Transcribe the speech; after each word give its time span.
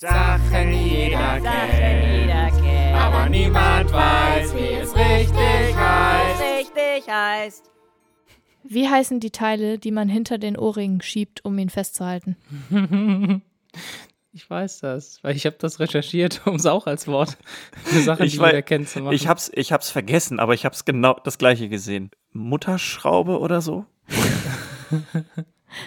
Sachen 0.00 0.72
jeder 0.72 1.40
kennt. 1.40 2.22
jeder 2.22 2.50
kennt. 2.50 2.94
Aber 2.96 3.28
niemand 3.28 3.92
weiß, 3.92 4.54
wie 4.54 4.74
es 4.74 4.94
richtig 4.94 5.76
heißt. 5.76 6.40
richtig 6.58 7.08
heißt. 7.12 7.70
Wie 8.64 8.88
heißen 8.88 9.18
die 9.20 9.30
Teile, 9.30 9.78
die 9.78 9.90
man 9.90 10.08
hinter 10.08 10.38
den 10.38 10.56
Ohrringen 10.58 11.00
schiebt, 11.00 11.44
um 11.44 11.58
ihn 11.58 11.70
festzuhalten? 11.70 12.36
Ich 14.32 14.48
weiß 14.48 14.80
das, 14.80 15.18
weil 15.24 15.34
ich 15.34 15.46
habe 15.46 15.56
das 15.58 15.80
recherchiert, 15.80 16.42
um 16.46 16.56
es 16.56 16.66
auch 16.66 16.86
als 16.86 17.08
Wort 17.08 17.36
für 17.84 18.00
Sachen, 18.02 18.26
Ich 18.26 18.32
die 18.34 18.38
wei- 18.40 18.48
jeder 18.50 18.62
kennt, 18.62 18.88
zu 18.88 19.00
machen. 19.00 19.14
Ich 19.14 19.26
hab's, 19.26 19.50
ich 19.54 19.72
hab's 19.72 19.90
vergessen, 19.90 20.38
aber 20.38 20.54
ich 20.54 20.64
hab's 20.64 20.84
genau 20.84 21.14
das 21.24 21.38
gleiche 21.38 21.68
gesehen. 21.68 22.10
Mutterschraube 22.32 23.38
oder 23.40 23.60
so? 23.62 23.84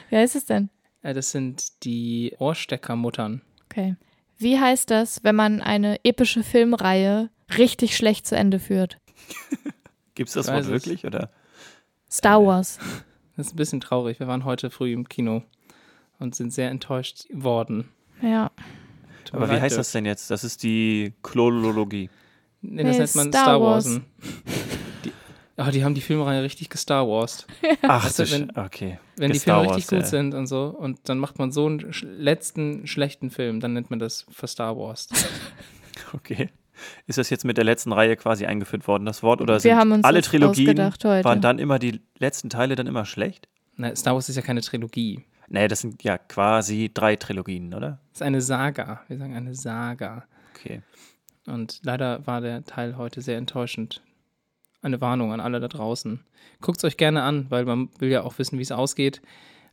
Wie 0.10 0.16
heißt 0.18 0.36
es 0.36 0.46
denn? 0.46 0.70
Äh, 1.02 1.14
das 1.14 1.32
sind 1.32 1.84
die 1.86 2.36
Ohrsteckermuttern. 2.40 3.42
Okay. 3.72 3.96
Wie 4.38 4.60
heißt 4.60 4.90
das, 4.92 5.24
wenn 5.24 5.36
man 5.36 5.62
eine 5.62 6.04
epische 6.04 6.44
Filmreihe 6.44 7.30
richtig 7.58 7.96
schlecht 7.96 8.28
zu 8.28 8.36
Ende 8.36 8.60
führt? 8.60 8.98
Gibt's 10.16 10.34
das 10.34 10.48
Ich 10.48 10.54
Wort 10.54 10.64
es. 10.64 10.70
wirklich? 10.70 11.06
Oder? 11.06 11.30
Star 12.10 12.44
Wars. 12.46 12.80
Das 13.38 13.48
ist 13.48 13.54
ein 13.54 13.58
bisschen 13.58 13.80
traurig. 13.80 14.20
Wir 14.20 14.28
waren 14.28 14.44
heute 14.44 14.70
früh 14.70 14.92
im 14.92 15.08
Kino 15.08 15.42
und 16.20 16.36
sind 16.36 16.52
sehr 16.54 16.70
enttäuscht 16.70 17.26
worden. 17.34 17.90
Ja. 18.22 18.52
Tut 19.24 19.36
Aber 19.36 19.50
wie 19.50 19.60
heißt 19.60 19.78
das 19.78 19.94
denn 19.94 20.06
jetzt? 20.06 20.30
Das 20.30 20.44
ist 20.44 20.62
die 20.64 21.14
Klolologie. 21.24 22.10
Nee, 22.62 22.84
das 22.84 22.92
Nee, 22.98 23.00
nennt 23.00 23.16
man 23.16 23.28
Star 23.30 23.42
Star, 23.44 23.62
Wars. 23.62 23.86
Warsen. 23.86 24.06
Die, 25.62 25.68
oh, 25.68 25.72
die 25.72 25.84
haben 25.84 25.96
die 25.96 26.02
Filmreihe 26.02 26.44
richtig 26.44 26.70
gestar 26.70 27.08
Warst. 27.08 27.48
Ach, 27.84 28.06
Weißt 28.06 28.20
du, 28.20 28.32
wenn- 28.32 28.58
okay. 28.58 29.00
Wenn 29.18 29.32
die 29.32 29.40
Filme 29.40 29.62
richtig 29.62 29.76
Wars, 29.76 29.88
gut 29.90 30.00
ja. 30.00 30.06
sind 30.06 30.34
und 30.34 30.48
so, 30.48 30.66
und 30.66 31.00
dann 31.10 31.18
macht 31.20 31.38
man 31.40 31.52
so 31.52 31.66
einen 31.68 31.94
sch 31.94 32.04
letzten 32.04 32.88
schlechten 32.88 33.30
Film, 33.30 33.60
dann 33.60 33.74
nennt 33.74 33.90
man 33.90 34.00
das 34.00 34.26
für 34.32 34.48
Star 34.48 34.78
Wars. 34.78 35.08
Okay. 36.14 36.50
Ist 37.08 37.18
das 37.18 37.30
jetzt 37.30 37.46
mit 37.46 37.58
der 37.58 37.64
letzten 37.64 37.94
Reihe 37.94 38.16
quasi 38.18 38.46
eingeführt 38.46 38.88
worden, 38.88 39.06
das 39.06 39.24
Wort? 39.24 39.40
Oder 39.40 39.56
Wir 39.56 39.60
sind 39.62 39.76
haben 39.78 39.92
uns 39.92 40.04
alle 40.04 40.22
Trilogien, 40.22 40.78
waren 40.78 41.40
dann 41.40 41.60
immer 41.60 41.80
die 41.80 42.02
letzten 42.18 42.50
Teile 42.50 42.76
dann 42.76 42.88
immer 42.88 43.06
schlecht? 43.06 43.48
Na, 43.78 43.96
Star 43.96 44.14
Wars 44.16 44.28
ist 44.28 44.36
ja 44.36 44.42
keine 44.42 44.62
Trilogie. 44.62 45.24
Nee, 45.48 45.68
das 45.68 45.82
sind 45.82 46.04
ja 46.04 46.18
quasi 46.18 46.90
drei 46.94 47.16
Trilogien, 47.16 47.74
oder? 47.74 48.00
Das 48.12 48.22
ist 48.22 48.22
eine 48.24 48.42
Saga. 48.42 49.02
Wir 49.08 49.18
sagen 49.18 49.36
eine 49.36 49.54
Saga. 49.54 50.26
Okay. 50.56 50.82
Und 51.46 51.80
leider 51.84 52.26
war 52.26 52.42
der 52.42 52.64
Teil 52.64 52.98
heute 52.98 53.22
sehr 53.22 53.38
enttäuschend. 53.38 54.02
Eine 54.82 55.00
Warnung 55.02 55.32
an 55.32 55.40
alle 55.40 55.60
da 55.60 55.68
draußen. 55.68 56.20
Guckt 56.60 56.78
es 56.80 56.84
euch 56.84 56.98
gerne 56.98 57.22
an, 57.24 57.46
weil 57.50 57.66
man 57.66 57.90
will 58.00 58.10
ja 58.10 58.24
auch 58.24 58.38
wissen, 58.40 58.58
wie 58.58 58.64
es 58.64 58.72
ausgeht. 58.72 59.22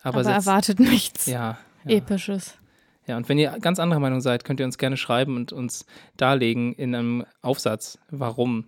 Aber, 0.02 0.16
Aber, 0.18 0.24
setzt- 0.24 0.46
erwartet 0.46 0.80
nichts 0.80 1.26
ja, 1.26 1.58
ja. 1.84 1.96
Episches. 1.96 2.58
Ja, 3.06 3.16
und 3.16 3.28
wenn 3.30 3.38
ihr 3.38 3.56
ganz 3.60 3.78
anderer 3.78 4.00
Meinung 4.00 4.20
seid, 4.20 4.44
könnt 4.44 4.60
ihr 4.60 4.66
uns 4.66 4.76
gerne 4.76 4.98
schreiben 4.98 5.36
und 5.36 5.52
uns 5.52 5.86
darlegen 6.18 6.74
in 6.74 6.94
einem 6.94 7.24
Aufsatz, 7.40 7.98
warum 8.10 8.66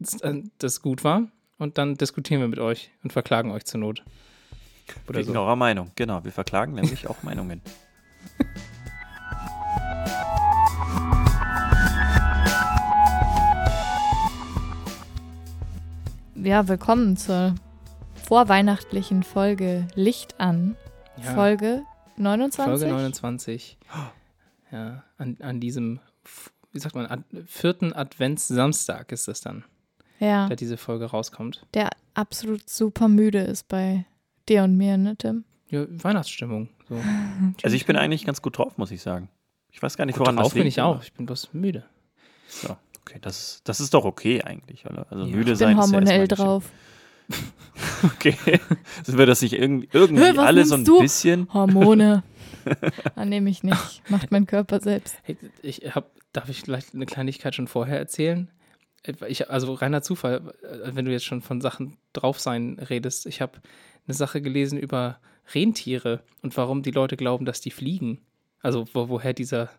das, 0.00 0.20
äh, 0.22 0.42
das 0.58 0.82
gut 0.82 1.04
war. 1.04 1.22
Und 1.58 1.78
dann 1.78 1.94
diskutieren 1.96 2.40
wir 2.40 2.48
mit 2.48 2.58
euch 2.58 2.90
und 3.04 3.12
verklagen 3.12 3.50
euch 3.52 3.64
zur 3.64 3.80
Not. 3.80 4.02
Oder 5.08 5.20
Wegen 5.20 5.32
so. 5.32 5.40
eurer 5.40 5.56
Meinung. 5.56 5.92
Genau, 5.96 6.24
wir 6.24 6.32
verklagen 6.32 6.72
nämlich 6.74 7.06
auch 7.08 7.22
Meinungen. 7.22 7.60
Ja, 16.42 16.68
willkommen 16.68 17.16
zur 17.16 17.54
vorweihnachtlichen 18.14 19.22
Folge 19.22 19.86
Licht 19.94 20.38
an. 20.40 20.76
Ja, 21.22 21.34
Folge 21.34 21.82
29. 22.16 22.64
Folge 22.64 22.86
29. 22.94 23.78
Ja, 24.70 25.02
an, 25.16 25.38
an 25.40 25.60
diesem, 25.60 25.98
wie 26.72 26.78
sagt 26.78 26.94
man, 26.94 27.06
ad, 27.06 27.22
vierten 27.46 27.94
Adventssamstag 27.94 29.10
ist 29.12 29.26
das 29.26 29.40
dann, 29.40 29.64
Ja, 30.20 30.46
da 30.46 30.56
diese 30.56 30.76
Folge 30.76 31.06
rauskommt. 31.06 31.64
der 31.72 31.88
absolut 32.12 32.68
super 32.68 33.08
müde 33.08 33.38
ist 33.38 33.66
bei 33.68 34.04
dir 34.46 34.64
und 34.64 34.76
mir, 34.76 34.98
ne, 34.98 35.16
Tim? 35.16 35.44
Ja, 35.70 35.86
Weihnachtsstimmung. 35.88 36.68
So. 36.86 37.00
Also 37.62 37.76
ich 37.76 37.86
bin 37.86 37.96
eigentlich 37.96 38.26
ganz 38.26 38.42
gut 38.42 38.58
drauf, 38.58 38.76
muss 38.76 38.90
ich 38.90 39.00
sagen. 39.00 39.30
Ich 39.70 39.82
weiß 39.82 39.96
gar 39.96 40.04
nicht, 40.04 40.16
Gut 40.16 40.26
woran 40.26 40.36
drauf 40.36 40.48
das 40.48 40.52
liegt. 40.54 40.64
bin 40.64 40.68
ich 40.68 40.82
auch. 40.82 41.02
Ich 41.02 41.14
bin 41.14 41.24
bloß 41.24 41.54
müde. 41.54 41.84
So, 42.48 42.76
okay, 43.08 43.18
das 43.20 43.38
ist, 43.38 43.68
das 43.68 43.80
ist 43.80 43.94
doch 43.94 44.04
okay 44.04 44.42
eigentlich, 44.42 44.84
oder? 44.86 45.06
Also 45.10 45.24
Ja. 45.24 45.36
müde 45.36 45.52
Ich 45.52 45.58
sein 45.58 45.76
bin 45.76 45.78
ist 45.84 45.90
ja 45.90 45.92
hormonell 45.96 46.20
erstmal 46.20 46.46
drauf. 46.46 46.64
nicht 47.28 47.38
schlimm. 47.38 47.52
Okay. 48.04 48.36
Sind 49.04 49.18
wir 49.18 49.26
das 49.26 49.42
nicht 49.42 49.52
irgendwie, 49.52 49.88
irgendwie 49.92 50.22
was 50.36 50.46
alle 50.46 50.64
so 50.64 50.74
ein 50.76 50.84
du? 50.84 51.00
bisschen? 51.00 51.52
Hormone. 51.52 52.22
Annehme 53.14 53.50
ich 53.50 53.62
nicht. 53.62 54.02
Macht 54.08 54.30
mein 54.30 54.46
Körper 54.46 54.80
selbst. 54.80 55.16
Hey, 55.22 55.36
ich 55.62 55.94
hab, 55.94 56.10
darf 56.32 56.48
ich 56.48 56.62
vielleicht 56.62 56.94
eine 56.94 57.06
Kleinigkeit 57.06 57.54
schon 57.54 57.68
vorher 57.68 57.98
erzählen? 57.98 58.50
Ich, 59.28 59.48
also 59.50 59.72
reiner 59.74 60.02
Zufall, 60.02 60.54
äh, 60.62 60.90
wenn 60.94 61.04
du 61.04 61.12
jetzt 61.12 61.24
schon 61.24 61.40
von 61.40 61.60
Sachen 61.60 61.96
drauf 62.12 62.40
sein 62.40 62.78
redest. 62.78 63.26
Ich 63.26 63.40
habe 63.40 63.60
eine 64.06 64.14
Sache 64.14 64.42
gelesen 64.42 64.78
über 64.78 65.18
Rentiere 65.54 66.22
und 66.42 66.56
warum 66.56 66.82
die 66.82 66.90
Leute 66.90 67.16
glauben, 67.16 67.44
dass 67.44 67.60
die 67.60 67.70
fliegen. 67.70 68.20
Also 68.60 68.86
wo, 68.92 69.08
woher 69.08 69.32
dieser 69.34 69.70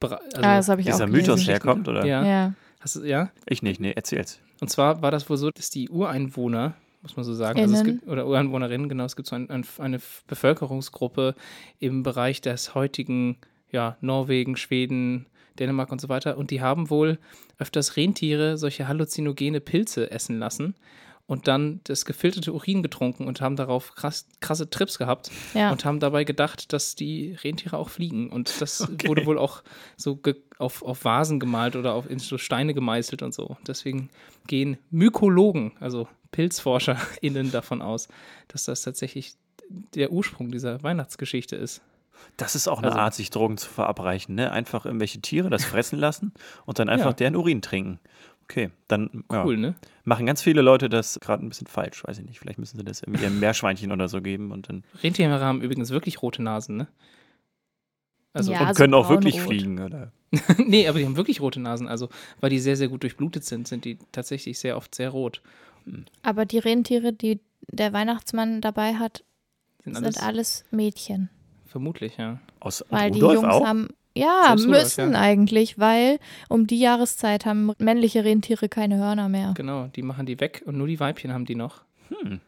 also, 0.00 0.16
ah, 0.34 0.56
das 0.56 0.68
habe 0.68 0.80
ich 0.80 0.86
Dieser 0.86 1.04
auch 1.04 1.08
Mythos 1.08 1.46
herkommt, 1.46 1.88
oder? 1.88 2.04
Ja. 2.04 2.24
Ja. 2.24 2.54
Hast 2.80 2.96
du, 2.96 3.04
ja. 3.04 3.30
Ich 3.46 3.62
nicht, 3.62 3.80
nee, 3.80 3.92
erzähl's. 3.92 4.40
Und 4.60 4.68
zwar 4.68 5.02
war 5.02 5.10
das 5.10 5.28
wohl 5.28 5.36
so, 5.36 5.50
dass 5.50 5.70
die 5.70 5.88
Ureinwohner, 5.88 6.74
muss 7.02 7.16
man 7.16 7.24
so 7.24 7.34
sagen, 7.34 7.60
also 7.60 7.74
es 7.74 7.80
Innen. 7.80 7.98
gibt, 7.98 8.08
oder 8.08 8.26
Ureinwohnerinnen, 8.26 8.88
genau, 8.88 9.04
es 9.04 9.16
gibt 9.16 9.28
so 9.28 9.36
ein, 9.36 9.50
ein, 9.50 9.64
eine 9.78 10.00
Bevölkerungsgruppe 10.26 11.34
im 11.78 12.02
Bereich 12.02 12.40
des 12.40 12.74
heutigen, 12.74 13.38
ja, 13.70 13.96
Norwegen, 14.00 14.56
Schweden, 14.56 15.26
Dänemark 15.58 15.92
und 15.92 16.00
so 16.00 16.08
weiter. 16.08 16.38
Und 16.38 16.50
die 16.50 16.60
haben 16.60 16.90
wohl 16.90 17.18
öfters 17.58 17.96
Rentiere 17.96 18.56
solche 18.56 18.88
halluzinogene 18.88 19.60
Pilze 19.60 20.10
essen 20.10 20.38
lassen 20.38 20.74
und 21.30 21.46
dann 21.46 21.80
das 21.84 22.04
gefilterte 22.04 22.52
Urin 22.52 22.82
getrunken 22.82 23.28
und 23.28 23.40
haben 23.40 23.54
darauf 23.54 23.94
krass, 23.94 24.26
krasse 24.40 24.68
Trips 24.68 24.98
gehabt 24.98 25.30
Ja. 25.54 25.70
und 25.70 25.84
haben 25.84 26.00
dabei 26.00 26.24
gedacht, 26.24 26.72
dass 26.72 26.96
die 26.96 27.36
Rentiere 27.44 27.76
auch 27.78 27.88
fliegen. 27.88 28.30
Und 28.30 28.60
das 28.60 28.80
wurde 29.06 29.24
wohl 29.26 29.38
auch 29.38 29.62
so 29.96 30.18
auf, 30.58 30.82
auf 30.82 31.04
Vasen 31.04 31.38
gemalt 31.38 31.76
oder 31.76 31.94
auf 31.94 32.10
in 32.10 32.18
so 32.18 32.36
Steine 32.36 32.74
gemeißelt 32.74 33.22
und 33.22 33.32
so. 33.32 33.56
Deswegen 33.64 34.10
gehen 34.48 34.76
Mykologen, 34.90 35.70
also 35.78 36.08
PilzforscherInnen 36.32 37.50
davon 37.52 37.80
aus, 37.80 38.08
dass 38.48 38.64
das 38.64 38.82
tatsächlich 38.82 39.34
der 39.94 40.10
Ursprung 40.12 40.50
dieser 40.50 40.82
Weihnachtsgeschichte 40.82 41.54
ist. 41.56 41.80
Das 42.36 42.54
ist 42.54 42.68
auch 42.68 42.78
eine 42.78 42.88
Also- 42.88 42.98
Art, 42.98 43.14
sich 43.14 43.30
Drogen 43.30 43.56
zu 43.56 43.68
verabreichen, 43.70 44.34
ne? 44.34 44.50
Einfach 44.52 44.84
irgendwelche 44.84 45.20
Tiere 45.20 45.48
das 45.48 45.64
fressen 45.64 45.98
lassen 45.98 46.32
und 46.66 46.78
dann 46.78 46.88
einfach 46.88 47.06
Ja. 47.10 47.12
deren 47.12 47.36
Urin 47.36 47.62
trinken. 47.62 47.98
Okay, 48.50 48.70
dann 48.88 49.22
ja, 49.30 49.44
Cool, 49.44 49.56
ne? 49.56 49.76
machen 50.02 50.26
ganz 50.26 50.42
viele 50.42 50.60
Leute 50.60 50.88
das 50.88 51.20
gerade 51.20 51.44
ein 51.46 51.48
bisschen 51.48 51.68
falsch, 51.68 52.02
weiß 52.02 52.18
ich 52.18 52.24
nicht. 52.24 52.40
Vielleicht 52.40 52.58
müssen 52.58 52.76
sie 52.76 52.82
das 52.84 53.00
irgendwie 53.00 53.22
ihrem 53.22 53.38
Meerschweinchen 53.38 53.92
oder 53.92 54.08
so 54.08 54.20
geben 54.20 54.50
und 54.50 54.68
dann 54.68 54.82
Rentiere 55.04 55.38
haben 55.40 55.62
übrigens 55.62 55.90
wirklich 55.90 56.20
rote 56.20 56.42
Nasen, 56.42 56.76
ne? 56.76 56.88
Also, 58.32 58.50
Ja. 58.52 58.62
und 58.62 58.68
so 58.68 58.74
können 58.74 58.94
auch 58.94 59.08
wirklich 59.08 59.36
braunrot. 59.36 59.54
fliegen, 59.54 59.78
oder? 59.80 60.12
nee, 60.58 60.88
aber 60.88 60.98
die 60.98 61.04
haben 61.04 61.16
wirklich 61.16 61.40
rote 61.40 61.60
Nasen. 61.60 61.86
Also, 61.86 62.08
weil 62.40 62.50
die 62.50 62.58
sehr, 62.58 62.76
sehr 62.76 62.88
gut 62.88 63.04
durchblutet 63.04 63.44
sind, 63.44 63.68
sind 63.68 63.84
die 63.84 63.98
tatsächlich 64.10 64.58
sehr 64.58 64.76
oft 64.76 64.94
sehr 64.96 65.10
rot. 65.10 65.42
Aber 66.22 66.44
die 66.44 66.58
Rentiere, 66.58 67.12
die 67.12 67.38
der 67.68 67.92
Weihnachtsmann 67.92 68.60
dabei 68.60 68.94
hat, 68.94 69.22
Sind 69.84 69.96
alles, 69.96 70.14
sind 70.16 70.24
alles 70.26 70.64
Mädchen. 70.72 71.30
vermutlich, 71.66 72.16
ja. 72.16 72.40
Aus 72.58 72.84
Weil 72.88 73.12
die 73.12 73.20
Rudolf 73.20 73.42
Jungs 73.42 73.54
auch? 73.54 73.64
haben. 73.64 73.88
Ja, 74.20 74.54
müssen 74.56 75.12
ja. 75.12 75.18
eigentlich, 75.18 75.78
weil 75.78 76.18
um 76.48 76.66
die 76.66 76.78
Jahreszeit 76.78 77.46
haben 77.46 77.72
männliche 77.78 78.24
Rentiere 78.24 78.68
keine 78.68 78.98
Hörner 78.98 79.28
mehr, 79.28 79.54
Genau, 79.56 79.86
die 79.88 80.02
machen 80.02 80.26
die 80.26 80.40
weg 80.40 80.62
und 80.66 80.76
nur 80.76 80.86
die 80.86 81.00
Weibchen 81.00 81.32
haben 81.32 81.46
die 81.46 81.54
noch. 81.54 81.82
Hm. 82.08 82.40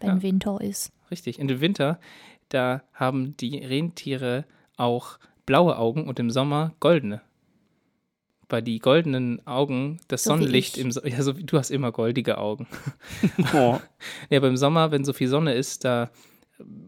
wenn 0.00 0.08
Ja. 0.08 0.22
Winter 0.22 0.60
ist. 0.60 0.92
Richtig. 1.10 1.38
In 1.38 1.48
dem 1.48 1.60
Winter, 1.60 2.00
da 2.48 2.82
haben 2.92 3.36
die 3.36 3.58
Rentiere 3.58 4.44
auch 4.76 5.18
blaue 5.46 5.78
Augen 5.78 6.08
und 6.08 6.18
im 6.18 6.30
Sommer 6.30 6.72
goldene. 6.80 7.20
Weil 8.48 8.62
die 8.62 8.78
goldenen 8.78 9.46
Augen 9.46 10.00
das 10.08 10.24
So 10.24 10.30
Sonnenlicht 10.30 10.76
ich. 10.76 10.82
im 10.84 10.92
so 10.92 11.02
ja, 11.04 11.22
so 11.22 11.38
wie 11.38 11.44
du 11.44 11.56
hast 11.56 11.70
immer 11.70 11.92
goldige 11.92 12.38
Augen. 12.38 12.66
Oh. 13.54 13.78
Ja, 14.30 14.38
aber 14.38 14.48
im 14.48 14.56
Sommer, 14.56 14.90
wenn 14.90 15.04
so 15.04 15.12
viel 15.12 15.28
Sonne 15.28 15.54
ist, 15.54 15.84
da 15.84 16.10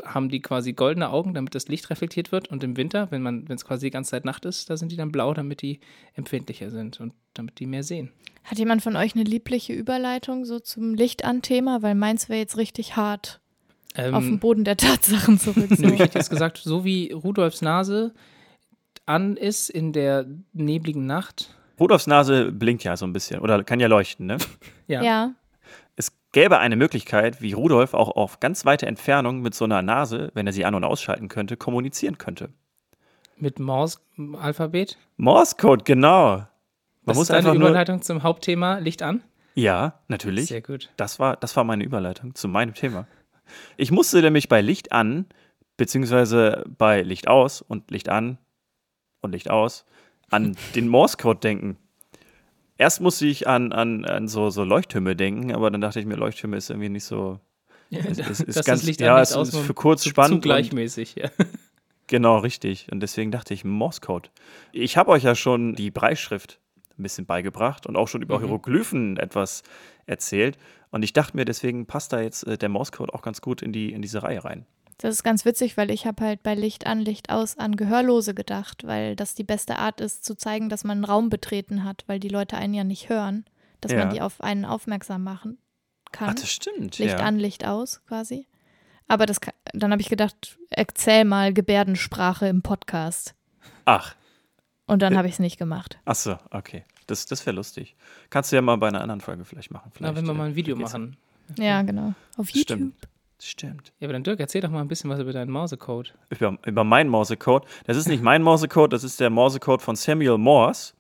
haben 0.05 0.29
die 0.29 0.41
quasi 0.41 0.73
goldene 0.73 1.11
Augen, 1.11 1.35
damit 1.35 1.55
das 1.55 1.69
Licht 1.69 1.91
reflektiert 1.91 2.33
wird. 2.33 2.49
Und 2.49 2.63
im 2.65 2.77
Winter, 2.77 3.11
wenn 3.11 3.23
man, 3.23 3.49
wenn 3.49 3.57
es 3.57 3.65
quasi 3.65 3.87
die 3.87 3.91
ganze 3.91 4.13
Zeit 4.13 4.25
Nacht 4.25 4.45
ist, 4.45 4.71
da 4.71 4.77
sind 4.77 4.93
die 4.93 4.97
dann 4.97 5.13
blau, 5.13 5.35
damit 5.35 5.63
die 5.63 5.81
empfindlicher 6.15 6.71
sind 6.71 7.01
und 7.01 7.13
damit 7.35 7.59
die 7.59 7.67
mehr 7.67 7.83
sehen. 7.83 8.11
Hat 8.45 8.59
jemand 8.59 8.83
von 8.83 8.97
euch 8.97 9.15
eine 9.15 9.25
liebliche 9.25 9.73
Überleitung 9.73 10.45
so 10.45 10.59
zum 10.59 10.95
Licht 10.95 11.25
an 11.25 11.43
Thema? 11.43 11.83
Weil 11.83 11.95
meins 11.95 12.29
wäre 12.29 12.39
jetzt 12.41 12.57
richtig 12.59 12.97
hart 12.97 13.41
Ähm, 13.95 14.15
auf 14.15 14.25
den 14.25 14.39
Boden 14.39 14.65
der 14.65 14.77
Tatsachen 14.77 15.39
zurück. 15.39 15.67
Ich 15.71 15.99
hätte 15.99 16.19
jetzt 16.19 16.31
gesagt, 16.31 16.59
so 16.59 16.85
wie 16.85 17.13
Rudolfs 17.13 17.63
Nase 17.63 18.13
an 19.07 19.37
ist 19.37 19.71
in 19.71 19.93
der 19.93 20.27
nebligen 20.53 21.07
Nacht. 21.07 21.55
Rudolfs 21.81 22.07
Nase 22.07 22.53
blinkt 22.53 22.85
ja 22.85 22.97
so 22.97 23.07
ein 23.07 23.13
bisschen 23.13 23.41
oder 23.41 23.63
kann 23.65 23.81
ja 23.81 23.87
leuchten, 23.89 24.27
ne? 24.27 24.37
Ja. 24.87 25.03
Ja, 25.03 25.35
Es 25.97 26.13
gäbe 26.35 26.59
eine 26.59 26.77
Möglichkeit, 26.77 27.41
wie 27.41 27.53
Rudolf 27.53 27.95
auch 27.95 28.15
auf 28.15 28.41
ganz 28.41 28.67
weite 28.67 28.87
Entfernung 28.87 29.41
mit 29.41 29.55
so 29.55 29.65
einer 29.65 29.81
Nase, 29.81 30.31
wenn 30.35 30.47
er 30.47 30.53
sie 30.53 30.67
an- 30.67 30.75
und 30.75 30.85
ausschalten 30.85 31.29
könnte, 31.29 31.57
kommunizieren 31.57 32.19
könnte. 32.19 32.51
Mit 33.37 33.59
Morse-Alphabet? 33.59 34.99
Morse-Code, 35.17 35.85
genau. 35.85 36.37
Man 36.37 36.49
Das 37.07 37.17
muss 37.17 37.31
ist 37.31 37.45
nur. 37.45 37.55
Überleitung 37.55 38.03
zum 38.03 38.23
Hauptthema 38.23 38.79
Licht 38.79 39.03
an? 39.03 39.23
Ja, 39.55 40.01
natürlich. 40.09 40.47
Sehr 40.47 40.61
gut. 40.61 40.91
Das 40.97 41.19
war, 41.19 41.37
das 41.37 41.57
war 41.57 41.65
meine 41.65 41.85
Überleitung 41.85 42.35
zu 42.35 42.49
meinem 42.49 42.75
Thema. 42.75 43.07
Ich 43.77 43.91
musste 43.93 44.21
nämlich 44.21 44.49
bei 44.49 44.61
Licht 44.61 44.93
an, 44.93 45.27
beziehungsweise 45.77 46.65
bei 46.79 47.03
Licht 47.03 47.29
aus 47.29 47.63
und 47.63 47.91
Licht 47.91 48.09
an 48.09 48.39
und 49.21 49.33
Licht 49.33 49.51
aus, 49.51 49.85
an 50.31 50.57
den 50.75 50.89
Morse-Code 50.89 51.39
denken. 51.39 51.77
Erst 52.85 53.01
musste 53.01 53.25
ich 53.27 53.49
an, 53.49 53.73
an, 53.73 54.05
an 54.05 54.29
so, 54.29 54.51
so 54.51 54.63
Leuchttürme 54.63 55.17
denken, 55.17 55.55
aber 55.55 55.71
dann 55.71 55.81
dachte 55.81 56.01
ich 56.01 56.05
mir, 56.05 56.17
Leuchttürme 56.17 56.59
ist 56.59 56.69
irgendwie 56.69 56.91
nicht 56.91 57.05
so. 57.05 57.41
Es, 57.91 58.19
es 58.19 58.41
ist 58.41 58.59
Das 58.59 58.67
ganz, 58.67 58.83
Licht 58.83 59.01
ja, 59.01 59.19
es 59.23 59.35
ist 59.35 59.57
für 59.57 59.73
kurz 59.73 60.03
zu, 60.03 60.11
spannend. 60.11 60.29
Zu 60.31 60.35
und- 60.35 60.43
gleichmäßig, 60.43 61.15
ja. 61.15 61.31
Genau, 62.09 62.37
richtig. 62.37 62.89
Und 62.93 63.01
deswegen 63.01 63.31
dachte 63.31 63.55
ich, 63.55 63.65
Morse-Code. 63.65 64.29
Ich 64.73 64.99
habe 64.99 65.11
euch 65.13 65.23
ja 65.23 65.35
schon 65.35 65.75
die 65.77 65.91
Breitschrift 65.91 66.61
ein 66.99 67.03
bisschen 67.03 67.25
beigebracht 67.25 67.87
und 67.87 67.97
auch 67.97 68.07
schon 68.09 68.21
über 68.21 68.37
Mhm. 68.39 68.43
Hieroglyphen 68.45 69.17
etwas 69.17 69.63
erzählt. 70.05 70.59
Und 70.91 71.03
ich 71.05 71.15
dachte 71.15 71.35
mir, 71.39 71.47
deswegen 71.47 71.87
passt 71.87 72.13
da 72.13 72.21
jetzt 72.21 72.47
äh, 72.47 72.59
der 72.59 72.69
Morse-Code 72.69 73.15
auch 73.15 73.23
ganz 73.23 73.41
gut 73.41 73.63
in, 73.63 73.73
die, 73.73 73.93
in 73.95 74.03
diese 74.03 74.23
Reihe 74.23 74.45
rein. 74.45 74.67
Das 74.99 75.13
ist 75.15 75.23
ganz 75.25 75.45
witzig, 75.45 75.77
weil 75.77 75.91
ich 75.91 76.07
habe 76.07 76.25
halt 76.25 76.43
bei 76.43 76.55
Licht 76.55 76.87
an, 76.87 77.01
Licht 77.01 77.31
aus 77.31 77.59
an 77.59 77.77
Gehörlose 77.77 78.35
gedacht, 78.35 78.87
weil 78.87 79.17
das 79.17 79.35
die 79.35 79.45
beste 79.45 79.79
Art 79.79 80.01
ist, 80.01 80.25
zu 80.25 80.37
zeigen, 80.37 80.69
dass 80.69 80.85
man 80.85 80.99
einen 80.99 81.05
Raum 81.05 81.31
betreten 81.31 81.85
hat, 81.85 82.05
weil 82.07 82.21
die 82.21 82.29
Leute 82.29 82.57
einen 82.57 82.75
ja 82.75 82.85
nicht 82.85 83.09
hören, 83.09 83.45
dass 83.81 83.93
Ja. 83.93 83.99
man 83.99 84.11
die 84.11 84.21
auf 84.21 84.41
einen 84.41 84.65
aufmerksam 84.65 85.25
machen 85.25 85.59
kann. 86.13 86.31
Ach, 86.31 86.35
das 86.35 86.51
stimmt. 86.51 86.99
Licht 86.99 87.19
ja. 87.19 87.25
an, 87.25 87.39
Licht 87.39 87.67
aus 87.67 88.03
quasi. 88.07 88.47
Aber 89.09 89.27
das, 89.27 89.39
dann 89.73 89.91
habe 89.91 90.01
ich 90.01 90.09
gedacht, 90.09 90.59
erzähl 90.71 91.25
mal 91.25 91.53
Gebärdensprache 91.53 92.47
im 92.47 92.63
Podcast. 92.63 93.35
Ach, 93.85 94.15
Und 94.87 95.03
dann 95.03 95.17
habe 95.17 95.29
ich 95.29 95.35
es 95.35 95.39
nicht 95.41 95.59
gemacht. 95.59 95.99
ach 96.05 96.15
so, 96.15 96.39
okay. 96.51 96.85
Das, 97.07 97.27
das 97.27 97.45
wäre 97.45 97.55
lustig. 97.57 97.97
Kannst 98.31 98.51
du 98.51 98.57
ja 98.57 98.63
mal 98.63 98.77
bei 98.77 98.89
einer 98.89 99.03
anderen 99.03 99.21
Folge 99.21 99.45
vielleicht 99.45 99.71
machen. 99.71 99.91
Na, 99.93 99.97
Vielleicht, 99.97 100.17
wenn 100.17 100.25
wir 100.27 100.33
äh, 100.33 100.37
mal 100.39 100.47
ein 100.47 100.55
Video 100.57 100.75
machen. 100.77 101.17
Ja, 101.59 101.83
genau. 101.83 102.15
Auf 102.39 102.49
YouTube. 102.49 102.79
Stimmt. 102.79 103.09
Stimmt. 103.41 103.93
Ja, 103.99 104.07
aber 104.07 104.13
dann 104.13 104.23
Dirk, 104.23 104.41
erzähl 104.41 104.61
doch 104.61 104.71
mal 104.71 104.81
ein 104.81 104.89
bisschen 104.89 105.11
was 105.11 105.21
über 105.21 105.33
deinen 105.33 105.51
Mausecode. 105.51 106.15
Über, 106.31 106.57
über 106.65 106.85
meinen 106.85 107.11
Morsecode. 107.11 107.67
Das 107.85 107.97
ist 107.97 108.09
nicht 108.09 108.23
mein 108.23 108.43
Morsecode, 108.43 108.93
das 108.93 109.05
ist 109.05 109.21
der 109.21 109.31
Morsecode 109.31 109.83
von 109.83 109.97
Samuel 109.97 110.39
Morse. 110.39 110.95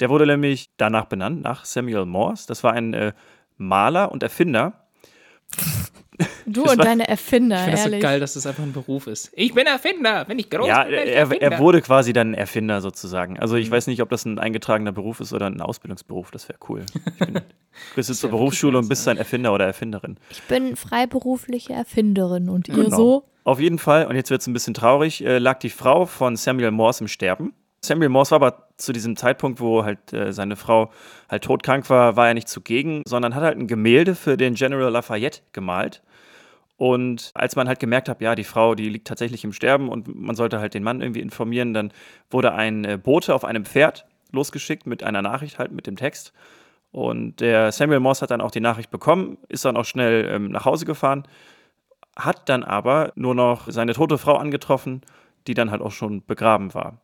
Der 0.00 0.10
wurde 0.10 0.26
nämlich 0.26 0.70
danach 0.76 1.06
benannt, 1.06 1.42
nach 1.42 1.64
Samuel 1.64 2.06
Morse. 2.06 2.46
Das 2.46 2.62
war 2.62 2.72
ein 2.72 2.94
äh, 2.94 3.12
Maler 3.56 4.12
und 4.12 4.22
Erfinder. 4.22 4.84
Du 6.46 6.62
Das 6.64 6.72
und 6.72 6.78
war- 6.78 6.84
deine 6.86 7.06
Erfinder, 7.08 7.56
Ich 7.56 7.62
finde 7.64 7.76
das 7.76 7.84
so 7.92 7.98
geil, 8.00 8.20
dass 8.20 8.34
das 8.34 8.46
einfach 8.46 8.62
ein 8.62 8.72
Beruf 8.72 9.06
ist. 9.06 9.30
Ich 9.34 9.54
bin 9.54 9.66
Erfinder. 9.66 10.24
Wenn 10.26 10.38
ich 10.38 10.50
groß 10.50 10.66
ja, 10.66 10.84
bin, 10.84 10.94
ich 10.94 11.10
er, 11.10 11.30
er 11.30 11.58
wurde 11.58 11.80
quasi 11.80 12.12
dann 12.12 12.34
Erfinder 12.34 12.80
sozusagen. 12.80 13.38
Also 13.38 13.56
ich 13.56 13.68
Mhm. 13.68 13.74
weiß 13.74 13.86
nicht, 13.86 14.02
ob 14.02 14.08
das 14.10 14.24
ein 14.24 14.38
eingetragener 14.38 14.92
Beruf 14.92 15.20
ist 15.20 15.32
oder 15.32 15.46
ein 15.46 15.60
Ausbildungsberuf. 15.60 16.30
Das 16.30 16.48
wäre 16.48 16.58
cool. 16.68 16.84
Ich 16.94 17.24
bin, 17.26 17.34
du 17.34 17.40
bist 17.94 18.08
jetzt 18.08 18.20
zur 18.20 18.30
ja 18.30 18.36
Berufsschule 18.36 18.78
und 18.78 18.88
bist 18.88 19.06
ja. 19.06 19.12
ein 19.12 19.18
Erfinder 19.18 19.52
oder 19.52 19.66
Erfinderin. 19.66 20.16
Ich 20.30 20.42
bin 20.42 20.74
freiberufliche 20.76 21.72
Erfinderin 21.72 22.48
und 22.48 22.68
ihr 22.68 22.74
Genau. 22.74 22.96
so? 22.96 23.24
Auf 23.44 23.60
jeden 23.60 23.78
Fall, 23.78 24.06
und 24.06 24.16
jetzt 24.16 24.30
wird 24.30 24.40
es 24.40 24.46
ein 24.46 24.52
bisschen 24.52 24.74
traurig, 24.74 25.24
äh, 25.24 25.38
lag 25.38 25.58
die 25.60 25.70
Frau 25.70 26.04
von 26.06 26.36
Samuel 26.36 26.70
Morse 26.70 27.04
im 27.04 27.08
Sterben. 27.08 27.54
Samuel 27.80 28.08
Morse 28.08 28.32
war 28.32 28.36
aber 28.36 28.68
zu 28.76 28.92
diesem 28.92 29.16
Zeitpunkt, 29.16 29.60
wo 29.60 29.84
halt 29.84 30.12
äh, 30.12 30.32
seine 30.32 30.56
Frau 30.56 30.90
halt 31.28 31.44
todkrank 31.44 31.88
war, 31.90 32.16
war 32.16 32.28
er 32.28 32.34
nicht 32.34 32.48
zugegen, 32.48 33.02
sondern 33.06 33.34
hat 33.34 33.42
halt 33.42 33.58
ein 33.58 33.66
Gemälde 33.66 34.14
für 34.14 34.36
den 34.36 34.54
General 34.54 34.90
Lafayette 34.90 35.40
gemalt. 35.52 36.02
Und 36.76 37.32
als 37.34 37.56
man 37.56 37.66
halt 37.66 37.80
gemerkt 37.80 38.08
hat, 38.08 38.20
ja, 38.20 38.36
die 38.36 38.44
Frau, 38.44 38.76
die 38.76 38.88
liegt 38.88 39.08
tatsächlich 39.08 39.42
im 39.42 39.52
Sterben 39.52 39.88
und 39.88 40.14
man 40.14 40.36
sollte 40.36 40.60
halt 40.60 40.74
den 40.74 40.84
Mann 40.84 41.00
irgendwie 41.00 41.20
informieren, 41.20 41.74
dann 41.74 41.92
wurde 42.30 42.52
ein 42.52 42.84
äh, 42.84 42.98
Bote 43.02 43.34
auf 43.34 43.44
einem 43.44 43.64
Pferd 43.64 44.06
losgeschickt 44.30 44.86
mit 44.86 45.02
einer 45.02 45.22
Nachricht 45.22 45.58
halt 45.58 45.72
mit 45.72 45.86
dem 45.86 45.96
Text. 45.96 46.32
Und 46.92 47.40
der 47.40 47.72
Samuel 47.72 48.00
Morse 48.00 48.22
hat 48.22 48.30
dann 48.30 48.40
auch 48.40 48.50
die 48.50 48.60
Nachricht 48.60 48.90
bekommen, 48.90 49.38
ist 49.48 49.64
dann 49.64 49.76
auch 49.76 49.84
schnell 49.84 50.28
ähm, 50.30 50.50
nach 50.50 50.64
Hause 50.64 50.86
gefahren, 50.86 51.24
hat 52.16 52.48
dann 52.48 52.62
aber 52.62 53.12
nur 53.14 53.34
noch 53.34 53.68
seine 53.68 53.94
tote 53.94 54.18
Frau 54.18 54.36
angetroffen, 54.36 55.02
die 55.46 55.54
dann 55.54 55.70
halt 55.70 55.82
auch 55.82 55.92
schon 55.92 56.24
begraben 56.24 56.74
war. 56.74 57.00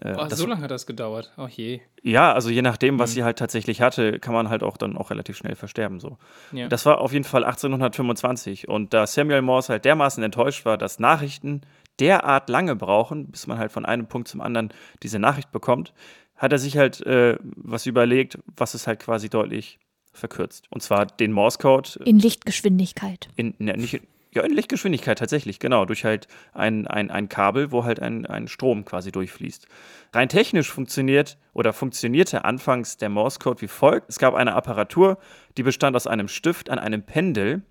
Äh, 0.00 0.12
das- 0.14 0.38
so 0.38 0.46
lange 0.46 0.60
hat 0.62 0.70
das 0.70 0.86
gedauert. 0.86 1.32
Oh 1.36 1.46
je. 1.46 1.80
ja, 2.02 2.32
also 2.32 2.50
je 2.50 2.62
nachdem, 2.62 2.98
was 2.98 3.10
Mhm. 3.10 3.14
sie 3.14 3.24
halt 3.24 3.38
tatsächlich 3.38 3.80
hatte, 3.80 4.18
kann 4.18 4.34
man 4.34 4.48
halt 4.48 4.62
auch 4.62 4.76
dann 4.76 4.96
auch 4.96 5.10
relativ 5.10 5.36
schnell 5.36 5.54
versterben. 5.54 6.00
So. 6.00 6.18
Ja. 6.52 6.68
Das 6.68 6.84
war 6.84 7.00
auf 7.00 7.12
jeden 7.12 7.24
Fall 7.24 7.44
1825. 7.44 8.68
Und 8.68 8.92
da 8.94 9.06
Samuel 9.06 9.42
Morse 9.42 9.68
halt 9.72 9.84
dermaßen 9.84 10.22
enttäuscht 10.22 10.64
war, 10.64 10.76
dass 10.78 10.98
Nachrichten 10.98 11.60
derart 12.00 12.48
lange 12.48 12.74
brauchen, 12.74 13.28
bis 13.30 13.46
man 13.46 13.58
halt 13.58 13.70
von 13.70 13.84
einem 13.86 14.06
Punkt 14.06 14.26
zum 14.28 14.40
anderen 14.40 14.72
diese 15.02 15.18
Nachricht 15.20 15.52
bekommt, 15.52 15.92
hat 16.36 16.50
er 16.52 16.58
sich 16.58 16.76
halt 16.76 17.00
äh, 17.06 17.38
was 17.56 17.86
überlegt, 17.86 18.38
was 18.56 18.74
es 18.74 18.86
halt 18.88 18.98
quasi 19.00 19.28
deutlich 19.30 19.78
verkürzt. 20.12 20.66
Und 20.70 20.82
zwar 20.82 21.06
den 21.06 21.30
Morse-Code 21.32 22.00
In 22.04 22.18
Lichtgeschwindigkeit. 22.18 23.28
in, 23.36 23.54
ne, 23.58 23.76
nicht, 23.76 23.94
in- 23.94 24.06
ja, 24.34 24.42
in 24.42 24.52
Lichtgeschwindigkeit 24.52 25.18
tatsächlich, 25.18 25.58
genau, 25.58 25.84
durch 25.84 26.04
halt 26.04 26.26
ein, 26.52 26.86
ein, 26.86 27.10
ein 27.10 27.28
Kabel, 27.28 27.70
wo 27.70 27.84
halt 27.84 28.00
ein, 28.00 28.26
ein 28.26 28.48
Strom 28.48 28.84
quasi 28.84 29.12
durchfließt. 29.12 29.66
Rein 30.12 30.28
technisch 30.28 30.70
funktioniert 30.70 31.38
oder 31.52 31.72
funktionierte 31.72 32.44
anfangs 32.44 32.96
der 32.96 33.08
Morse-Code 33.08 33.62
wie 33.62 33.68
folgt. 33.68 34.08
Es 34.08 34.18
gab 34.18 34.34
eine 34.34 34.54
Apparatur, 34.54 35.18
die 35.56 35.62
bestand 35.62 35.94
aus 35.94 36.06
einem 36.06 36.28
Stift 36.28 36.68
an 36.68 36.78
einem 36.78 37.04
Pendel, 37.04 37.62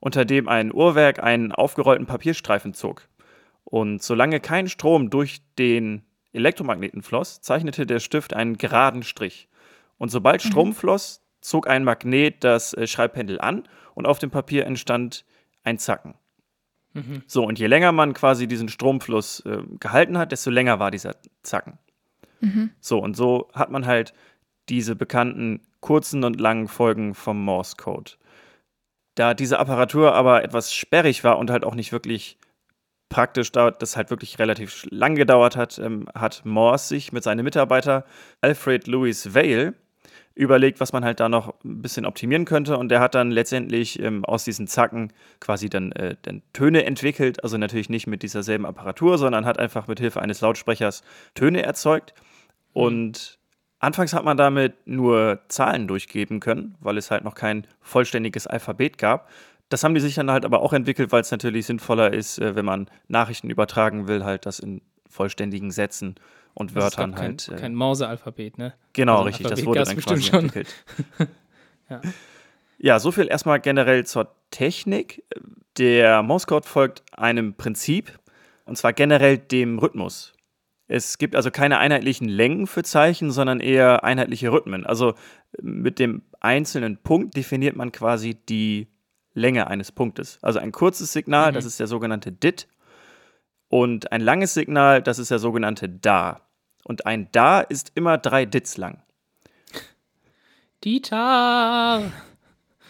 unter 0.00 0.24
dem 0.24 0.48
ein 0.48 0.72
Uhrwerk 0.74 1.22
einen 1.22 1.52
aufgerollten 1.52 2.06
Papierstreifen 2.06 2.74
zog. 2.74 3.08
Und 3.64 4.02
solange 4.02 4.40
kein 4.40 4.68
Strom 4.68 5.10
durch 5.10 5.42
den 5.58 6.02
Elektromagneten 6.32 7.02
floss, 7.02 7.40
zeichnete 7.40 7.86
der 7.86 8.00
Stift 8.00 8.34
einen 8.34 8.58
geraden 8.58 9.02
Strich. 9.02 9.48
Und 9.98 10.10
sobald 10.10 10.42
Strom 10.42 10.74
floss, 10.74 11.22
zog 11.40 11.68
ein 11.68 11.84
Magnet 11.84 12.42
das 12.42 12.74
äh, 12.74 12.86
Schreibpendel 12.86 13.40
an 13.40 13.68
und 13.94 14.06
auf 14.06 14.18
dem 14.18 14.30
Papier 14.30 14.66
entstand 14.66 15.24
ein 15.62 15.78
Zacken. 15.78 16.14
Mhm. 16.92 17.22
So, 17.26 17.44
und 17.44 17.58
je 17.58 17.66
länger 17.66 17.92
man 17.92 18.14
quasi 18.14 18.46
diesen 18.46 18.68
Stromfluss 18.68 19.40
äh, 19.40 19.62
gehalten 19.78 20.18
hat, 20.18 20.32
desto 20.32 20.50
länger 20.50 20.78
war 20.78 20.90
dieser 20.90 21.16
Zacken. 21.42 21.78
So, 22.80 22.98
und 22.98 23.16
so 23.16 23.48
hat 23.52 23.70
man 23.70 23.86
halt 23.86 24.12
diese 24.68 24.96
bekannten 24.96 25.60
kurzen 25.80 26.24
und 26.24 26.40
langen 26.40 26.68
Folgen 26.68 27.14
vom 27.14 27.44
Morse-Code. 27.44 28.12
Da 29.14 29.34
diese 29.34 29.58
Apparatur 29.58 30.14
aber 30.14 30.42
etwas 30.44 30.72
sperrig 30.72 31.24
war 31.24 31.38
und 31.38 31.50
halt 31.50 31.64
auch 31.64 31.74
nicht 31.74 31.92
wirklich 31.92 32.38
praktisch, 33.08 33.52
da 33.52 33.70
das 33.70 33.96
halt 33.96 34.10
wirklich 34.10 34.38
relativ 34.38 34.86
lang 34.90 35.16
gedauert 35.16 35.56
hat, 35.56 35.78
ähm, 35.78 36.08
hat 36.14 36.42
Morse 36.44 36.88
sich 36.88 37.12
mit 37.12 37.24
seinem 37.24 37.44
Mitarbeiter 37.44 38.04
Alfred 38.40 38.86
Louis 38.86 39.34
Vail 39.34 39.74
überlegt, 40.40 40.80
was 40.80 40.92
man 40.92 41.04
halt 41.04 41.20
da 41.20 41.28
noch 41.28 41.54
ein 41.64 41.82
bisschen 41.82 42.06
optimieren 42.06 42.46
könnte. 42.46 42.78
Und 42.78 42.88
der 42.88 43.00
hat 43.00 43.14
dann 43.14 43.30
letztendlich 43.30 44.00
ähm, 44.00 44.24
aus 44.24 44.44
diesen 44.44 44.66
Zacken 44.66 45.12
quasi 45.38 45.68
dann, 45.68 45.92
äh, 45.92 46.16
dann 46.22 46.42
Töne 46.54 46.84
entwickelt. 46.84 47.44
Also 47.44 47.58
natürlich 47.58 47.90
nicht 47.90 48.06
mit 48.06 48.22
dieser 48.22 48.42
selben 48.42 48.64
Apparatur, 48.64 49.18
sondern 49.18 49.44
hat 49.44 49.58
einfach 49.58 49.86
mit 49.86 50.00
Hilfe 50.00 50.22
eines 50.22 50.40
Lautsprechers 50.40 51.02
Töne 51.34 51.62
erzeugt. 51.62 52.14
Und 52.72 53.38
anfangs 53.80 54.14
hat 54.14 54.24
man 54.24 54.38
damit 54.38 54.86
nur 54.86 55.40
Zahlen 55.48 55.86
durchgeben 55.86 56.40
können, 56.40 56.74
weil 56.80 56.96
es 56.96 57.10
halt 57.10 57.22
noch 57.22 57.34
kein 57.34 57.66
vollständiges 57.82 58.46
Alphabet 58.46 58.96
gab. 58.96 59.28
Das 59.68 59.84
haben 59.84 59.94
die 59.94 60.00
sich 60.00 60.14
dann 60.14 60.30
halt 60.30 60.46
aber 60.46 60.62
auch 60.62 60.72
entwickelt, 60.72 61.12
weil 61.12 61.20
es 61.20 61.30
natürlich 61.30 61.66
sinnvoller 61.66 62.14
ist, 62.14 62.38
äh, 62.38 62.56
wenn 62.56 62.64
man 62.64 62.88
Nachrichten 63.08 63.50
übertragen 63.50 64.08
will, 64.08 64.24
halt 64.24 64.46
das 64.46 64.58
in 64.58 64.80
vollständigen 65.06 65.70
Sätzen 65.70 66.14
und 66.54 66.68
Das 66.70 66.74
glaub, 66.74 66.84
Wörtern 66.84 67.14
kein, 67.14 67.24
halt. 67.30 67.48
äh, 67.48 67.56
kein 67.56 67.74
Mausealphabet, 67.74 68.58
ne? 68.58 68.74
Genau, 68.92 69.12
Also 69.18 69.24
richtig. 69.24 69.42
Das 69.44 69.50
Alphabet 69.52 69.66
wurde 69.66 69.78
gab's 69.78 69.88
dann 69.88 69.96
bestimmt 69.96 70.20
quasi 70.20 70.30
schon. 70.30 70.44
entwickelt. 70.44 70.74
Ja. 71.90 72.00
ja, 72.78 72.98
so 73.00 73.10
viel 73.10 73.26
erstmal 73.26 73.58
generell 73.60 74.06
zur 74.06 74.32
Technik. 74.52 75.24
Der 75.76 76.22
Morse-Code 76.22 76.68
folgt 76.68 77.02
einem 77.12 77.54
Prinzip, 77.54 78.16
und 78.64 78.76
zwar 78.78 78.92
generell 78.92 79.38
dem 79.38 79.78
Rhythmus. 79.80 80.32
Es 80.86 81.18
gibt 81.18 81.34
also 81.36 81.50
keine 81.50 81.78
einheitlichen 81.78 82.28
Längen 82.28 82.66
für 82.68 82.82
Zeichen, 82.84 83.30
sondern 83.32 83.58
eher 83.60 84.04
einheitliche 84.04 84.52
Rhythmen. 84.52 84.86
Also 84.86 85.14
mit 85.60 85.98
dem 85.98 86.22
einzelnen 86.40 86.96
Punkt 86.96 87.36
definiert 87.36 87.74
man 87.76 87.90
quasi 87.92 88.34
die 88.34 88.88
Länge 89.34 89.66
eines 89.68 89.90
Punktes. 89.92 90.38
Also 90.42 90.58
ein 90.60 90.72
kurzes 90.72 91.12
Signal, 91.12 91.50
Mhm. 91.50 91.54
das 91.56 91.64
ist 91.64 91.80
der 91.80 91.86
sogenannte 91.88 92.30
DIT. 92.32 92.68
Und 93.70 94.12
ein 94.12 94.20
langes 94.20 94.52
Signal, 94.52 95.00
das 95.00 95.18
ist 95.18 95.30
der 95.30 95.38
sogenannte 95.38 95.88
DA. 95.88 96.42
Und 96.84 97.06
ein 97.06 97.32
DA 97.32 97.60
ist 97.60 97.92
immer 97.94 98.18
drei 98.18 98.44
Dits 98.44 98.76
lang. 98.76 99.02
Dieter! 100.84 102.10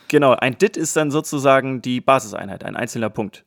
Genau, 0.08 0.32
ein 0.32 0.58
DIT 0.58 0.76
ist 0.76 0.96
dann 0.96 1.12
sozusagen 1.12 1.82
die 1.82 2.00
Basiseinheit, 2.00 2.64
ein 2.64 2.74
einzelner 2.74 3.10
Punkt. 3.10 3.44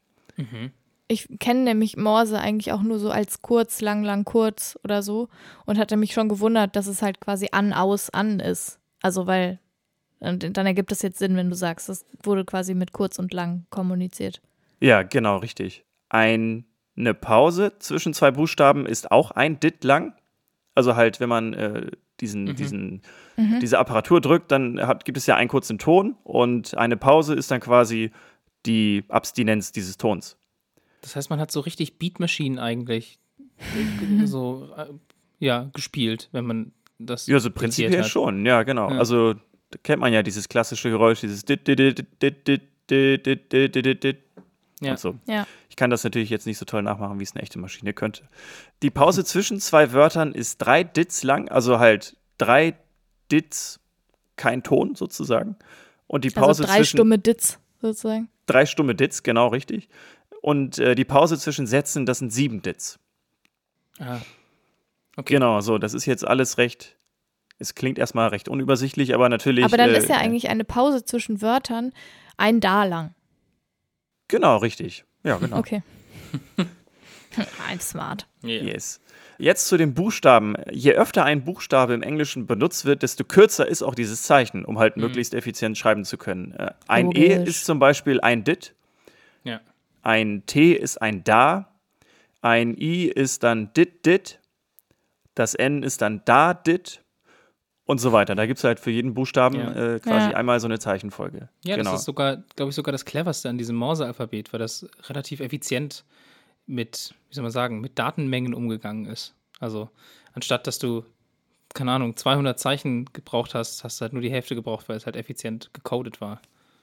Ich 1.09 1.27
kenne 1.39 1.61
nämlich 1.63 1.97
Morse 1.97 2.39
eigentlich 2.39 2.71
auch 2.71 2.81
nur 2.81 2.99
so 2.99 3.11
als 3.11 3.41
kurz, 3.41 3.81
lang, 3.81 4.03
lang, 4.03 4.23
kurz 4.23 4.79
oder 4.83 5.03
so 5.03 5.27
und 5.65 5.77
hatte 5.77 5.97
mich 5.97 6.13
schon 6.13 6.29
gewundert, 6.29 6.75
dass 6.75 6.87
es 6.87 7.01
halt 7.01 7.19
quasi 7.19 7.49
an, 7.51 7.73
aus, 7.73 8.09
an 8.09 8.39
ist. 8.39 8.79
Also 9.01 9.27
weil, 9.27 9.59
und 10.19 10.55
dann 10.55 10.65
ergibt 10.65 10.91
es 10.93 11.01
jetzt 11.01 11.19
Sinn, 11.19 11.35
wenn 11.35 11.49
du 11.49 11.55
sagst, 11.55 11.89
das 11.89 12.05
wurde 12.23 12.45
quasi 12.45 12.73
mit 12.73 12.93
kurz 12.93 13.19
und 13.19 13.33
lang 13.33 13.65
kommuniziert. 13.69 14.41
Ja, 14.79 15.03
genau, 15.03 15.37
richtig. 15.37 15.83
Ein 16.07 16.65
Eine 16.95 17.13
Pause 17.13 17.73
zwischen 17.79 18.13
zwei 18.13 18.31
Buchstaben 18.31 18.85
ist 18.85 19.11
auch 19.11 19.31
ein 19.31 19.59
Dit 19.59 19.83
lang. 19.83 20.13
Also 20.75 20.95
halt, 20.95 21.19
wenn 21.19 21.29
man 21.29 21.53
äh, 21.53 21.91
diesen, 22.19 22.45
Mhm. 22.45 22.55
diesen, 22.55 23.01
diese 23.61 23.79
Apparatur 23.79 24.21
drückt, 24.21 24.51
dann 24.51 24.79
hat, 24.85 25.05
gibt 25.05 25.17
es 25.17 25.25
ja 25.25 25.35
einen 25.35 25.49
kurzen 25.49 25.79
Ton 25.79 26.15
und 26.23 26.77
eine 26.77 26.97
Pause 26.97 27.33
ist 27.35 27.49
dann 27.51 27.59
quasi 27.59 28.11
die 28.65 29.03
Abstinenz 29.09 29.71
dieses 29.71 29.97
Tons. 29.97 30.37
Das 31.01 31.15
heißt, 31.15 31.29
man 31.29 31.39
hat 31.39 31.51
so 31.51 31.59
richtig 31.59 31.97
Beatmaschinen 31.99 32.59
eigentlich 32.59 33.19
so, 34.25 34.69
äh, 34.77 34.85
ja, 35.39 35.69
gespielt, 35.73 36.29
wenn 36.31 36.45
man 36.45 36.71
das 36.99 37.27
Ja, 37.27 37.39
so 37.39 37.51
prinzipiell 37.51 38.03
hat. 38.03 38.09
schon, 38.09 38.45
ja, 38.45 38.63
genau. 38.63 38.89
Ja. 38.91 38.97
Also 38.99 39.33
da 39.33 39.79
kennt 39.83 39.99
man 39.99 40.13
ja 40.13 40.23
dieses 40.23 40.47
klassische 40.47 40.89
Geräusch, 40.89 41.21
dieses 41.21 41.43
dit, 41.43 41.67
dit, 41.67 41.77
dit, 41.79 41.97
dit, 42.21 42.47
dit, 42.47 42.61
dit, 42.89 43.25
dit, 43.25 43.51
dit, 43.53 43.75
dit, 43.75 43.85
dit, 43.85 44.03
dit 44.03 44.17
Ja. 44.81 44.91
und 44.91 44.99
so. 44.99 45.15
Ja. 45.27 45.45
Ich 45.73 45.75
kann 45.75 45.89
das 45.89 46.03
natürlich 46.03 46.29
jetzt 46.29 46.45
nicht 46.45 46.59
so 46.59 46.65
toll 46.65 46.83
nachmachen, 46.83 47.19
wie 47.19 47.23
es 47.23 47.33
eine 47.33 47.41
echte 47.41 47.57
Maschine 47.57 47.93
könnte. 47.93 48.29
Die 48.83 48.91
Pause 48.91 49.25
zwischen 49.25 49.59
zwei 49.59 49.91
Wörtern 49.91 50.31
ist 50.31 50.59
drei 50.59 50.83
Dits 50.83 51.23
lang, 51.23 51.49
also 51.49 51.79
halt 51.79 52.15
drei 52.37 52.75
Dits, 53.31 53.79
kein 54.35 54.61
Ton 54.61 54.93
sozusagen. 54.93 55.55
Und 56.05 56.25
die 56.25 56.29
Pause 56.29 56.61
Also 56.61 56.65
drei 56.65 56.77
zwischen 56.77 56.97
stumme 56.97 57.17
Dits 57.17 57.57
sozusagen. 57.81 58.29
drei 58.45 58.67
stumme 58.67 58.93
Dits, 58.93 59.23
genau 59.23 59.47
richtig. 59.47 59.89
Und 60.43 60.77
äh, 60.77 60.93
die 60.93 61.05
Pause 61.05 61.39
zwischen 61.39 61.65
Sätzen, 61.65 62.05
das 62.05 62.19
sind 62.19 62.31
sieben 62.31 62.61
Dits. 62.61 62.99
Ah. 63.97 64.19
Okay. 65.17 65.33
Genau, 65.33 65.59
so, 65.61 65.79
das 65.79 65.95
ist 65.95 66.05
jetzt 66.05 66.23
alles 66.23 66.59
recht. 66.59 66.97
Es 67.57 67.73
klingt 67.73 67.97
erstmal 67.97 68.27
recht 68.27 68.47
unübersichtlich, 68.47 69.15
aber 69.15 69.27
natürlich. 69.27 69.65
Aber 69.65 69.77
dann 69.77 69.89
äh, 69.89 69.97
ist 69.97 70.09
ja 70.09 70.17
eigentlich 70.17 70.49
eine 70.49 70.65
Pause 70.65 71.03
zwischen 71.03 71.41
Wörtern 71.41 71.93
ein 72.37 72.59
Da 72.59 72.83
lang. 72.83 73.15
Genau, 74.27 74.57
richtig. 74.57 75.05
Ja, 75.23 75.37
genau. 75.37 75.57
Okay. 75.57 75.81
I'm 77.69 77.79
smart. 77.81 78.27
Yeah. 78.43 78.63
Yes. 78.63 78.99
Jetzt 79.39 79.67
zu 79.67 79.77
den 79.77 79.93
Buchstaben. 79.93 80.55
Je 80.71 80.91
öfter 80.93 81.25
ein 81.25 81.43
Buchstabe 81.43 81.93
im 81.93 82.03
Englischen 82.03 82.45
benutzt 82.45 82.85
wird, 82.85 83.01
desto 83.01 83.23
kürzer 83.23 83.67
ist 83.67 83.81
auch 83.81 83.95
dieses 83.95 84.23
Zeichen, 84.23 84.63
um 84.65 84.77
halt 84.77 84.97
möglichst 84.97 85.33
effizient 85.33 85.77
schreiben 85.77 86.05
zu 86.05 86.17
können. 86.17 86.51
Äh, 86.53 86.71
ein 86.87 87.11
E 87.15 87.35
Logisch. 87.35 87.49
ist 87.49 87.65
zum 87.65 87.79
Beispiel 87.79 88.21
ein 88.21 88.43
Dit, 88.43 88.75
Ja. 89.43 89.59
ein 90.03 90.43
T 90.45 90.73
ist 90.73 91.01
ein 91.01 91.23
Da, 91.23 91.73
ein 92.41 92.77
I 92.79 93.05
ist 93.07 93.41
dann 93.43 93.73
Dit 93.73 94.05
Dit, 94.05 94.39
das 95.33 95.55
N 95.55 95.81
ist 95.81 96.01
dann 96.03 96.21
Da 96.25 96.53
Dit 96.53 97.02
und 97.85 97.99
so 97.99 98.11
weiter. 98.11 98.35
Da 98.35 98.45
gibt 98.45 98.57
es 98.59 98.63
halt 98.63 98.79
für 98.79 98.91
jeden 98.91 99.13
Buchstaben 99.13 99.55
Ja. 99.55 99.71
äh, 99.95 99.99
quasi 99.99 100.31
Ja. 100.31 100.37
einmal 100.37 100.59
so 100.59 100.67
eine 100.67 100.79
Zeichenfolge. 100.79 101.49
Ja, 101.65 101.75
genau. 101.75 101.91
das 101.91 102.01
ist 102.01 102.05
sogar, 102.05 102.37
glaube 102.55 102.69
ich, 102.69 102.75
sogar 102.75 102.91
das 102.91 103.05
cleverste 103.05 103.49
an 103.49 103.57
diesem 103.57 103.75
Morse-Alphabet, 103.75 104.53
weil 104.53 104.59
das 104.59 104.87
relativ 105.09 105.39
effizient 105.39 106.03
mit, 106.65 107.13
wie 107.29 107.35
soll 107.35 107.43
man 107.43 107.51
sagen, 107.51 107.81
mit 107.81 107.99
Datenmengen 107.99 108.53
umgegangen 108.53 109.05
ist. 109.05 109.33
Also, 109.59 109.89
anstatt 110.33 110.65
dass 110.67 110.79
du, 110.79 111.03
keine 111.73 111.91
Ahnung, 111.91 112.15
200 112.15 112.57
Zeichen 112.59 113.05
gebraucht 113.13 113.53
hast, 113.55 113.83
hast 113.83 113.99
du 113.99 114.03
halt 114.03 114.13
nur 114.13 114.21
die 114.21 114.31
Hälfte 114.31 114.55
gebraucht, 114.55 114.87
weil 114.87 114.95
es 114.97 115.05
halt 115.05 115.15
effizient 115.15 115.69
gecodet 115.73 116.21
war. 116.21 116.41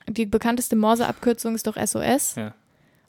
Die 0.08 0.26
bekannteste 0.26 0.76
Morse-Abkürzung 0.76 1.54
ist 1.54 1.66
doch 1.66 1.76
SOS. 1.76 2.34
Ja. 2.34 2.54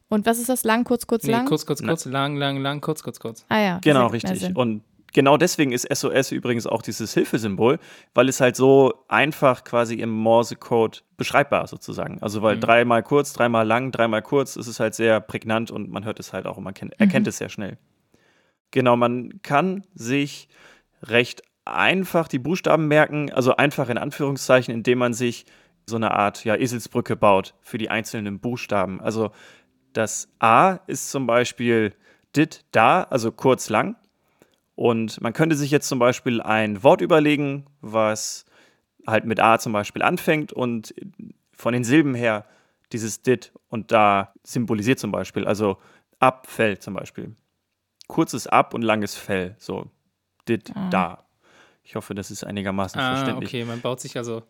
Und 0.10 0.26
was 0.26 0.40
ist 0.40 0.50
das? 0.50 0.64
Lang, 0.66 0.84
kurz, 0.84 1.08
kurz, 1.08 1.24
Nee, 1.24 1.32
lang? 1.32 1.46
kurz, 1.46 1.66
kurz, 1.66 1.82
kurz, 1.82 2.06
lang, 2.06 2.36
lang, 2.36 2.58
lang, 2.62 2.82
kurz, 2.82 3.02
kurz, 3.02 3.20
kurz. 3.20 3.46
ah 3.50 3.60
ja. 3.60 3.80
Genau, 3.82 4.08
richtig. 4.08 4.56
Und 4.56 4.84
genau 5.14 5.38
deswegen 5.38 5.72
ist 5.72 5.88
SOS 5.94 6.32
übrigens 6.32 6.68
auch 6.68 6.82
dieses 6.82 7.14
Hilfesymbol, 7.14 7.80
weil 8.14 8.30
es 8.30 8.40
halt 8.42 8.56
so 8.56 9.06
einfach 9.08 9.64
quasi 9.64 9.96
im 9.96 10.10
Morse-Code 10.10 11.00
beschreibbar 11.18 11.68
sozusagen. 11.68 12.22
Also 12.22 12.42
weil 12.42 12.60
dreimal 12.60 13.04
kurz, 13.04 13.34
dreimal 13.34 13.66
lang, 13.66 13.92
dreimal 13.92 14.22
kurz, 14.22 14.56
ist 14.56 14.68
es 14.68 14.80
halt 14.80 14.96
sehr 14.96 15.20
prägnant 15.20 15.72
und 15.72 15.90
man 15.90 16.06
hört 16.06 16.20
es 16.20 16.34
halt 16.34 16.46
auch 16.46 16.58
und 16.58 16.64
man 16.64 16.74
kennt, 16.74 17.00
erkennt 17.00 17.28
es 17.28 17.38
sehr 17.38 17.50
schnell. 17.50 17.78
Genau, 18.72 18.96
man 18.96 19.42
kann 19.42 19.86
sich 19.94 20.48
recht 21.04 21.44
einfach 21.66 22.28
die 22.28 22.40
Buchstaben 22.40 22.88
merken, 22.88 23.32
also 23.32 23.56
einfach 23.56 23.90
in 23.90 23.98
Anführungszeichen, 23.98 24.74
indem 24.74 24.98
man 24.98 25.14
sich 25.14 25.46
so 25.86 25.96
eine 25.96 26.12
Art 26.12 26.44
ja, 26.46 26.56
Eselsbrücke 26.56 27.16
baut 27.16 27.54
für 27.62 27.78
die 27.78 27.90
einzelnen 27.90 28.40
Buchstaben. 28.40 29.02
Also 29.02 29.32
das 29.94 30.30
A 30.40 30.80
ist 30.88 31.12
zum 31.12 31.28
Beispiel 31.28 31.94
dit, 32.36 32.64
da, 32.72 33.04
also 33.04 33.32
kurz 33.32 33.70
lang. 33.70 33.96
Und 34.82 35.22
man 35.22 35.32
könnte 35.34 35.56
sich 35.56 35.70
jetzt 35.70 35.88
zum 35.88 36.00
Beispiel 36.00 36.42
ein 36.42 36.82
Wort 36.82 37.02
überlegen, 37.02 37.68
was 37.82 38.46
halt 39.06 39.26
mit 39.26 39.40
A 39.40 39.60
zum 39.60 39.74
Beispiel 39.74 40.02
anfängt 40.02 40.52
und 40.54 40.96
von 41.54 41.74
den 41.74 41.84
Silben 41.84 42.16
her 42.16 42.48
dieses 42.92 43.22
dit 43.22 43.54
und 43.70 43.92
da 43.92 44.34
symbolisiert 44.42 44.98
zum 44.98 45.12
Beispiel. 45.12 45.46
Also 45.46 45.78
ab, 46.18 46.48
Fell 46.48 46.80
zum 46.80 46.96
Beispiel. 46.96 47.36
Kurzes 48.08 48.48
Ab 48.48 48.74
und 48.74 48.82
langes 48.82 49.14
Fell. 49.14 49.56
So 49.60 49.86
dit, 50.48 50.72
da. 50.90 51.26
Ich 51.84 51.96
hoffe, 51.96 52.16
das 52.16 52.32
ist 52.32 52.44
einigermaßen 52.44 53.00
Ah, 53.00 53.10
verständlich. 53.16 53.50
okay, 53.50 53.66
man 53.66 53.82
baut 53.82 54.00
sich 54.02 54.18
also 54.18 54.42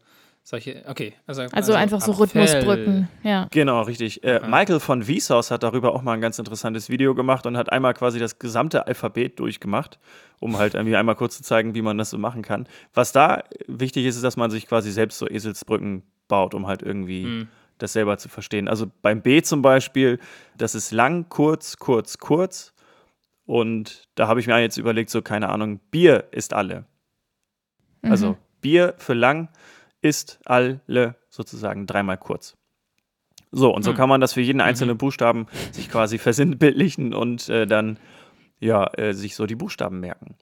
solche, 0.43 0.83
okay. 0.87 1.13
Also, 1.27 1.43
Also, 1.51 1.73
einfach 1.73 2.01
so 2.01 2.11
Abfell. 2.13 2.41
Rhythmusbrücken. 2.41 3.07
Ja. 3.23 3.47
Genau, 3.51 3.81
richtig. 3.83 4.23
Äh, 4.23 4.41
Michael 4.47 4.79
von 4.79 5.03
Vsauce 5.03 5.51
hat 5.51 5.63
darüber 5.63 5.93
auch 5.93 6.01
mal 6.01 6.13
ein 6.13 6.21
ganz 6.21 6.39
interessantes 6.39 6.89
Video 6.89 7.15
gemacht 7.15 7.45
und 7.45 7.55
hat 7.57 7.71
einmal 7.71 7.93
quasi 7.93 8.19
das 8.19 8.39
gesamte 8.39 8.87
Alphabet 8.87 9.39
durchgemacht, 9.39 9.99
um 10.39 10.57
halt 10.57 10.73
irgendwie 10.73 10.95
einmal 10.95 11.15
kurz 11.15 11.37
zu 11.37 11.43
zeigen, 11.43 11.75
wie 11.75 11.81
man 11.81 11.97
das 11.97 12.09
so 12.09 12.17
machen 12.17 12.41
kann. 12.41 12.67
Was 12.93 13.11
da 13.11 13.43
wichtig 13.67 14.05
ist, 14.05 14.15
ist, 14.15 14.23
dass 14.23 14.35
man 14.37 14.51
sich 14.51 14.67
quasi 14.67 14.91
selbst 14.91 15.19
so 15.19 15.27
Eselsbrücken 15.27 16.03
baut, 16.27 16.53
um 16.53 16.67
halt 16.67 16.81
irgendwie 16.81 17.23
Mhm. 17.25 17.47
das 17.77 17.93
selber 17.93 18.17
zu 18.17 18.27
verstehen. 18.29 18.67
Also 18.67 18.87
beim 19.01 19.21
B 19.21 19.41
zum 19.41 19.61
Beispiel, 19.61 20.19
das 20.57 20.75
ist 20.75 20.91
lang, 20.91 21.29
kurz, 21.29 21.77
kurz, 21.77 22.17
kurz. 22.17 22.73
Und 23.45 24.03
da 24.15 24.27
habe 24.27 24.39
ich 24.39 24.47
mir 24.47 24.59
jetzt 24.59 24.77
überlegt, 24.77 25.09
so 25.09 25.21
keine 25.21 25.49
Ahnung, 25.49 25.79
Bier 25.91 26.25
ist 26.31 26.53
alle. 26.53 26.85
Also 28.01 28.37
Bier 28.61 28.93
für 28.97 29.13
lang 29.13 29.49
ist 30.01 30.39
alle 30.45 31.15
sozusagen 31.29 31.87
dreimal 31.87 32.17
kurz. 32.17 32.57
So, 33.51 33.73
und 33.73 33.83
so 33.83 33.91
Hm. 33.91 33.97
kann 33.97 34.09
man 34.09 34.21
das 34.21 34.33
für 34.33 34.41
jeden 34.41 34.61
einzelnen 34.61 34.97
Buchstaben 34.97 35.47
sich 35.71 35.89
quasi 35.89 36.17
versinnbildlichen 36.19 37.13
und 37.13 37.49
äh, 37.49 37.67
dann 37.67 37.99
ja, 38.59 38.85
äh, 38.97 39.13
sich 39.13 39.35
so 39.35 39.45
die 39.45 39.55
Buchstaben 39.55 39.99
merken. 39.99 40.35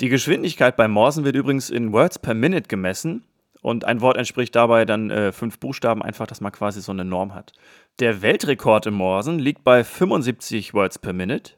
Die 0.00 0.08
Geschwindigkeit 0.08 0.76
beim 0.76 0.90
Morsen 0.90 1.24
wird 1.24 1.36
übrigens 1.36 1.70
in 1.70 1.92
Words 1.92 2.18
per 2.18 2.34
Minute 2.34 2.68
gemessen 2.68 3.24
und 3.62 3.84
ein 3.84 4.00
Wort 4.00 4.16
entspricht 4.16 4.56
dabei 4.56 4.84
dann 4.84 5.10
äh, 5.10 5.32
fünf 5.32 5.58
Buchstaben, 5.58 6.02
einfach, 6.02 6.26
dass 6.26 6.40
man 6.40 6.52
quasi 6.52 6.80
so 6.80 6.92
eine 6.92 7.04
Norm 7.04 7.34
hat. 7.34 7.52
Der 8.00 8.22
Weltrekord 8.22 8.86
im 8.86 8.94
Morsen 8.94 9.38
liegt 9.38 9.62
bei 9.62 9.84
75 9.84 10.74
Words 10.74 10.98
per 10.98 11.12
Minute 11.12 11.52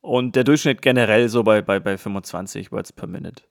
und 0.00 0.36
der 0.36 0.44
Durchschnitt 0.44 0.82
generell 0.82 1.28
so 1.28 1.42
bei, 1.42 1.62
bei, 1.62 1.80
bei 1.80 1.96
25 1.96 2.70
Words 2.70 2.92
per 2.92 3.08
Minute. 3.08 3.44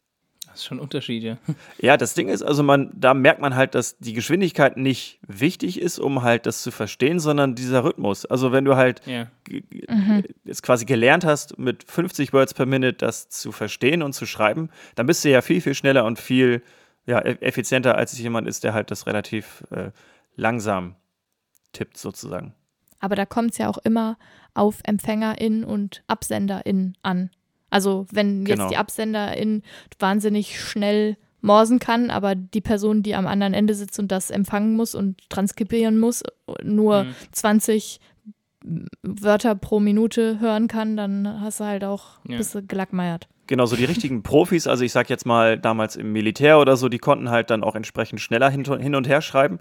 Das 0.54 0.62
ist 0.62 0.66
schon 0.68 0.78
ein 0.78 0.82
Unterschied, 0.82 1.24
ja. 1.24 1.38
Ja, 1.80 1.98
das 1.98 2.14
Ding 2.14 2.30
ist, 2.30 2.44
also 2.44 2.62
man, 2.64 2.92
da 2.94 3.14
merkt 3.14 3.42
man 3.42 3.56
halt, 3.56 3.74
dass 3.76 3.98
die 3.98 4.14
Geschwindigkeit 4.14 4.78
nicht 4.78 5.20
wichtig 5.28 5.82
ist, 5.82 5.98
um 6.00 6.22
halt 6.22 6.46
das 6.46 6.62
zu 6.62 6.70
verstehen, 6.72 7.20
sondern 7.20 7.56
dieser 7.56 7.84
Rhythmus. 7.84 8.26
Also 8.26 8.52
wenn 8.52 8.64
du 8.64 8.76
halt 8.76 9.02
Ja. 9.08 9.28
g- 9.46 9.64
jetzt 10.46 10.62
quasi 10.64 10.86
gelernt 10.86 11.26
hast, 11.26 11.58
mit 11.58 11.84
50 11.90 12.32
Words 12.34 12.54
per 12.54 12.66
Minute 12.68 12.94
das 12.94 13.30
zu 13.30 13.52
verstehen 13.52 14.04
und 14.04 14.14
zu 14.14 14.26
schreiben, 14.28 14.70
dann 14.96 15.08
bist 15.08 15.26
du 15.26 15.30
ja 15.32 15.42
viel, 15.42 15.60
viel 15.60 15.74
schneller 15.74 16.06
und 16.06 16.20
viel 16.20 16.62
ja, 17.06 17.20
e- 17.20 17.38
effizienter, 17.42 17.96
als 17.98 18.18
jemand 18.18 18.48
ist, 18.48 18.64
der 18.64 18.74
halt 18.74 18.92
das 18.92 19.08
relativ 19.08 19.64
äh, 19.72 19.90
langsam 20.36 20.96
tippt, 21.74 21.98
sozusagen. 21.98 22.54
Aber 23.00 23.16
da 23.16 23.26
kommt 23.26 23.52
es 23.52 23.58
ja 23.58 23.68
auch 23.70 23.80
immer 23.80 24.18
auf 24.54 24.80
EmpfängerInnen 24.86 25.64
und 25.66 26.04
AbsenderInnen 26.08 26.96
an. 27.02 27.32
Also 27.74 28.06
wenn 28.12 28.46
jetzt 28.46 28.58
Genau. 28.60 28.70
die 28.70 28.77
AbsenderIn 28.77 29.63
wahnsinnig 30.00 30.60
schnell 30.62 31.18
morsen 31.42 31.80
kann, 31.80 32.10
aber 32.10 32.36
die 32.36 32.62
Person, 32.62 33.03
die 33.03 33.15
am 33.15 33.27
anderen 33.27 33.53
Ende 33.53 33.74
sitzt 33.74 34.00
und 34.00 34.12
das 34.12 34.30
empfangen 34.30 34.75
muss 34.75 34.96
und 34.96 35.30
transkribieren 35.30 36.00
muss, 36.00 36.24
nur 36.63 37.03
Mhm. 37.03 37.15
20 37.32 38.00
Wörter 39.01 39.56
pro 39.56 39.80
Minute 39.80 40.39
hören 40.39 40.68
kann, 40.68 40.96
dann 40.96 41.42
hast 41.42 41.60
du 41.60 41.65
halt 41.65 41.84
auch 41.84 42.20
Ja. 42.27 42.36
ein 42.36 42.38
bisschen 42.38 42.68
gelackmeiert. 42.68 43.27
Genau, 43.48 43.65
so 43.65 43.75
die 43.75 43.84
richtigen 43.84 44.24
Profis, 44.24 44.68
also 44.68 44.86
ich 44.86 44.94
sag 44.94 45.10
jetzt 45.10 45.25
mal 45.25 45.60
damals 45.60 45.98
im 45.98 46.13
Militär 46.13 46.60
oder 46.60 46.77
so, 46.77 46.88
die 46.88 46.98
konnten 47.00 47.30
halt 47.30 47.50
dann 47.50 47.62
auch 47.63 47.75
entsprechend 47.75 48.22
schneller 48.22 48.50
hin, 48.50 48.63
hin 48.80 48.96
und 48.96 49.08
her 49.08 49.22
schreiben. 49.22 49.60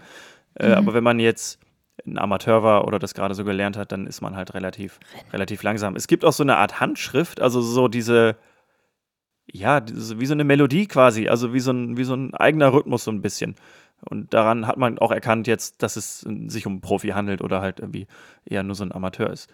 Äh, 0.55 0.71
aber 0.71 0.93
wenn 0.93 1.03
man 1.03 1.19
jetzt 1.19 1.59
ein 2.05 2.17
Amateur 2.17 2.63
war 2.63 2.85
oder 2.87 2.99
das 2.99 3.13
gerade 3.13 3.35
so 3.35 3.43
gelernt 3.43 3.77
hat, 3.77 3.91
dann 3.91 4.07
ist 4.07 4.21
man 4.21 4.35
halt 4.35 4.53
relativ, 4.53 4.99
relativ 5.31 5.63
langsam. 5.63 5.95
Es 5.95 6.07
gibt 6.07 6.25
auch 6.25 6.33
so 6.33 6.43
eine 6.43 6.57
Art 6.57 6.79
Handschrift, 6.79 7.41
also 7.41 7.61
so 7.61 7.87
diese, 7.87 8.35
ja, 9.51 9.79
diese, 9.79 10.19
wie 10.19 10.25
so 10.25 10.33
eine 10.33 10.43
Melodie 10.43 10.87
quasi, 10.87 11.27
also 11.27 11.53
wie 11.53 11.59
so, 11.59 11.71
ein, 11.71 11.97
wie 11.97 12.03
so 12.03 12.15
ein 12.15 12.33
eigener 12.33 12.73
Rhythmus 12.73 13.03
so 13.03 13.11
ein 13.11 13.21
bisschen. 13.21 13.55
Und 14.09 14.33
daran 14.33 14.67
hat 14.67 14.77
man 14.77 14.99
auch 14.99 15.11
erkannt 15.11 15.47
jetzt, 15.47 15.81
dass 15.81 15.95
es 15.95 16.21
sich 16.47 16.65
um 16.65 16.73
einen 16.73 16.81
Profi 16.81 17.09
handelt 17.09 17.41
oder 17.41 17.61
halt 17.61 17.79
irgendwie 17.79 18.07
eher 18.45 18.63
nur 18.63 18.75
so 18.75 18.83
ein 18.83 18.91
Amateur 18.91 19.29
ist. 19.29 19.49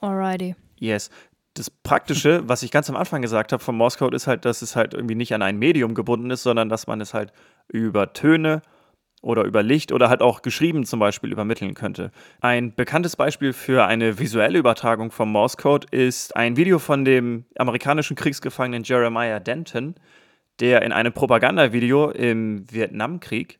Alrighty. 0.00 0.56
Yes. 0.78 1.10
Das 1.54 1.70
Praktische, 1.70 2.42
was 2.48 2.62
ich 2.62 2.70
ganz 2.70 2.90
am 2.90 2.96
Anfang 2.96 3.22
gesagt 3.22 3.52
habe 3.52 3.62
vom 3.62 3.76
Morse 3.76 3.98
Code, 3.98 4.16
ist 4.16 4.26
halt, 4.26 4.44
dass 4.44 4.62
es 4.62 4.74
halt 4.74 4.94
irgendwie 4.94 5.14
nicht 5.14 5.34
an 5.34 5.42
ein 5.42 5.58
Medium 5.58 5.94
gebunden 5.94 6.30
ist, 6.30 6.42
sondern 6.42 6.68
dass 6.68 6.86
man 6.86 7.00
es 7.00 7.14
halt 7.14 7.32
über 7.68 8.12
Töne 8.12 8.62
oder 9.22 9.44
über 9.44 9.62
Licht 9.62 9.92
oder 9.92 10.08
halt 10.08 10.20
auch 10.20 10.42
geschrieben 10.42 10.84
zum 10.84 11.00
Beispiel 11.00 11.32
übermitteln 11.32 11.74
könnte. 11.74 12.10
Ein 12.40 12.74
bekanntes 12.74 13.16
Beispiel 13.16 13.52
für 13.52 13.86
eine 13.86 14.18
visuelle 14.18 14.58
Übertragung 14.58 15.10
vom 15.10 15.30
Morse 15.32 15.56
Code 15.56 15.86
ist 15.90 16.36
ein 16.36 16.56
Video 16.56 16.78
von 16.78 17.04
dem 17.04 17.46
amerikanischen 17.56 18.16
Kriegsgefangenen 18.16 18.82
Jeremiah 18.82 19.40
Denton, 19.40 19.94
der 20.60 20.82
in 20.82 20.92
einem 20.92 21.12
Propagandavideo 21.12 22.10
im 22.10 22.70
Vietnamkrieg 22.70 23.58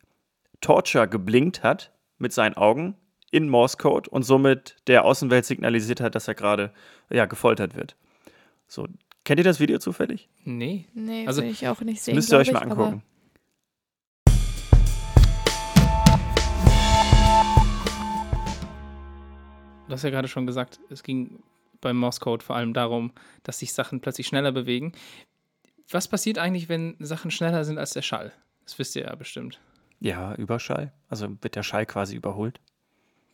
Torture 0.61 1.09
geblinkt 1.09 1.63
hat 1.63 1.93
mit 2.19 2.33
seinen 2.33 2.55
Augen 2.57 2.97
in 3.31 3.49
Morse 3.49 3.77
Code 3.79 4.11
und 4.11 4.25
somit 4.25 4.77
der 4.89 5.05
Außenwelt 5.05 5.45
signalisiert 5.45 6.01
hat, 6.01 6.15
dass 6.15 6.29
er 6.29 6.35
gerade 6.35 6.73
ja, 7.09 7.27
gefoltert 7.27 7.75
wird. 7.77 7.97
So, 8.67 8.87
kennt 9.25 9.41
ihr 9.41 9.45
das 9.45 9.61
Video 9.61 9.79
zufällig? 9.79 10.29
Nee. 10.45 10.87
Nee, 10.93 11.27
Also, 11.27 11.43
will 11.43 11.51
ich 11.51 11.67
auch 11.69 11.81
nicht 11.81 12.03
sehen. 12.03 12.15
Müsst 12.15 12.33
ihr 12.33 12.39
euch 12.39 12.53
mal 12.53 12.63
angucken. 12.63 13.03
Du 19.87 19.93
hast 19.93 20.05
ja 20.05 20.11
gerade 20.11 20.29
schon 20.29 20.47
gesagt, 20.47 20.81
es 20.91 21.03
ging 21.03 21.43
beim 21.81 21.97
Morse 21.97 22.21
Code 22.21 22.45
vor 22.45 22.57
allem 22.57 22.73
darum, 22.73 23.13
dass 23.43 23.59
sich 23.59 23.73
Sachen 23.73 24.01
plötzlich 24.01 24.27
schneller 24.27 24.53
bewegen. 24.53 24.93
Was 25.91 26.09
passiert 26.09 26.39
eigentlich, 26.39 26.69
wenn 26.69 26.97
Sachen 27.01 27.31
schneller 27.31 27.65
sind 27.65 27.79
als 27.79 27.93
der 27.93 28.03
Schall? 28.03 28.33
Das 28.65 28.79
wisst 28.79 28.97
ihr 28.97 29.03
ja 29.03 29.15
bestimmt. 29.15 29.61
Ja, 30.01 30.35
Überschall. 30.35 30.93
Also 31.09 31.29
wird 31.43 31.57
der 31.57 31.63
Schall 31.63 31.85
quasi 31.87 32.17
überholt. 32.17 32.61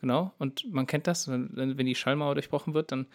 Genau. 0.01 0.33
Und 0.37 0.71
man 0.71 0.87
kennt 0.87 1.07
das, 1.07 1.27
wenn, 1.27 1.77
die 1.77 1.95
Schallmauer 1.95 2.35
durchbrochen 2.35 2.73
wird, 2.73 2.91
dann, 2.91 3.07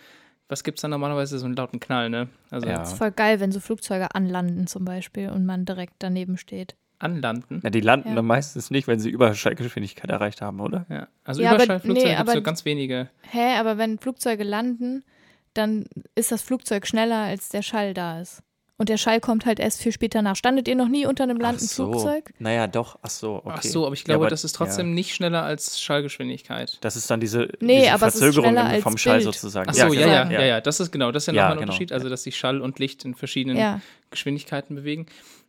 was 0.49 0.65
gibt 0.65 0.79
es 0.79 0.83
dann 0.83 0.91
normalerweise? 0.91 1.39
So 1.39 1.47
einen 1.47 1.57
lauten 1.57 1.81
Knall, 1.81 2.11
ne? 2.11 2.29
Also 2.51 2.67
Ja. 2.67 2.79
Das 2.79 2.93
ist 2.93 2.99
voll 2.99 3.13
geil, 3.13 3.41
wenn 3.41 3.53
so 3.53 3.61
Flugzeuge 3.61 4.15
anlanden 4.15 4.67
zum 4.67 4.85
Beispiel 4.85 5.31
und 5.31 5.45
man 5.45 5.65
direkt 5.65 5.95
daneben 5.99 6.37
steht. 6.37 6.77
Anlanden. 7.05 7.61
Na, 7.63 7.71
die 7.71 7.81
landen 7.81 8.09
Ja. 8.11 8.15
dann 8.17 8.27
meistens 8.27 8.71
nicht, 8.71 8.87
wenn 8.89 8.99
sie 8.99 9.11
Überschallgeschwindigkeit 9.11 10.11
erreicht 10.11 10.41
haben, 10.41 10.61
oder? 10.61 10.87
Ja. 10.89 11.09
Also 11.25 11.43
Ja, 11.43 11.55
Überschallflugzeuge 11.55 12.09
nee, 12.11 12.17
gibt 12.17 12.29
es 12.29 12.35
so 12.35 12.43
ganz 12.43 12.65
wenige. 12.65 13.09
Hä, 13.31 13.57
aber 13.59 13.79
wenn 13.79 13.99
Flugzeuge 13.99 14.45
landen, 14.45 15.05
dann 15.53 15.85
ist 16.15 16.33
das 16.33 16.43
Flugzeug 16.43 16.87
schneller, 16.87 17.19
als 17.25 17.49
der 17.51 17.63
Schall 17.63 17.95
da 17.95 18.21
ist. 18.21 18.43
Und 18.77 18.89
der 18.89 18.97
Schall 18.97 19.21
kommt 19.21 19.47
halt 19.47 19.61
erst 19.61 19.81
viel 19.81 19.93
später 19.93 20.21
nach. 20.21 20.35
Standet 20.35 20.67
ihr 20.67 20.75
noch 20.75 20.89
nie 20.89 21.07
unter 21.07 21.23
einem 21.23 21.37
landenden 21.39 21.69
Ach 21.71 21.75
so. 21.77 21.93
Flugzeug? 21.93 22.33
Naja, 22.41 22.67
doch. 22.67 22.99
Ach 23.03 23.09
so, 23.11 23.37
okay. 23.37 23.53
Ach 23.59 23.63
so, 23.63 23.87
aber 23.87 23.95
ich 23.95 24.01
Ja, 24.01 24.07
glaube, 24.07 24.25
aber- 24.25 24.31
das 24.31 24.43
ist 24.43 24.55
trotzdem 24.57 24.89
ja. 24.89 24.95
nicht 24.95 25.15
schneller 25.15 25.45
als 25.45 25.81
Schallgeschwindigkeit. 25.81 26.79
Das 26.81 26.97
ist 26.97 27.09
dann 27.09 27.21
diese, 27.21 27.51
Nee, 27.61 27.83
diese 27.83 27.93
aber 27.93 28.09
es 28.09 28.17
ist 28.17 28.21
Verzögerung 28.35 28.81
vom 28.83 28.99
Schall 28.99 29.19
Bild. 29.19 29.27
sozusagen. 29.27 29.71
Ach 29.71 29.75
so, 29.75 29.93
ja, 29.95 30.07
ja, 30.09 30.25
genau. 30.25 30.41
ja, 30.41 30.45
ja, 30.47 30.61
das 30.61 30.81
ist 30.81 30.91
genau, 30.91 31.13
das 31.13 31.23
ist 31.23 31.27
ja 31.29 31.33
Ja, 31.35 31.43
nochmal 31.43 31.53
ein 31.53 31.61
genau. 31.61 31.71
Unterschied, 31.73 31.93
also 31.93 32.09
dass 32.09 32.25
sich 32.25 32.37
Schall 32.37 32.61
und 32.61 32.81
Licht 32.81 33.05
in 33.05 33.15
verschiedenen 33.15 33.57
Ja. 33.57 33.81
Geschwindigkeiten 34.11 34.75
bewegen. 34.75 35.07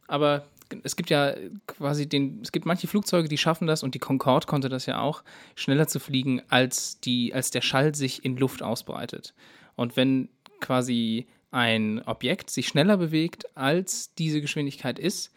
Aber 0.08 0.46
es 0.84 0.96
gibt 0.96 1.10
ja 1.10 1.36
quasi 1.68 2.08
den, 2.08 2.40
es 2.42 2.52
gibt 2.52 2.66
manche 2.66 2.88
Flugzeuge, 2.88 3.28
die 3.28 3.38
schaffen 3.38 3.68
das 3.68 3.84
und 3.84 3.96
die 3.96 4.00
Concorde 4.00 4.48
konnte 4.48 4.70
das 4.70 4.86
ja 4.86 5.00
auch, 5.00 5.24
schneller 5.56 5.88
zu 5.88 6.00
fliegen, 6.00 6.42
als 6.50 7.00
die, 7.00 7.34
als 7.34 7.52
der 7.52 7.62
Schall 7.62 7.96
sich 7.96 8.26
in 8.26 8.38
Luft 8.38 8.64
ausbreitet. 8.64 9.34
Und 9.76 9.98
wenn 9.98 10.30
quasi 10.60 11.28
ein 11.52 12.02
Objekt 12.06 12.50
sich 12.50 12.68
schneller 12.68 12.98
bewegt, 12.98 13.46
als 13.56 14.14
diese 14.16 14.42
Geschwindigkeit 14.42 15.00
ist, 15.00 15.32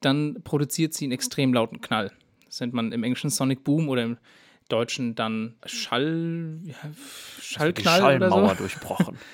dann 0.00 0.42
produziert 0.44 0.94
sie 0.94 1.06
einen 1.06 1.12
extrem 1.12 1.52
lauten 1.54 1.80
Knall. 1.80 2.12
Das 2.46 2.60
nennt 2.60 2.74
man 2.74 2.92
im 2.92 3.02
Englischen 3.02 3.30
Sonic 3.30 3.64
Boom 3.64 3.88
oder 3.88 4.02
im 4.02 4.18
Deutschen 4.68 5.14
dann 5.14 5.56
Schall, 5.64 6.60
ja, 6.64 6.74
die 6.84 7.42
Schallknall 7.42 8.16
oder 8.16 8.28
so. 8.28 8.36
Schallmauer 8.36 8.54
durchbrochen. 8.54 9.18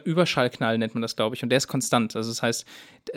Überschallknall 0.00 0.78
nennt 0.78 0.94
man 0.94 1.02
das, 1.02 1.16
glaube 1.16 1.36
ich. 1.36 1.42
Und 1.42 1.50
der 1.50 1.58
ist 1.58 1.68
konstant. 1.68 2.16
Also 2.16 2.30
das 2.30 2.42
heißt, 2.42 2.66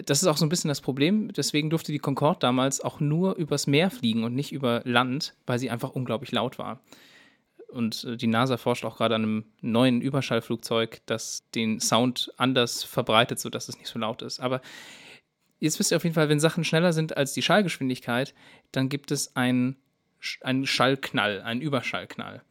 das 0.05 0.21
ist 0.21 0.27
auch 0.27 0.37
so 0.37 0.45
ein 0.45 0.49
bisschen 0.49 0.67
das 0.67 0.81
Problem. 0.81 1.31
Deswegen 1.33 1.69
durfte 1.69 1.91
die 1.91 1.99
Concorde 1.99 2.39
damals 2.39 2.81
auch 2.81 2.99
nur 2.99 3.35
übers 3.35 3.67
Meer 3.67 3.89
fliegen 3.89 4.23
und 4.23 4.35
nicht 4.35 4.51
über 4.51 4.81
Land, 4.85 5.33
weil 5.45 5.59
sie 5.59 5.69
einfach 5.69 5.91
unglaublich 5.91 6.31
laut 6.31 6.59
war. 6.59 6.81
Und 7.69 8.05
äh, 8.05 8.17
die 8.17 8.27
NASA 8.27 8.57
forscht 8.57 8.85
auch 8.85 8.97
gerade 8.97 9.15
an 9.15 9.23
einem 9.23 9.45
neuen 9.61 10.01
Überschallflugzeug, 10.01 11.01
das 11.05 11.43
den 11.53 11.79
Sound 11.79 12.31
anders 12.37 12.83
verbreitet, 12.83 13.39
sodass 13.39 13.69
es 13.69 13.77
nicht 13.77 13.89
so 13.89 13.99
laut 13.99 14.21
ist. 14.21 14.39
Aber 14.39 14.61
jetzt 15.59 15.79
wisst 15.79 15.91
ihr 15.91 15.97
auf 15.97 16.03
jeden 16.03 16.15
Fall, 16.15 16.29
wenn 16.29 16.39
Sachen 16.39 16.63
schneller 16.63 16.93
sind 16.93 17.17
als 17.17 17.33
die 17.33 17.41
Schallgeschwindigkeit, 17.41 18.33
dann 18.71 18.89
gibt 18.89 19.11
es 19.11 19.35
einen, 19.35 19.75
einen 20.41 20.65
Schallknall, 20.65 21.41
einen 21.41 21.61
Überschallknall. 21.61 22.43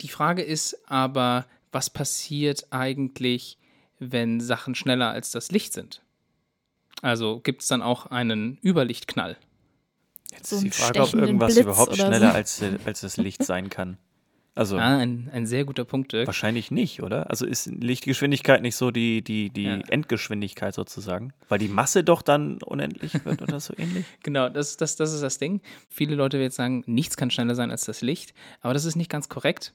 Die 0.00 0.08
Frage 0.08 0.42
ist 0.42 0.76
aber, 0.88 1.46
was 1.72 1.90
passiert 1.90 2.66
eigentlich, 2.70 3.58
wenn 3.98 4.40
Sachen 4.40 4.74
schneller 4.74 5.10
als 5.10 5.30
das 5.30 5.50
Licht 5.52 5.72
sind? 5.72 6.02
Also 7.02 7.40
gibt 7.40 7.62
es 7.62 7.68
dann 7.68 7.82
auch 7.82 8.06
einen 8.06 8.58
Überlichtknall? 8.64 9.36
Jetzt 10.32 10.50
So 10.50 10.56
ist 10.56 10.62
die 10.64 10.70
Frage, 10.70 11.02
ob 11.02 11.14
irgendwas 11.14 11.54
Blitz 11.54 11.64
überhaupt 11.64 11.96
schneller 11.96 12.30
so. 12.30 12.36
als, 12.36 12.62
äh, 12.62 12.78
als 12.84 13.00
das 13.00 13.16
Licht 13.16 13.42
sein 13.44 13.68
kann. 13.70 13.98
Also 14.54 14.76
Ah, 14.78 14.98
ein, 14.98 15.30
ein 15.32 15.46
sehr 15.46 15.64
guter 15.64 15.84
Punkt, 15.84 16.12
Dirk. 16.12 16.26
wahrscheinlich 16.26 16.70
nicht, 16.70 17.02
oder? 17.02 17.30
Also 17.30 17.46
ist 17.46 17.66
Lichtgeschwindigkeit 17.66 18.60
nicht 18.62 18.74
so 18.76 18.90
die, 18.90 19.22
die, 19.22 19.48
die 19.50 19.62
Ja. 19.64 19.76
Endgeschwindigkeit 19.88 20.74
sozusagen? 20.74 21.32
Weil 21.48 21.60
die 21.60 21.68
Masse 21.68 22.02
doch 22.04 22.20
dann 22.20 22.58
unendlich 22.62 23.24
wird 23.24 23.42
oder 23.42 23.60
so 23.60 23.74
ähnlich? 23.78 24.04
Genau, 24.22 24.48
das, 24.48 24.76
das, 24.76 24.96
das 24.96 25.12
ist 25.12 25.22
das 25.22 25.38
Ding. 25.38 25.60
Viele 25.88 26.16
Leute 26.16 26.36
werden 26.36 26.44
jetzt 26.48 26.56
sagen, 26.56 26.82
nichts 26.86 27.16
kann 27.16 27.30
schneller 27.30 27.54
sein 27.54 27.70
als 27.70 27.84
das 27.84 28.02
Licht, 28.02 28.34
aber 28.60 28.74
das 28.74 28.84
ist 28.84 28.96
nicht 28.96 29.10
ganz 29.10 29.28
korrekt. 29.28 29.72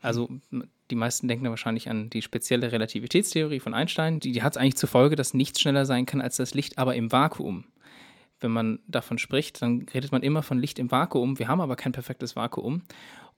Also 0.00 0.28
die 0.90 0.96
meisten 0.96 1.28
denken 1.28 1.44
da 1.44 1.50
wahrscheinlich 1.50 1.88
an 1.88 2.10
die 2.10 2.22
spezielle 2.22 2.72
Relativitätstheorie 2.72 3.60
von 3.60 3.74
Einstein. 3.74 4.20
Die, 4.20 4.32
die 4.32 4.42
hat 4.42 4.56
eigentlich 4.56 4.76
zur 4.76 4.88
Folge, 4.88 5.16
dass 5.16 5.34
nichts 5.34 5.60
schneller 5.60 5.86
sein 5.86 6.06
kann 6.06 6.20
als 6.20 6.36
das 6.36 6.54
Licht, 6.54 6.78
aber 6.78 6.94
im 6.94 7.12
Vakuum. 7.12 7.64
Wenn 8.40 8.50
man 8.50 8.80
davon 8.88 9.18
spricht, 9.18 9.60
dann 9.60 9.86
redet 9.92 10.12
man 10.12 10.22
immer 10.22 10.42
von 10.42 10.58
Licht 10.58 10.78
im 10.78 10.90
Vakuum. 10.90 11.38
Wir 11.38 11.48
haben 11.48 11.60
aber 11.60 11.76
kein 11.76 11.92
perfektes 11.92 12.36
Vakuum. 12.36 12.82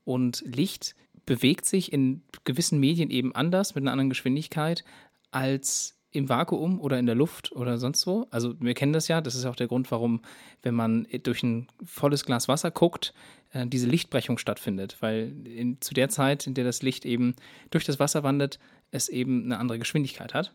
Und 0.05 0.43
Licht 0.47 0.95
bewegt 1.27 1.65
sich 1.67 1.93
in 1.93 2.23
gewissen 2.45 2.79
Medien 2.79 3.11
eben 3.11 3.35
anders, 3.35 3.75
mit 3.75 3.83
einer 3.83 3.93
anderen 3.93 4.11
Geschwindigkeit, 4.11 4.85
als 5.31 5.99
im 6.13 6.29
Vakuum 6.29 6.81
oder 6.81 6.99
in 6.99 7.07
der 7.07 7.15
Luft 7.15 7.53
oder 7.53 7.79
sonst 7.79 8.07
wo. 8.07 8.27
Also 8.31 8.55
wir 8.61 8.75
kennen 8.75 8.93
das 8.93 9.09
ja, 9.09 9.21
das 9.21 9.35
ist 9.35 9.47
auch 9.47 9.57
der 9.57 9.67
Grund, 9.67 9.91
warum, 9.91 10.21
wenn 10.63 10.75
man 10.75 11.07
durch 11.23 11.43
ein 11.43 11.69
volles 11.85 12.25
Glas 12.25 12.49
Wasser 12.49 12.71
guckt, 12.71 13.15
äh, 13.53 13.67
diese 13.67 13.87
Lichtbrechung 13.87 14.39
stattfindet, 14.39 14.97
weil 15.01 15.47
in, 15.47 15.81
zu 15.81 15.95
der 15.95 16.09
Zeit, 16.09 16.47
in 16.47 16.55
der 16.55 16.65
das 16.65 16.83
Licht 16.83 17.05
eben 17.05 17.35
durch 17.71 17.85
das 17.85 17.99
Wasser 17.99 18.23
wandert, 18.23 18.59
es 18.91 19.09
eben 19.09 19.45
eine 19.45 19.59
andere 19.59 19.79
Geschwindigkeit 19.79 20.35
hat. 20.35 20.53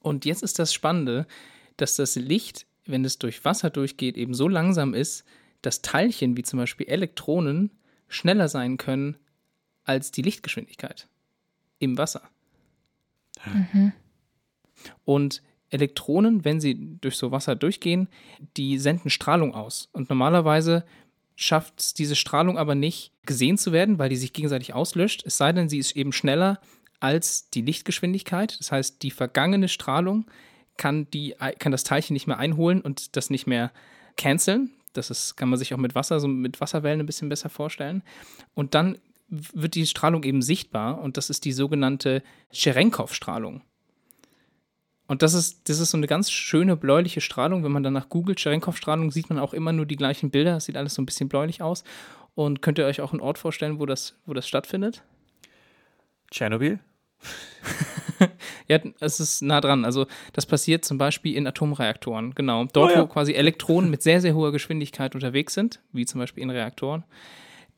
Und 0.00 0.24
jetzt 0.24 0.42
ist 0.42 0.58
das 0.58 0.72
Spannende, 0.72 1.26
dass 1.76 1.96
das 1.96 2.16
Licht, 2.16 2.66
wenn 2.86 3.04
es 3.04 3.18
durch 3.18 3.44
Wasser 3.44 3.70
durchgeht, 3.70 4.16
eben 4.16 4.34
so 4.34 4.48
langsam 4.48 4.94
ist, 4.94 5.24
dass 5.62 5.82
Teilchen 5.82 6.36
wie 6.36 6.42
zum 6.42 6.58
Beispiel 6.58 6.88
Elektronen 6.88 7.70
schneller 8.08 8.48
sein 8.48 8.76
können 8.76 9.16
als 9.84 10.10
die 10.10 10.22
Lichtgeschwindigkeit 10.22 11.08
im 11.78 11.98
Wasser. 11.98 12.22
Und 15.04 15.42
Elektronen, 15.70 16.44
wenn 16.44 16.60
sie 16.60 16.98
durch 17.00 17.16
so 17.16 17.30
Wasser 17.30 17.54
durchgehen, 17.54 18.08
die 18.56 18.78
senden 18.78 19.10
Strahlung 19.10 19.54
aus. 19.54 19.88
Und 19.92 20.08
normalerweise 20.08 20.84
schafft 21.40 21.80
es 21.80 21.94
diese 21.94 22.16
Strahlung 22.16 22.58
aber 22.58 22.74
nicht 22.74 23.12
gesehen 23.24 23.56
zu 23.56 23.72
werden, 23.72 23.98
weil 23.98 24.10
die 24.10 24.16
sich 24.16 24.34
gegenseitig 24.34 24.74
auslöscht, 24.74 25.24
es 25.24 25.38
sei 25.38 25.52
denn, 25.52 25.70
sie 25.70 25.78
ist 25.78 25.96
eben 25.96 26.12
schneller 26.12 26.60
als 27.00 27.48
die 27.48 27.62
Lichtgeschwindigkeit. 27.62 28.58
Das 28.60 28.70
heißt, 28.70 29.02
die 29.02 29.10
vergangene 29.10 29.68
Strahlung 29.68 30.26
kann, 30.76 31.08
die, 31.10 31.34
kann 31.58 31.72
das 31.72 31.82
Teilchen 31.82 32.12
nicht 32.12 32.26
mehr 32.26 32.38
einholen 32.38 32.82
und 32.82 33.16
das 33.16 33.30
nicht 33.30 33.46
mehr 33.46 33.72
canceln. 34.18 34.70
Das 34.92 35.08
ist, 35.08 35.36
kann 35.38 35.48
man 35.48 35.58
sich 35.58 35.72
auch 35.72 35.78
mit 35.78 35.94
Wasser, 35.94 36.20
so 36.20 36.28
mit 36.28 36.60
Wasserwellen 36.60 37.00
ein 37.00 37.06
bisschen 37.06 37.30
besser 37.30 37.48
vorstellen. 37.48 38.02
Und 38.52 38.74
dann 38.74 38.98
wird 39.28 39.76
die 39.76 39.86
Strahlung 39.86 40.24
eben 40.24 40.42
sichtbar 40.42 41.00
und 41.00 41.16
das 41.16 41.30
ist 41.30 41.46
die 41.46 41.52
sogenannte 41.52 42.22
Cherenkov-Strahlung. 42.52 43.62
Und 45.10 45.22
das 45.22 45.34
ist, 45.34 45.68
das 45.68 45.80
ist 45.80 45.90
so 45.90 45.96
eine 45.96 46.06
ganz 46.06 46.30
schöne 46.30 46.76
bläuliche 46.76 47.20
Strahlung. 47.20 47.64
Wenn 47.64 47.72
man 47.72 47.82
danach 47.82 48.08
googelt, 48.08 48.38
Cherenkov-Strahlung, 48.38 49.10
sieht 49.10 49.28
man 49.28 49.40
auch 49.40 49.52
immer 49.52 49.72
nur 49.72 49.84
die 49.84 49.96
gleichen 49.96 50.30
Bilder. 50.30 50.58
Es 50.58 50.66
sieht 50.66 50.76
alles 50.76 50.94
so 50.94 51.02
ein 51.02 51.06
bisschen 51.06 51.28
bläulich 51.28 51.62
aus. 51.62 51.82
Und 52.36 52.62
könnt 52.62 52.78
ihr 52.78 52.86
euch 52.86 53.00
auch 53.00 53.10
einen 53.10 53.20
Ort 53.20 53.36
vorstellen, 53.36 53.80
wo 53.80 53.86
das, 53.86 54.14
wo 54.24 54.34
das 54.34 54.46
stattfindet? 54.46 55.02
Tschernobyl? 56.30 56.78
Ja, 58.68 58.78
es 59.00 59.18
ist 59.18 59.42
nah 59.42 59.60
dran. 59.60 59.84
Also 59.84 60.06
das 60.32 60.46
passiert 60.46 60.84
zum 60.84 60.96
Beispiel 60.96 61.34
in 61.34 61.44
Atomreaktoren. 61.44 62.34
Genau. 62.36 62.66
Dort, 62.66 62.92
Oh 62.92 62.94
ja. 62.94 63.02
wo 63.02 63.06
quasi 63.06 63.32
Elektronen 63.32 63.90
mit 63.90 64.02
sehr, 64.02 64.20
sehr 64.20 64.34
hoher 64.34 64.52
Geschwindigkeit 64.52 65.16
unterwegs 65.16 65.54
sind, 65.54 65.80
wie 65.92 66.06
zum 66.06 66.20
Beispiel 66.20 66.44
in 66.44 66.50
Reaktoren, 66.50 67.02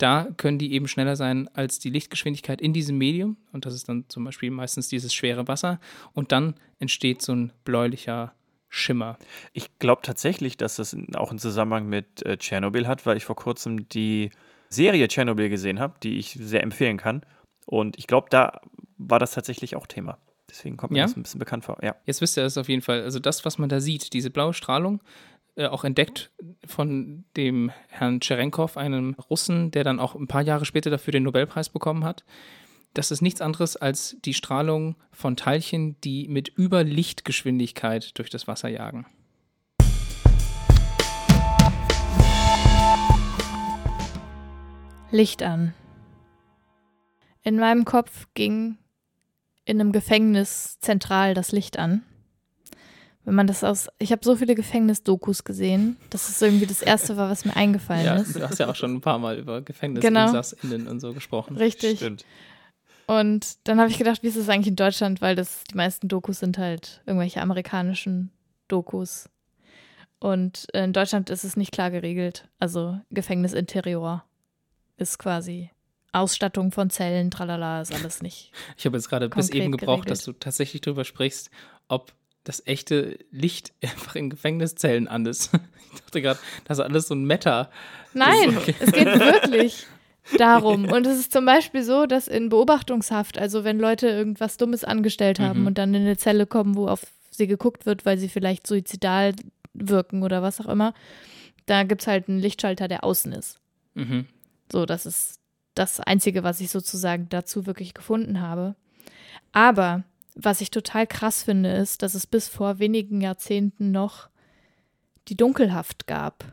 da 0.02 0.28
können 0.36 0.58
die 0.58 0.72
eben 0.72 0.88
schneller 0.88 1.16
sein 1.16 1.48
als 1.54 1.78
die 1.78 1.90
Lichtgeschwindigkeit 1.90 2.60
in 2.60 2.72
diesem 2.72 2.98
Medium. 2.98 3.36
Und 3.52 3.66
das 3.66 3.74
ist 3.74 3.88
dann 3.88 4.04
zum 4.08 4.24
Beispiel 4.24 4.50
meistens 4.50 4.88
dieses 4.88 5.14
schwere 5.14 5.48
Wasser. 5.48 5.80
Und 6.12 6.32
dann 6.32 6.54
entsteht 6.78 7.22
so 7.22 7.32
ein 7.32 7.52
bläulicher 7.64 8.34
Schimmer. 8.68 9.18
Ich 9.52 9.78
glaube 9.78 10.02
tatsächlich, 10.02 10.56
dass 10.56 10.76
das 10.76 10.96
auch 11.14 11.30
einen 11.30 11.38
Zusammenhang 11.38 11.88
mit 11.88 12.24
äh, 12.24 12.36
Tschernobyl 12.36 12.86
hat, 12.88 13.06
weil 13.06 13.16
ich 13.16 13.24
vor 13.24 13.36
kurzem 13.36 13.88
die 13.88 14.30
Serie 14.68 15.06
Tschernobyl 15.08 15.50
gesehen 15.50 15.78
habe, 15.78 15.94
die 16.02 16.18
ich 16.18 16.32
sehr 16.40 16.62
empfehlen 16.62 16.96
kann. 16.96 17.22
Und 17.66 17.98
ich 17.98 18.06
glaube, 18.06 18.28
da 18.30 18.60
war 18.96 19.18
das 19.18 19.32
tatsächlich 19.32 19.76
auch 19.76 19.86
Thema. 19.86 20.18
Deswegen 20.50 20.76
kommt 20.76 20.92
mir 20.92 20.98
Ja? 20.98 21.04
das 21.04 21.16
ein 21.16 21.22
bisschen 21.22 21.38
bekannt 21.38 21.64
vor. 21.64 21.78
Ja. 21.82 21.96
Jetzt 22.06 22.20
wisst 22.20 22.36
ihr 22.36 22.42
das 22.42 22.58
auf 22.58 22.68
jeden 22.68 22.82
Fall. 22.82 23.02
Also 23.02 23.18
das, 23.18 23.44
was 23.44 23.58
man 23.58 23.68
da 23.68 23.80
sieht, 23.80 24.12
diese 24.12 24.30
blaue 24.30 24.52
Strahlung, 24.52 25.00
äh, 25.54 25.66
auch 25.66 25.84
entdeckt 25.84 26.30
von 26.64 27.24
dem 27.36 27.70
Herrn 27.88 28.20
Cherenkov, 28.20 28.76
einem 28.76 29.14
Russen, 29.28 29.70
der 29.70 29.84
dann 29.84 30.00
auch 30.00 30.14
ein 30.14 30.28
paar 30.28 30.42
Jahre 30.42 30.64
später 30.64 30.90
dafür 30.90 31.12
den 31.12 31.24
Nobelpreis 31.24 31.68
bekommen 31.68 32.04
hat. 32.04 32.24
Das 32.94 33.10
ist 33.10 33.22
nichts 33.22 33.40
anderes 33.40 33.76
als 33.76 34.16
die 34.24 34.34
Strahlung 34.34 34.96
von 35.10 35.36
Teilchen, 35.36 36.00
die 36.02 36.28
mit 36.28 36.52
Überlichtgeschwindigkeit 36.58 38.18
durch 38.18 38.30
das 38.30 38.46
Wasser 38.46 38.68
jagen. 38.68 39.06
Licht 45.10 45.42
an. 45.42 45.74
In 47.42 47.56
meinem 47.56 47.84
Kopf 47.84 48.28
ging 48.34 48.78
in 49.64 49.80
einem 49.80 49.92
Gefängnis 49.92 50.78
zentral 50.80 51.34
das 51.34 51.52
Licht 51.52 51.78
an. 51.78 52.02
Wenn 53.24 53.34
man 53.36 53.46
das 53.46 53.62
aus. 53.62 53.88
Ich 53.98 54.10
habe 54.10 54.24
so 54.24 54.34
viele 54.34 54.54
Gefängnisdokus 54.56 55.44
gesehen, 55.44 55.96
dass 56.10 56.28
es 56.28 56.42
irgendwie 56.42 56.66
das 56.66 56.82
erste 56.82 57.16
war, 57.16 57.30
was 57.30 57.44
mir 57.44 57.54
eingefallen 57.54 58.04
Ja, 58.04 58.16
ist. 58.16 58.34
du 58.34 58.42
hast 58.42 58.58
ja 58.58 58.68
auch 58.68 58.74
schon 58.74 58.94
ein 58.94 59.00
paar 59.00 59.18
Mal 59.18 59.38
über 59.38 59.60
Genau. 59.60 59.64
GefängnisinsassInnen 59.64 60.88
und 60.88 60.98
so 61.00 61.12
gesprochen. 61.12 61.56
Richtig. 61.56 61.98
Stimmt. 61.98 62.24
Und 63.06 63.58
dann 63.68 63.78
habe 63.80 63.90
ich 63.90 63.98
gedacht, 63.98 64.22
wie 64.22 64.28
ist 64.28 64.36
das 64.36 64.48
eigentlich 64.48 64.68
in 64.68 64.76
Deutschland, 64.76 65.20
weil 65.20 65.36
das 65.36 65.62
die 65.70 65.76
meisten 65.76 66.08
Dokus 66.08 66.40
sind 66.40 66.58
halt 66.58 67.00
irgendwelche 67.06 67.40
amerikanischen 67.42 68.30
Dokus. 68.68 69.28
Und 70.18 70.66
in 70.72 70.92
Deutschland 70.92 71.30
ist 71.30 71.44
es 71.44 71.56
nicht 71.56 71.72
klar 71.72 71.90
geregelt. 71.90 72.48
Also 72.58 72.98
Gefängnisinterior 73.10 74.24
ist 74.96 75.18
quasi 75.18 75.70
Ausstattung 76.12 76.70
von 76.72 76.90
Zellen, 76.90 77.30
tralala, 77.30 77.80
ist 77.82 77.92
alles 77.94 78.22
nicht. 78.22 78.52
Ich 78.76 78.84
habe 78.86 78.96
jetzt 78.96 79.08
gerade 79.08 79.28
bis 79.28 79.48
eben 79.50 79.72
gebraucht, 79.72 80.02
geregelt. 80.06 80.10
dass 80.10 80.24
du 80.24 80.32
tatsächlich 80.32 80.80
darüber 80.82 81.04
sprichst, 81.04 81.50
ob 81.88 82.12
das 82.44 82.62
echte 82.66 83.18
Licht 83.30 83.72
einfach 83.82 84.14
in 84.16 84.30
Gefängniszellen 84.30 85.08
an 85.08 85.26
ist. 85.26 85.50
Ich 85.94 86.00
dachte 86.00 86.22
gerade, 86.22 86.40
das 86.64 86.78
ist 86.78 86.84
alles 86.86 87.08
so 87.08 87.14
ein 87.14 87.24
Meta. 87.26 87.68
Nein, 88.14 88.56
okay. 88.56 88.74
es 88.80 88.92
geht 88.92 89.04
wirklich 89.04 89.84
darum. 90.38 90.86
Und 90.90 91.06
es 91.06 91.18
ist 91.20 91.32
zum 91.34 91.44
Beispiel 91.44 91.82
so, 91.82 92.06
dass 92.06 92.28
in 92.28 92.48
Beobachtungshaft, 92.48 93.36
also 93.36 93.62
wenn 93.64 93.78
Leute 93.78 94.08
irgendwas 94.08 94.56
Dummes 94.56 94.84
angestellt 94.84 95.38
haben 95.38 95.60
Mhm. 95.60 95.66
und 95.66 95.76
dann 95.76 95.92
in 95.92 96.00
eine 96.00 96.16
Zelle 96.16 96.46
kommen, 96.46 96.76
wo 96.76 96.88
auf 96.88 97.02
sie 97.30 97.46
geguckt 97.46 97.84
wird, 97.84 98.06
weil 98.06 98.16
sie 98.16 98.30
vielleicht 98.30 98.66
suizidal 98.66 99.34
wirken 99.74 100.22
oder 100.22 100.40
was 100.42 100.62
auch 100.62 100.66
immer, 100.70 100.94
da 101.66 101.82
gibt 101.82 102.00
es 102.00 102.06
halt 102.06 102.26
einen 102.30 102.38
Lichtschalter, 102.38 102.88
der 102.88 103.04
außen 103.04 103.32
ist. 103.32 103.60
Mhm. 103.92 104.24
So, 104.72 104.86
das 104.86 105.04
ist 105.04 105.40
das 105.74 106.00
Einzige, 106.00 106.42
was 106.42 106.62
ich 106.62 106.70
sozusagen 106.70 107.28
dazu 107.28 107.66
wirklich 107.66 107.92
gefunden 107.92 108.40
habe. 108.40 108.76
Aber 109.52 110.04
was 110.34 110.60
ich 110.60 110.70
total 110.70 111.06
krass 111.06 111.42
finde, 111.42 111.70
ist, 111.72 112.02
dass 112.02 112.14
es 112.14 112.26
bis 112.26 112.48
vor 112.48 112.78
wenigen 112.78 113.20
Jahrzehnten 113.20 113.90
noch 113.90 114.28
die 115.28 115.36
Dunkelhaft 115.36 116.06
gab. 116.06 116.44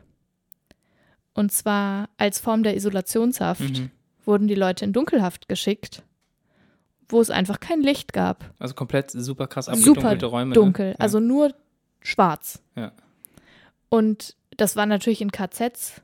Und 1.34 1.52
zwar 1.52 2.08
als 2.18 2.38
Form 2.38 2.62
der 2.62 2.76
Isolationshaft 2.76 3.60
Mhm. 3.60 3.90
wurden 4.24 4.48
die 4.48 4.54
Leute 4.54 4.84
in 4.84 4.92
Dunkelhaft 4.92 5.48
geschickt, 5.48 6.02
wo 7.08 7.20
es 7.20 7.30
einfach 7.30 7.60
kein 7.60 7.80
Licht 7.80 8.12
gab. 8.12 8.52
Also 8.58 8.74
komplett 8.74 9.10
super 9.10 9.46
krass 9.46 9.66
Super 9.66 9.78
abgedunkelte 9.78 10.26
Räume. 10.26 10.54
Dunkel, 10.54 10.86
Ne? 10.86 10.92
Ja. 10.92 10.98
also 10.98 11.20
nur 11.20 11.54
schwarz. 12.02 12.62
Ja. 12.76 12.92
Und 13.88 14.36
das 14.56 14.76
war 14.76 14.86
natürlich 14.86 15.20
in 15.22 15.32
KZs 15.32 16.00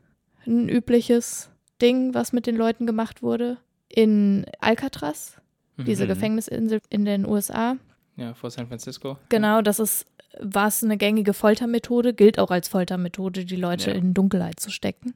ein 0.47 0.69
übliches 0.69 1.51
Ding, 1.83 2.15
was 2.15 2.33
mit 2.33 2.47
den 2.47 2.57
Leuten 2.57 2.87
gemacht 2.87 3.23
wurde. 3.23 3.59
In 3.89 4.47
Alcatraz, 4.61 5.37
diese 5.77 6.05
Mhm. 6.05 6.09
Gefängnisinsel 6.09 6.81
in 6.91 7.05
den 7.05 7.27
USA, 7.27 7.77
Ja, 8.17 8.35
vor 8.35 8.51
San 8.51 8.67
Francisco. 8.69 9.19
genau, 9.29 9.61
das 9.63 9.79
ist, 9.79 10.07
war 10.41 10.69
es 10.69 10.83
eine 10.83 10.97
gängige 10.97 11.33
Foltermethode, 11.35 12.15
gilt 12.15 12.39
auch 12.39 12.51
als 12.51 12.69
Foltermethode, 12.69 13.45
die 13.45 13.57
Leute 13.57 13.91
Ja. 13.91 13.97
in 13.97 14.15
Dunkelheit 14.15 14.59
zu 14.61 14.71
stecken. 14.71 15.15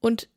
Und 0.00 0.28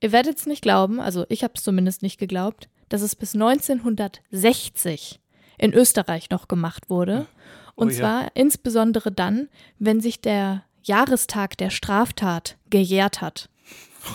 ihr 0.00 0.12
werdet 0.12 0.38
es 0.38 0.46
nicht 0.46 0.62
glauben, 0.62 1.00
also 1.00 1.24
ich 1.28 1.42
habe 1.44 1.54
es 1.56 1.62
zumindest 1.62 2.02
nicht 2.02 2.18
geglaubt, 2.18 2.68
dass 2.88 3.02
es 3.02 3.16
bis 3.16 3.34
1960 3.34 5.20
in 5.58 5.72
Österreich 5.72 6.30
noch 6.30 6.48
gemacht 6.48 6.90
wurde. 6.90 7.26
Und 7.74 7.88
Oh 7.88 7.90
ja. 7.90 7.96
zwar 7.98 8.30
insbesondere 8.34 9.10
dann, 9.12 9.48
wenn 9.78 10.00
sich 10.00 10.20
der 10.20 10.64
Jahrestag 10.82 11.56
der 11.56 11.70
Straftat 11.70 12.56
gejährt 12.70 13.20
hat. 13.20 13.48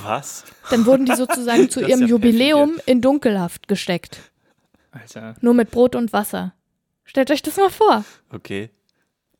Was? 0.03 0.43
Dann 0.69 0.85
wurden 0.85 1.05
die 1.05 1.15
sozusagen 1.15 1.69
zu 1.69 1.79
ihrem 1.81 2.01
ja 2.01 2.07
Jubiläum 2.07 2.79
in 2.85 3.01
Dunkelhaft 3.01 3.67
gesteckt. 3.67 4.19
Alter. 5.01 5.35
Nur 5.41 5.53
mit 5.53 5.71
Brot 5.71 5.95
und 5.95 6.13
Wasser. 6.13 6.53
Stellt 7.03 7.31
euch 7.31 7.41
das 7.41 7.57
mal 7.57 7.69
vor. 7.69 8.03
Okay. 8.31 8.69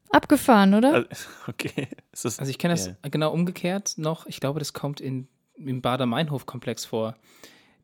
Abgefahren, 0.09 0.73
oder? 0.73 0.93
Also, 0.93 1.27
okay. 1.47 1.87
Also 2.13 2.43
ich 2.49 2.57
kenne 2.57 2.73
das 2.73 2.87
Ja. 2.87 2.93
genau 3.09 3.31
umgekehrt 3.31 3.95
noch. 3.97 4.25
Ich 4.27 4.39
glaube, 4.39 4.59
das 4.59 4.73
kommt 4.73 5.01
in, 5.01 5.27
im 5.55 5.81
Bader-Meinhof-Komplex 5.81 6.85
vor, 6.85 7.15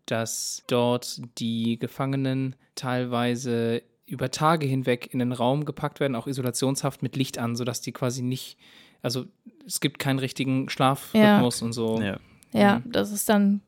dass 0.06 0.64
dort 0.68 1.22
die 1.38 1.78
Gefangenen 1.80 2.56
teilweise 2.76 3.84
über 4.06 4.32
Tage 4.32 4.66
hinweg 4.66 5.10
in 5.14 5.20
den 5.20 5.32
Raum 5.32 5.66
gepackt 5.66 6.00
werden, 6.00 6.16
auch 6.16 6.28
isolationshaft 6.28 7.02
mit 7.04 7.16
Licht 7.16 7.38
an, 7.38 7.56
sodass 7.56 7.82
die 7.82 7.92
quasi 7.94 8.22
nicht, 8.22 8.58
also 9.02 9.26
es 9.66 9.80
gibt 9.80 9.98
keinen 10.00 10.20
richtigen 10.20 10.70
Schlafrhythmus 10.70 11.62
und 11.62 11.74
so. 11.74 12.00
ja. 12.02 12.18
Ja, 12.56 12.80
Mhm. 12.80 12.92
das 12.92 13.12
ist 13.12 13.28
dann 13.30 13.62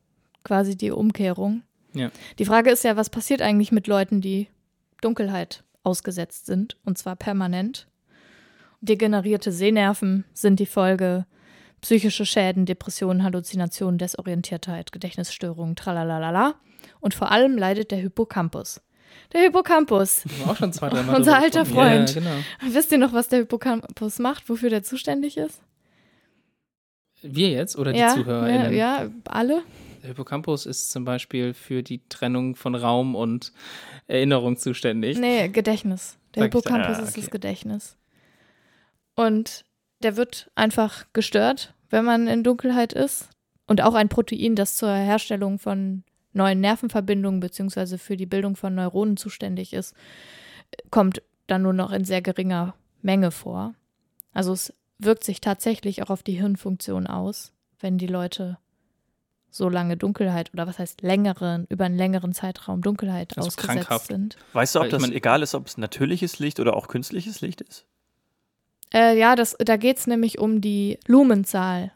quasi 0.44 0.78
die 0.78 0.92
Umkehrung. 0.92 1.64
Ja. 1.96 2.12
Die 2.40 2.46
Frage 2.46 2.70
ist 2.70 2.84
ja, 2.84 2.96
was 2.96 3.10
passiert 3.10 3.42
eigentlich 3.42 3.72
mit 3.72 3.88
Leuten, 3.88 4.22
die 4.22 4.48
Dunkelheit 5.02 5.64
ausgesetzt 5.84 6.46
sind, 6.46 6.78
und 6.86 6.98
zwar 6.98 7.16
permanent? 7.16 7.88
Degenerierte 8.82 9.52
Sehnerven 9.52 10.26
sind 10.34 10.60
die 10.60 10.66
Folge, 10.66 11.26
psychische 11.82 12.26
Schäden, 12.26 12.66
Depressionen, 12.66 13.24
Halluzinationen, 13.24 13.98
Desorientiertheit, 13.98 14.92
Gedächtnisstörungen, 14.92 15.76
tralalala. 15.76 16.56
Und 17.00 17.14
vor 17.14 17.32
allem 17.32 17.58
leidet 17.58 17.92
der 17.92 18.00
Hippocampus. 18.00 18.82
Der 19.34 19.42
Hippocampus. 19.42 20.24
Auch 20.48 20.56
schon 20.56 20.74
zwei, 20.74 20.90
drei 20.90 21.04
Mal 21.04 21.16
Unser 21.16 21.38
alter. 21.38 21.66
Freund. 21.66 22.14
Ja, 22.14 22.22
genau. 22.22 22.36
Wisst 22.62 22.92
ihr 22.92 22.98
noch, 22.98 23.14
was 23.14 23.30
der 23.30 23.40
Hippocampus 23.40 24.20
macht, 24.20 24.50
wofür 24.50 24.70
der 24.70 24.84
zuständig 24.84 25.38
ist? 25.38 25.62
Wir 27.22 27.50
jetzt 27.50 27.78
oder 27.78 27.92
die 27.92 28.00
ja, 28.00 28.14
ZuhörerInnen? 28.14 28.74
ja, 28.74 29.04
ja, 29.04 29.10
alle. 29.26 29.64
Der 30.06 30.10
Hippocampus 30.12 30.68
ist 30.68 30.92
zum 30.92 31.04
Beispiel 31.04 31.56
für 31.56 31.82
die 31.82 32.00
Trennung 32.10 32.56
von 32.56 32.76
Raum 32.76 33.16
und 33.16 33.52
Erinnerung 34.06 34.56
zuständig. 34.56 35.18
Nee, 35.18 35.50
Gedächtnis. 35.50 36.20
Der 36.36 36.44
Sag 36.44 36.54
ich 36.56 36.62
da. 36.62 36.70
Hippocampus 36.70 37.00
Ah, 37.00 37.02
ist 37.02 37.10
okay. 37.10 37.22
das 37.22 37.32
Gedächtnis. 37.32 37.98
Und 39.16 39.66
der 40.04 40.16
wird 40.16 40.52
einfach 40.54 41.08
gestört, 41.14 41.74
wenn 41.90 42.06
man 42.06 42.28
in 42.28 42.44
Dunkelheit 42.44 42.94
ist. 42.94 43.30
Und 43.66 43.82
auch 43.82 43.96
ein 43.96 44.08
Protein, 44.08 44.56
das 44.56 44.76
zur 44.76 44.94
Herstellung 44.94 45.58
von 45.58 46.04
neuen 46.34 46.62
Nervenverbindungen 46.62 47.40
beziehungsweise 47.40 47.98
für 47.98 48.16
die 48.16 48.28
Bildung 48.28 48.56
von 48.56 48.76
Neuronen 48.76 49.18
zuständig 49.18 49.74
ist, 49.74 49.96
kommt 50.92 51.24
dann 51.48 51.64
nur 51.64 51.74
noch 51.74 51.92
in 51.92 52.06
sehr 52.06 52.22
geringer 52.22 52.76
Menge 53.02 53.32
vor. 53.32 53.74
Also 54.34 54.54
es 54.54 54.72
wirkt 55.00 55.24
sich 55.24 55.42
tatsächlich 55.42 56.04
auch 56.04 56.12
auf 56.12 56.22
die 56.22 56.34
Hirnfunktion 56.40 57.08
aus, 57.08 57.54
wenn 57.80 57.98
die 57.98 58.06
Leute 58.06 58.60
so 59.56 59.70
lange 59.70 59.96
Dunkelheit 59.96 60.52
oder 60.54 60.68
was 60.68 60.80
heißt 60.80 61.02
längeren, 61.02 61.66
über 61.70 61.86
einen 61.86 61.98
längeren 61.98 62.34
Zeitraum 62.34 62.82
Dunkelheit 62.82 63.38
Also 63.38 63.48
ausgesetzt 63.48 63.74
krankhaft. 63.88 64.08
sind. 64.08 64.38
Weißt 64.54 64.76
du, 64.76 64.82
ob 64.82 64.90
das 64.90 65.02
mein- 65.02 65.14
egal 65.14 65.42
ist, 65.44 65.56
ob 65.56 65.68
es 65.68 65.78
natürliches 65.78 66.40
Licht 66.40 66.60
oder 66.60 66.76
auch 66.76 66.88
künstliches 66.90 67.40
Licht 67.42 67.62
ist? 67.62 67.86
Äh, 68.94 69.18
ja, 69.18 69.36
das, 69.36 69.56
da 69.60 69.78
geht 69.78 69.98
es 69.98 70.08
nämlich 70.08 70.40
um 70.40 70.60
die 70.62 71.00
Lumenzahl. 71.08 71.92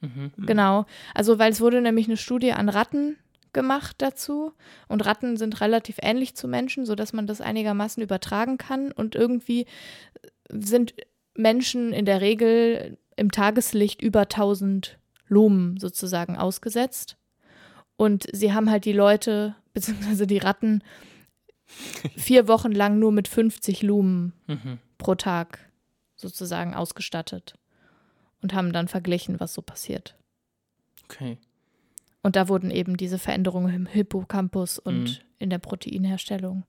Mhm. 0.00 0.32
Genau. 0.38 0.86
Also, 1.14 1.38
weil 1.38 1.52
es 1.52 1.60
wurde 1.60 1.80
nämlich 1.80 2.06
eine 2.06 2.16
Studie 2.16 2.52
an 2.52 2.68
Ratten 2.68 3.16
gemacht 3.52 3.96
dazu. 3.98 4.52
Und 4.88 5.04
Ratten 5.06 5.36
sind 5.36 5.60
relativ 5.60 5.96
ähnlich 6.02 6.34
zu 6.36 6.48
Menschen, 6.48 6.86
sodass 6.86 7.12
man 7.12 7.26
das 7.26 7.40
einigermaßen 7.40 8.02
übertragen 8.02 8.58
kann. 8.58 8.92
Und 8.92 9.14
irgendwie 9.14 9.66
sind 10.50 10.94
Menschen 11.34 11.92
in 11.92 12.04
der 12.04 12.20
Regel 12.20 12.96
im 13.16 13.30
Tageslicht 13.30 14.02
über 14.02 14.22
1000 14.22 14.98
Lumen 15.26 15.78
sozusagen 15.78 16.36
ausgesetzt. 16.36 17.16
Und 17.96 18.26
sie 18.32 18.52
haben 18.52 18.70
halt 18.70 18.84
die 18.84 18.92
Leute, 18.92 19.54
beziehungsweise 19.72 20.26
die 20.26 20.38
Ratten, 20.38 20.82
vier 22.16 22.46
Wochen 22.48 22.72
lang 22.72 22.98
nur 22.98 23.12
mit 23.12 23.28
50 23.28 23.82
Lumen 23.82 24.32
Mhm. 24.46 24.78
pro 24.98 25.14
Tag 25.14 25.58
sozusagen 26.16 26.74
ausgestattet 26.74 27.54
und 28.42 28.54
haben 28.54 28.72
dann 28.72 28.88
verglichen, 28.88 29.40
was 29.40 29.54
so 29.54 29.62
passiert. 29.62 30.16
Okay. 31.04 31.38
Und 32.22 32.36
da 32.36 32.48
wurden 32.48 32.70
eben 32.70 32.96
diese 32.96 33.18
Veränderungen 33.18 33.74
im 33.74 33.86
Hippocampus 33.86 34.78
und 34.78 35.02
Mhm. 35.04 35.16
in 35.38 35.50
der 35.50 35.58
Proteinherstellung 35.58 36.64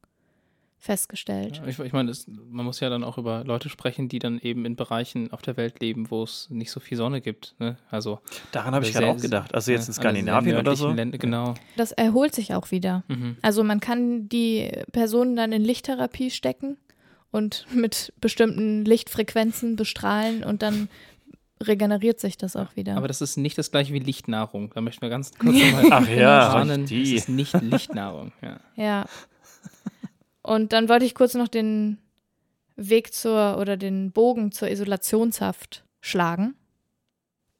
festgestellt. 0.78 1.58
Ja, 1.58 1.68
ich, 1.68 1.80
ich 1.80 1.94
meine, 1.94 2.12
man 2.50 2.66
muss 2.66 2.80
ja 2.80 2.90
dann 2.90 3.04
auch 3.04 3.18
über 3.18 3.44
Leute 3.44 3.70
sprechen, 3.70 4.08
die 4.08 4.20
dann 4.20 4.40
eben 4.40 4.66
in 4.66 4.76
Bereichen 4.76 5.32
auf 5.32 5.42
der 5.42 5.58
Welt 5.58 5.80
leben, 5.80 6.12
wo 6.12 6.24
es 6.24 6.48
nicht 6.50 6.72
so 6.72 6.80
viel 6.80 6.98
Sonne 6.98 7.22
gibt. 7.22 7.56
Ne? 7.60 7.78
Also 7.90 8.20
Daran 8.52 8.76
habe 8.76 8.86
ich 8.86 8.94
gerade 8.94 9.08
auch 9.08 9.18
gedacht. 9.18 9.54
Also 9.56 9.72
jetzt 9.72 9.88
in 9.88 9.94
ja, 9.94 10.00
alle 10.02 10.14
sehr 10.16 10.24
Skandinavien 10.26 10.58
oder 10.58 10.76
so? 10.76 10.92
Länder, 10.92 11.18
genau. 11.18 11.56
Das 11.76 11.92
erholt 11.92 12.36
sich 12.36 12.54
auch 12.54 12.72
wieder. 12.72 13.04
Mhm. 13.08 13.38
Also 13.42 13.64
man 13.64 13.80
kann 13.80 14.30
die 14.30 14.72
Personen 14.92 15.36
dann 15.36 15.52
in 15.52 15.64
Lichttherapie 15.64 16.30
stecken 16.30 16.78
und 17.32 17.66
mit 17.74 18.14
bestimmten 18.22 18.86
Lichtfrequenzen 18.86 19.76
bestrahlen 19.76 20.44
und 20.44 20.62
dann 20.62 20.88
regeneriert 21.62 22.20
sich 22.20 22.38
das 22.38 22.56
auch 22.56 22.76
wieder. 22.76 22.96
Aber 22.98 23.08
das 23.08 23.22
ist 23.22 23.38
nicht 23.38 23.58
das 23.58 23.72
gleiche 23.72 23.94
wie 23.94 24.00
Lichtnahrung. 24.00 24.72
Da 24.74 24.82
möchten 24.82 25.02
wir 25.02 25.10
ganz 25.10 25.32
kurz 25.40 25.56
mal 25.72 25.88
Ach 25.90 26.08
ja, 26.08 26.54
warnen. 26.54 26.84
Das 26.84 26.92
ist 26.92 27.30
nicht 27.30 27.54
Lichtnahrung. 27.62 28.32
Ja. 28.42 28.60
Ja. 28.76 29.06
Und 30.46 30.74
dann 30.74 30.90
wollte 30.90 31.06
ich 31.06 31.16
kurz 31.16 31.34
noch 31.34 31.48
den 31.48 31.98
Weg 32.76 33.14
zur 33.14 33.58
oder 33.58 33.78
den 33.78 34.12
Bogen 34.12 34.52
zur 34.52 34.70
Isolationshaft 34.70 35.84
schlagen. 36.02 36.54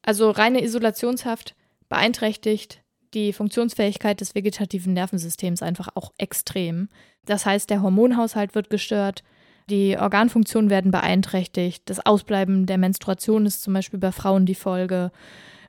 Also 0.02 0.30
reine 0.30 0.62
Isolationshaft 0.62 1.56
beeinträchtigt 1.88 2.82
die 3.12 3.32
Funktionsfähigkeit 3.32 4.20
des 4.20 4.36
vegetativen 4.36 4.92
Nervensystems 4.92 5.62
einfach 5.62 5.88
auch 5.96 6.12
extrem. 6.16 6.88
Das 7.24 7.44
heißt, 7.44 7.70
der 7.70 7.82
Hormonhaushalt 7.82 8.54
wird 8.54 8.70
gestört, 8.70 9.24
die 9.68 9.98
Organfunktionen 9.98 10.70
werden 10.70 10.92
beeinträchtigt, 10.92 11.90
das 11.90 12.06
Ausbleiben 12.06 12.66
der 12.66 12.78
Menstruation 12.78 13.46
ist 13.46 13.64
zum 13.64 13.74
Beispiel 13.74 13.98
bei 13.98 14.12
Frauen 14.12 14.46
die 14.46 14.54
Folge, 14.54 15.10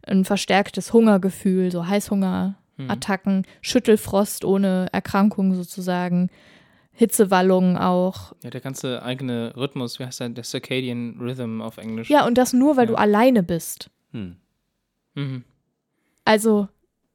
ein 0.05 0.23
verstärktes 0.23 0.93
Hungergefühl, 0.93 1.71
so 1.71 1.87
Heißhungerattacken, 1.87 3.47
Schüttelfrost 3.61 4.45
ohne 4.45 4.87
Erkrankung 4.91 5.55
sozusagen, 5.55 6.29
Hitzewallungen 6.97 7.77
auch. 7.77 8.33
ja, 8.43 8.49
der 8.49 8.59
ganze 8.61 9.03
eigene 9.03 9.55
Rhythmus, 9.55 9.99
wie 9.99 10.05
heißt 10.05 10.19
der, 10.19 10.29
der 10.29 10.43
Circadian 10.43 11.17
Rhythm 11.21 11.61
auf 11.61 11.77
Englisch. 11.77 12.09
Ja, 12.09 12.25
und 12.25 12.37
das 12.39 12.53
nur, 12.53 12.75
weil 12.75 12.85
Ja. 12.85 12.91
du 12.93 12.95
alleine 12.97 13.43
bist. 13.43 13.91
Hm. 14.11 14.37
Mhm. 15.13 15.43
Also, 16.25 16.67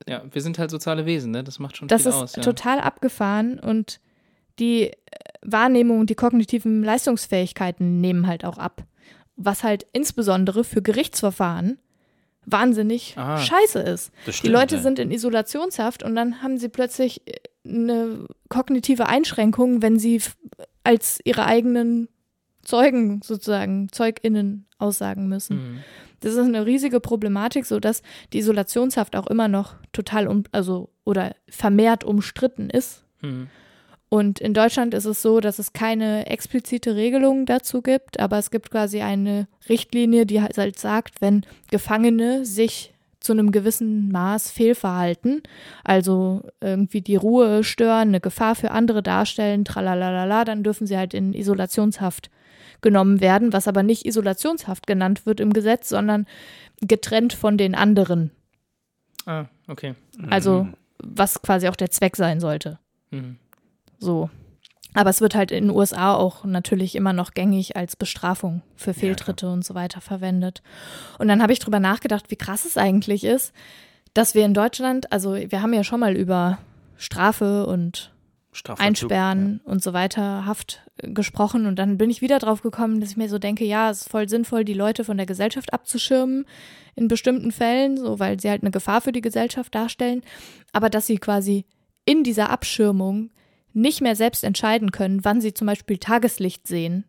Ja, 0.09 0.23
wir 0.31 0.40
sind 0.42 0.59
halt 0.59 0.71
soziale 0.71 1.05
Wesen, 1.07 1.33
ne? 1.33 1.42
Das 1.45 1.59
macht 1.59 1.77
schon 1.77 1.88
das 1.88 2.03
viel 2.03 2.11
ist 2.11 2.16
aus. 2.16 2.37
Ja. 2.37 2.42
total 2.42 2.81
abgefahren 2.81 3.59
und 3.59 4.01
die 4.59 4.88
äh, 4.88 4.95
Wahrnehmung 5.42 5.99
und 6.01 6.11
die 6.11 6.14
kognitiven 6.14 6.83
Leistungsfähigkeiten 6.85 8.01
nehmen 8.01 8.27
halt 8.29 8.45
auch 8.45 8.59
ab. 8.59 8.85
Was 9.37 9.64
halt 9.64 9.87
insbesondere 9.92 10.62
für 10.64 10.81
Gerichtsverfahren 10.83 11.79
wahnsinnig 12.45 13.14
Ah. 13.16 13.38
scheiße 13.38 13.81
ist. 13.81 14.12
Das 14.27 14.35
Die 14.37 14.38
stimmt, 14.38 14.53
Leute 14.55 14.77
ja. 14.77 14.83
sind 14.83 14.99
in 14.99 15.11
Isolationshaft 15.11 16.03
und 16.03 16.14
dann 16.16 16.42
haben 16.42 16.59
sie 16.59 16.68
plötzlich 16.68 17.27
äh, 17.27 17.35
eine 17.66 18.27
kognitive 18.48 19.07
Einschränkung, 19.07 19.83
wenn 19.83 19.98
sie 19.98 20.20
als 20.85 21.20
ihre 21.25 21.46
eigenen 21.46 22.09
Zeugen 22.62 23.20
sozusagen, 23.22 23.88
ZeugInnen 23.90 24.66
aussagen 24.79 25.29
müssen. 25.29 25.57
Mhm. 25.57 25.79
Das 26.20 26.35
ist 26.35 26.38
eine 26.38 26.66
riesige 26.66 27.01
Problematik, 27.01 27.66
sodass 27.66 28.03
die 28.33 28.38
Isolationshaft 28.38 29.16
auch 29.16 29.27
immer 29.27 29.48
noch 29.48 29.75
total 29.92 30.29
um, 30.29 30.44
also 30.53 30.90
oder 31.05 31.35
vermehrt 31.48 32.05
umstritten 32.05 32.70
ist. 32.70 33.05
Mhm. 33.20 33.48
Und 34.09 34.40
in 34.40 34.53
Deutschland 34.53 34.92
ist 34.92 35.07
es 35.07 35.22
so, 35.22 35.40
dass 35.40 35.59
es 35.59 35.72
keine 35.72 36.27
explizite 36.27 36.96
Regelung 36.96 37.46
dazu 37.46 37.81
gibt, 37.81 38.20
aber 38.20 38.38
es 38.38 38.51
gibt 38.51 38.70
quasi 38.70 39.01
eine 39.01 39.48
Richtlinie, 39.70 40.27
die 40.27 40.42
halt 40.42 40.79
sagt, 40.79 41.22
wenn 41.22 41.46
Gefangene 41.70 42.44
sich 42.44 42.92
zu 43.23 43.33
einem 43.33 43.53
gewissen 43.53 44.11
Maß 44.11 44.51
fehlverhalten, 44.51 45.43
also 45.85 46.43
irgendwie 46.61 47.01
die 47.01 47.17
Ruhe 47.17 47.65
stören, 47.65 48.09
eine 48.09 48.21
Gefahr 48.21 48.55
für 48.55 48.71
andere 48.73 49.03
darstellen, 49.03 49.65
tralalala, 49.65 50.45
dann 50.45 50.63
dürfen 50.63 50.87
sie 50.87 50.97
halt 50.97 51.15
in 51.15 51.33
Isolationshaft 51.33 52.31
genommen 52.81 53.21
werden, 53.21 53.53
was 53.53 53.69
aber 53.69 53.83
nicht 53.83 54.07
Isolationshaft 54.07 54.87
genannt 54.87 55.25
wird 55.25 55.41
im 55.41 55.53
Gesetz, 55.53 55.89
sondern 55.89 56.27
getrennt 56.81 57.33
von 57.33 57.57
den 57.57 57.75
anderen. 57.75 58.33
Ah, 59.25 59.45
okay. 59.69 59.95
Also 60.31 60.65
Mhm. 60.65 60.75
was 60.99 61.41
quasi 61.43 61.69
auch 61.69 61.77
der 61.77 61.91
Zweck 61.91 62.17
sein 62.17 62.41
sollte. 62.41 62.79
Mhm. 63.11 63.37
So. 63.99 64.31
Aber 64.95 65.11
es 65.11 65.21
wird 65.21 65.35
halt 65.35 65.51
in 65.51 65.69
den 65.69 65.77
USA 65.77 66.15
auch 66.15 66.45
natürlich 66.45 66.95
immer 66.97 67.13
noch 67.13 67.33
gängig 67.33 67.77
als 67.77 67.97
Bestrafung 67.97 68.63
für 68.77 68.93
Fehltritte 68.93 69.51
und 69.51 69.65
so 69.65 69.75
weiter 69.75 70.01
verwendet. 70.01 70.63
Und 71.19 71.29
dann 71.29 71.43
habe 71.43 71.53
ich 71.53 71.59
drüber 71.59 71.81
nachgedacht, 71.81 72.31
wie 72.31 72.37
krass 72.37 72.65
es 72.65 72.77
eigentlich 72.77 73.25
ist, 73.25 73.53
dass 74.15 74.35
wir 74.35 74.45
in 74.45 74.55
Deutschland, 74.55 75.11
also 75.11 75.35
wir 75.35 75.63
haben 75.63 75.73
ja 75.73 75.85
schon 75.85 76.01
mal 76.01 76.15
über 76.15 76.59
Strafe 76.97 77.67
und 77.67 78.13
Einsperren 78.79 79.61
und 79.65 79.83
so 79.83 79.95
weiter, 79.95 80.45
Haft 80.45 80.83
äh, 80.99 81.11
gesprochen. 81.11 81.67
Und 81.67 81.79
dann 81.79 81.97
bin 81.97 82.11
ich 82.11 82.21
wieder 82.21 82.39
drauf 82.39 82.61
gekommen, 82.61 83.01
dass 83.01 83.11
ich 83.11 83.17
mir 83.17 83.29
so 83.29 83.39
denke, 83.39 83.65
ja, 83.65 83.91
es 83.91 84.03
ist 84.03 84.11
voll 84.11 84.29
sinnvoll, 84.29 84.65
die 84.65 84.75
Leute 84.75 85.05
von 85.05 85.17
der 85.17 85.25
Gesellschaft 85.25 85.73
abzuschirmen 85.73 86.45
in 86.95 87.09
bestimmten 87.09 87.51
Fällen, 87.51 87.97
so 87.97 88.19
weil 88.19 88.39
sie 88.39 88.51
halt 88.51 88.63
eine 88.63 88.71
Gefahr 88.71 89.01
für 89.01 89.13
die 89.13 89.23
Gesellschaft 89.23 89.75
darstellen. 89.75 90.23
Aber 90.73 90.91
dass 90.91 91.07
sie 91.07 91.17
quasi 91.17 91.65
in 92.05 92.25
dieser 92.25 92.51
Abschirmung 92.51 93.31
nicht 93.75 94.01
mehr 94.01 94.17
selbst 94.17 94.45
entscheiden 94.45 94.91
können, 94.93 95.25
wann 95.25 95.41
sie 95.41 95.55
zum 95.55 95.67
Beispiel 95.67 95.99
Tageslicht 95.99 96.67
sehen, 96.67 97.05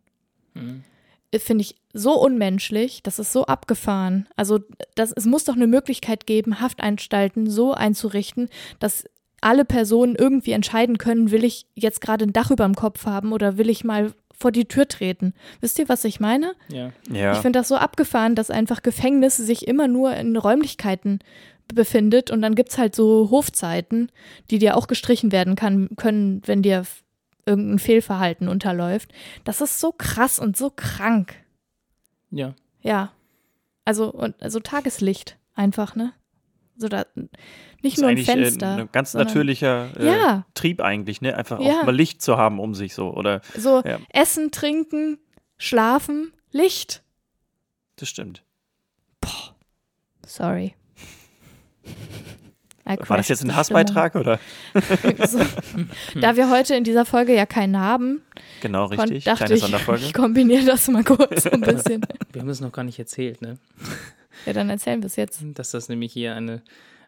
Mhm. 0.54 0.84
äh, 1.32 1.40
finde 1.40 1.64
ich 1.64 1.76
so 1.94 2.14
unmenschlich, 2.20 3.02
das 3.04 3.20
ist 3.20 3.32
so 3.34 3.46
abgefahren. 3.46 4.28
Also 4.36 4.60
das, 4.96 5.12
es 5.12 5.26
muss 5.26 5.44
doch 5.46 5.56
eine 5.56 5.68
Möglichkeit 5.68 6.26
geben, 6.28 6.60
Haftanstalten 6.60 7.50
so 7.50 7.74
einzurichten, 7.74 8.50
dass 8.80 9.06
alle 9.42 9.66
Personen 9.66 10.16
irgendwie 10.16 10.52
entscheiden 10.54 10.98
können, 10.98 11.30
will 11.32 11.44
ich 11.44 11.66
jetzt 11.76 12.02
gerade 12.02 12.26
ein 12.26 12.34
Dach 12.34 12.50
über 12.50 12.64
dem 12.66 12.76
Kopf 12.76 13.06
haben 13.06 13.34
oder 13.34 13.58
will 13.58 13.70
ich 13.70 13.84
mal 13.84 14.14
vor 14.36 14.52
die 14.52 14.66
Tür 14.66 14.88
treten. 14.88 15.34
Wisst 15.62 15.80
ihr, 15.80 15.88
was 15.90 16.04
ich 16.06 16.20
meine? 16.20 16.54
Ja. 16.70 16.92
Ja. 17.12 17.34
Ich 17.34 17.40
finde 17.40 17.60
das 17.60 17.68
so 17.68 17.76
abgefahren, 17.76 18.36
dass 18.36 18.50
einfach 18.50 18.82
Gefängnis 18.82 19.38
sich 19.38 19.68
immer 19.68 19.88
nur 19.88 20.16
in 20.16 20.36
Räumlichkeiten 20.38 21.20
befindet 21.74 22.32
und 22.32 22.42
dann 22.42 22.56
gibt's 22.56 22.78
halt 22.78 22.96
so 22.96 23.30
Hofzeiten, 23.32 24.12
die 24.50 24.60
dir 24.60 24.78
auch 24.78 24.88
gestrichen 24.88 25.32
werden 25.32 25.56
kann, 25.56 25.90
können, 25.98 26.42
wenn 26.46 26.62
dir 26.62 26.84
irgendein 27.46 27.80
Fehlverhalten 27.80 28.48
unterläuft. 28.48 29.12
Das 29.44 29.60
ist 29.62 29.80
so 29.80 29.92
krass 29.92 30.40
und 30.40 30.56
so 30.56 30.72
krank. 30.74 31.36
Ja. 32.32 32.54
Ja. 32.82 33.12
Also, 33.86 34.12
und, 34.14 34.42
also 34.42 34.60
Tageslicht 34.62 35.38
einfach, 35.56 35.96
ne? 35.96 36.14
So 36.78 36.88
da, 36.88 37.06
nicht 37.84 37.98
ist 37.98 38.02
nur 38.02 38.10
ein 38.10 38.18
äh, 38.18 38.24
Fenster. 38.24 38.76
ein 38.78 38.90
ganz 38.92 39.12
sondern- 39.12 39.28
natürlicher 39.28 39.92
äh, 40.00 40.06
Ja. 40.08 40.46
Trieb 40.54 40.82
eigentlich, 40.82 41.22
ne? 41.22 41.38
Einfach 41.38 41.60
Ja. 41.60 41.82
auch 41.82 41.86
mal 41.86 41.96
Licht 41.96 42.22
zu 42.22 42.38
haben 42.38 42.60
um 42.60 42.74
sich 42.74 42.96
so. 42.96 43.14
Oder 43.14 43.42
So 43.56 43.82
Ja. 43.86 44.00
Essen, 44.10 44.52
Trinken, 44.52 45.20
Schlafen, 45.58 46.32
Licht. 46.52 47.04
das 47.98 48.10
stimmt. 48.10 48.44
Sorry. 50.26 50.74
War 52.86 53.18
das 53.18 53.30
jetzt 53.30 53.44
ein 53.44 53.56
Hassbeitrag 53.56 54.16
oder? 54.16 54.40
So. 55.26 55.40
Da 56.20 56.36
wir 56.36 56.50
heute 56.50 56.76
in 56.76 56.84
dieser 56.84 57.06
Folge 57.06 57.34
ja 57.34 57.46
keinen 57.46 57.80
haben, 57.80 58.22
Genau, 58.62 58.86
richtig. 58.86 59.24
dachte 59.24 59.46
Kleine 59.46 59.56
ich, 59.56 59.62
Sonderfolge. 59.62 60.04
ich 60.06 60.14
kombiniere 60.14 60.66
das 60.66 60.88
mal 60.90 61.04
kurz 61.04 61.44
so 61.44 61.52
ein 61.52 61.62
bisschen. 61.62 62.02
Wir 62.34 62.42
haben 62.42 62.50
es 62.50 62.60
noch 62.62 62.72
gar 62.72 62.84
nicht 62.84 63.00
erzählt, 63.00 63.42
ne? 63.42 63.58
Ja, 64.46 64.54
dann 64.54 64.70
erzählen 64.70 65.02
wir 65.02 65.08
es 65.08 65.16
jetzt. 65.16 65.42
Dass 65.54 65.72
das 65.72 65.88
nämlich 65.90 66.12
hier 66.12 66.36
eine, 66.36 66.62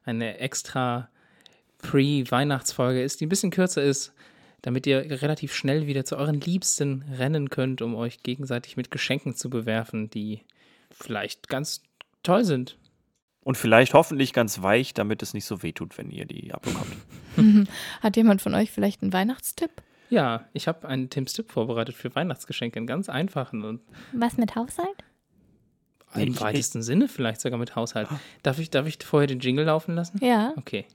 eine 0.06 0.38
extra 0.40 1.10
Pre-Weihnachtsfolge 1.80 3.02
ist, 3.04 3.20
die 3.20 3.26
ein 3.26 3.30
bisschen 3.30 3.52
kürzer 3.52 3.82
ist, 3.84 4.14
damit 4.62 4.88
ihr 4.88 5.22
relativ 5.22 5.54
schnell 5.54 5.88
wieder 5.88 6.06
zu 6.06 6.18
euren 6.18 6.40
Liebsten 6.40 7.04
rennen 7.18 7.50
könnt, 7.50 7.82
um 7.82 7.96
euch 7.96 8.24
gegenseitig 8.24 8.78
mit 8.78 8.92
Geschenken 8.92 9.36
zu 9.36 9.50
bewerfen, 9.50 10.10
die 10.10 10.42
vielleicht 10.92 11.50
ganz 11.50 11.82
toll 12.24 12.44
sind. 12.44 12.78
Und 13.45 13.58
vielleicht 13.58 13.93
hoffentlich 13.93 14.34
ganz 14.34 14.63
weich, 14.63 14.95
damit 14.95 15.21
es 15.21 15.36
nicht 15.36 15.45
so 15.45 15.62
wehtut, 15.62 15.97
wenn 15.99 16.10
ihr 16.10 16.25
die 16.25 16.51
abbekommt. 16.53 16.95
Hat 18.01 18.17
jemand 18.17 18.41
von 18.41 18.55
euch 18.55 18.71
vielleicht 18.71 19.01
einen 19.03 19.13
Weihnachtstipp? 19.13 19.69
Ja, 20.10 20.45
ich 20.53 20.67
habe 20.67 20.88
einen 20.88 21.10
Tim's 21.10 21.34
Tipp 21.34 21.51
vorbereitet 21.51 21.95
für 21.95 22.13
Weihnachtsgeschenke, 22.15 22.77
einen 22.77 22.88
ganz 22.88 23.08
einfachen 23.08 23.63
und 23.63 23.81
Was 24.13 24.38
mit 24.38 24.55
Haushalt? 24.55 25.03
im 26.15 26.29
Ich- 26.34 26.41
weitesten 26.41 26.81
Sinne 26.81 27.08
vielleicht 27.08 27.41
sogar 27.41 27.60
mit 27.60 27.75
Haushalt. 27.75 28.08
Darf 28.41 28.58
ich, 28.60 28.69
darf 28.71 28.88
ich 28.88 28.97
vorher 29.03 29.27
den 29.27 29.39
Jingle 29.39 29.65
laufen 29.65 29.95
lassen? 29.95 30.19
Ja. 30.23 30.53
Okay. 30.58 30.86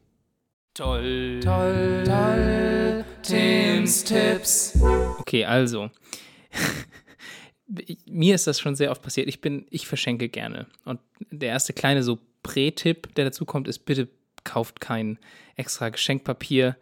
Toll, 0.75 1.41
toll, 1.43 2.03
toll, 2.07 3.05
Tims 3.23 4.03
Tipps. 4.05 4.79
Okay, 5.19 5.45
also. 5.45 5.91
Mir 8.07 8.35
ist 8.35 8.47
das 8.47 8.59
schon 8.59 8.75
sehr 8.75 8.91
oft 8.91 9.03
passiert. 9.03 9.29
Ich 9.29 9.41
bin, 9.41 9.67
ich 9.71 9.87
verschenke 9.87 10.29
gerne. 10.29 10.67
Und 10.85 11.01
der 11.31 11.51
erste 11.51 11.73
kleine 11.73 12.03
so 12.03 12.19
Prä-Tipp, 12.43 13.15
der 13.15 13.27
dazu 13.27 13.45
kommt, 13.45 13.69
ist 13.69 13.81
bitte 13.81 14.09
kauft 14.45 14.81
kein 14.81 15.19
extra 15.57 15.89
Geschenkpapier. 15.89 16.77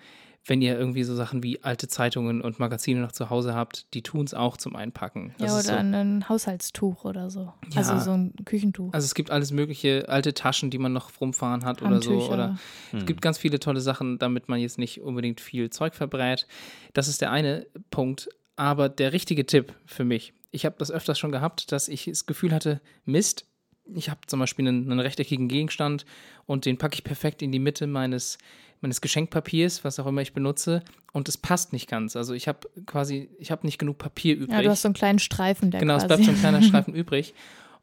Wenn 0.47 0.63
ihr 0.63 0.79
irgendwie 0.79 1.03
so 1.05 1.15
Sachen 1.15 1.43
wie 1.43 1.63
alte 1.63 1.89
Zeitungen 1.89 2.41
und 2.41 2.59
Magazine 2.59 3.01
noch 3.01 3.13
zu 3.13 3.29
Hause 3.29 3.55
habt, 3.55 3.93
die 3.93 4.03
tun 4.03 4.25
es 4.25 4.33
auch 4.33 4.57
zum 4.57 4.77
Einpacken. 4.77 5.35
Das 5.37 5.51
ja, 5.51 5.55
oder 5.55 5.63
so, 5.63 5.97
ein 5.99 6.29
Haushaltstuch 6.29 7.05
oder 7.05 7.29
so. 7.29 7.53
Ja. 7.73 7.77
Also 7.77 7.99
so 7.99 8.13
ein 8.13 8.33
Küchentuch. 8.47 8.95
also 8.95 9.05
es 9.05 9.15
gibt 9.15 9.31
alles 9.31 9.53
mögliche 9.53 10.09
alte 10.09 10.33
Taschen, 10.33 10.71
die 10.71 10.79
man 10.79 10.95
noch 10.95 11.11
rumfahren 11.21 11.67
hat 11.67 11.83
oder 11.83 12.01
so. 12.01 12.13
Handtücher. 12.13 12.33
Oder 12.33 12.59
Es 12.97 13.05
gibt 13.05 13.21
ganz 13.21 13.37
viele 13.37 13.61
tolle 13.61 13.83
Sachen, 13.83 14.19
damit 14.19 14.49
man 14.49 14.59
jetzt 14.59 14.79
nicht 14.79 15.03
unbedingt 15.03 15.43
viel 15.43 15.69
Zeug 15.69 15.95
verbrät. 15.95 16.47
Das 16.95 17.09
ist 17.09 17.21
der 17.21 17.31
eine 17.31 17.67
Punkt. 17.91 18.31
Aber 18.57 18.89
der 18.89 19.13
richtige 19.13 19.45
Tipp 19.45 19.75
für 19.85 20.05
mich, 20.05 20.33
ich 20.51 20.65
habe 20.65 20.77
das 20.79 20.91
öfters 20.91 21.19
schon 21.19 21.31
gehabt, 21.31 21.71
dass 21.73 21.89
ich 21.89 22.07
das 22.07 22.25
Gefühl 22.25 22.53
hatte, 22.53 22.81
Mist, 23.05 23.47
ich 23.95 24.11
habe 24.11 24.21
zum 24.27 24.41
Beispiel 24.41 24.67
einen, 24.69 24.91
einen 24.91 25.01
rechteckigen 25.01 25.49
Gegenstand 25.49 26.05
und 26.47 26.65
den 26.65 26.79
packe 26.79 26.95
ich 26.95 27.05
perfekt 27.05 27.43
in 27.43 27.53
die 27.53 27.59
Mitte 27.59 27.87
meines, 27.87 28.39
meines 28.81 29.01
Geschenkpapiers, 29.01 29.85
was 29.85 29.99
auch 29.99 30.07
immer 30.07 30.23
ich 30.23 30.33
benutze, 30.33 30.83
und 31.13 31.29
es 31.29 31.37
passt 31.37 31.73
nicht 31.73 31.89
ganz. 31.89 32.17
Also 32.17 32.35
ich 32.35 32.49
habe 32.49 32.69
quasi, 32.87 33.31
ich 33.39 33.51
habe 33.51 33.67
nicht 33.67 33.79
genug 33.79 33.99
Papier 33.99 34.37
übrig. 34.37 34.51
Ja, 34.51 34.63
du 34.63 34.71
hast 34.71 34.83
so 34.83 34.89
einen 34.89 34.95
kleinen 34.95 35.19
Streifen, 35.19 35.71
der 35.71 35.81
Genau, 35.81 35.97
es 35.97 36.05
quasi. 36.05 36.07
bleibt 36.09 36.25
so 36.25 36.31
ein 36.31 36.39
kleiner 36.39 36.63
Streifen 36.69 36.95
übrig. 36.95 37.35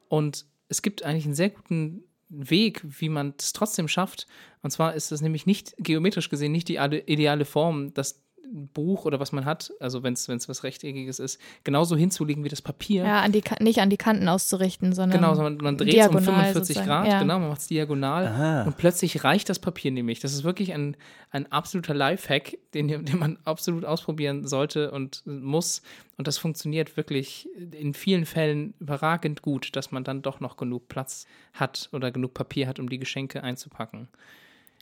Und 0.07 0.45
es 0.69 0.81
gibt 0.81 1.03
eigentlich 1.03 1.25
einen 1.25 1.35
sehr 1.35 1.49
guten 1.49 2.03
Weg, 2.29 2.81
wie 2.83 3.09
man 3.09 3.33
es 3.37 3.53
trotzdem 3.53 3.87
schafft. 3.87 4.27
Und 4.61 4.71
zwar 4.71 4.93
ist 4.93 5.11
es 5.11 5.21
nämlich 5.21 5.45
nicht 5.45 5.75
geometrisch 5.77 6.29
gesehen 6.29 6.51
nicht 6.51 6.67
die 6.67 6.77
ideale 6.77 7.45
Form, 7.45 7.93
dass 7.93 8.24
Buch 8.73 9.05
oder 9.05 9.19
was 9.19 9.31
man 9.31 9.45
hat, 9.45 9.73
also 9.79 10.03
wenn 10.03 10.13
es 10.13 10.27
was 10.29 10.63
Rechteckiges 10.63 11.19
ist, 11.19 11.39
genauso 11.63 11.95
hinzulegen 11.95 12.43
wie 12.43 12.49
das 12.49 12.61
Papier. 12.61 13.03
Ja, 13.03 13.21
an 13.21 13.31
die, 13.31 13.43
nicht 13.59 13.79
an 13.79 13.89
die 13.89 13.97
Kanten 13.97 14.27
auszurichten, 14.27 14.93
sondern. 14.93 15.19
Genau, 15.19 15.35
sondern 15.35 15.57
man 15.57 15.77
dreht 15.77 15.95
es 15.95 16.07
um 16.07 16.19
45 16.19 16.83
Grad, 16.83 17.07
ja. 17.07 17.19
genau, 17.19 17.39
man 17.39 17.49
macht 17.49 17.61
es 17.61 17.67
diagonal 17.67 18.27
Aha. 18.27 18.63
und 18.63 18.77
plötzlich 18.77 19.23
reicht 19.23 19.49
das 19.49 19.59
Papier 19.59 19.91
nämlich. 19.91 20.19
Das 20.19 20.33
ist 20.33 20.43
wirklich 20.43 20.73
ein, 20.73 20.95
ein 21.31 21.51
absoluter 21.51 21.93
Lifehack, 21.93 22.57
den, 22.73 22.87
den 22.87 23.19
man 23.19 23.37
absolut 23.43 23.85
ausprobieren 23.85 24.47
sollte 24.47 24.91
und 24.91 25.23
muss. 25.25 25.81
Und 26.17 26.27
das 26.27 26.37
funktioniert 26.37 26.95
wirklich 26.95 27.49
in 27.71 27.93
vielen 27.93 28.25
Fällen 28.25 28.73
überragend 28.79 29.41
gut, 29.41 29.75
dass 29.75 29.91
man 29.91 30.03
dann 30.03 30.21
doch 30.21 30.39
noch 30.39 30.55
genug 30.55 30.87
Platz 30.87 31.25
hat 31.53 31.89
oder 31.91 32.11
genug 32.11 32.33
Papier 32.33 32.67
hat, 32.67 32.79
um 32.79 32.89
die 32.89 32.99
Geschenke 32.99 33.43
einzupacken. 33.43 34.07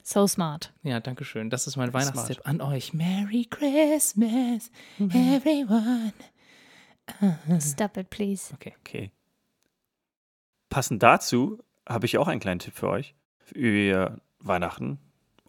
So 0.03 0.27
smart. 0.27 0.73
Ja, 0.83 0.99
danke 0.99 1.23
schön. 1.23 1.49
Das 1.49 1.65
ist 1.65 1.77
mein 1.77 1.93
Weihnachtstipp 1.93 2.41
an 2.43 2.59
euch. 2.59 2.93
Merry 2.93 3.47
Christmas, 3.49 4.69
everyone. 4.99 6.13
Stop 7.61 7.95
it, 7.95 8.09
please. 8.09 8.53
Okay. 8.53 8.75
okay. 8.79 9.11
Passend 10.69 11.01
dazu 11.01 11.59
habe 11.87 12.05
ich 12.05 12.17
auch 12.17 12.27
einen 12.27 12.41
kleinen 12.41 12.59
Tipp 12.59 12.73
für 12.75 12.89
euch. 12.89 13.15
Für 13.37 14.19
Weihnachten 14.39 14.99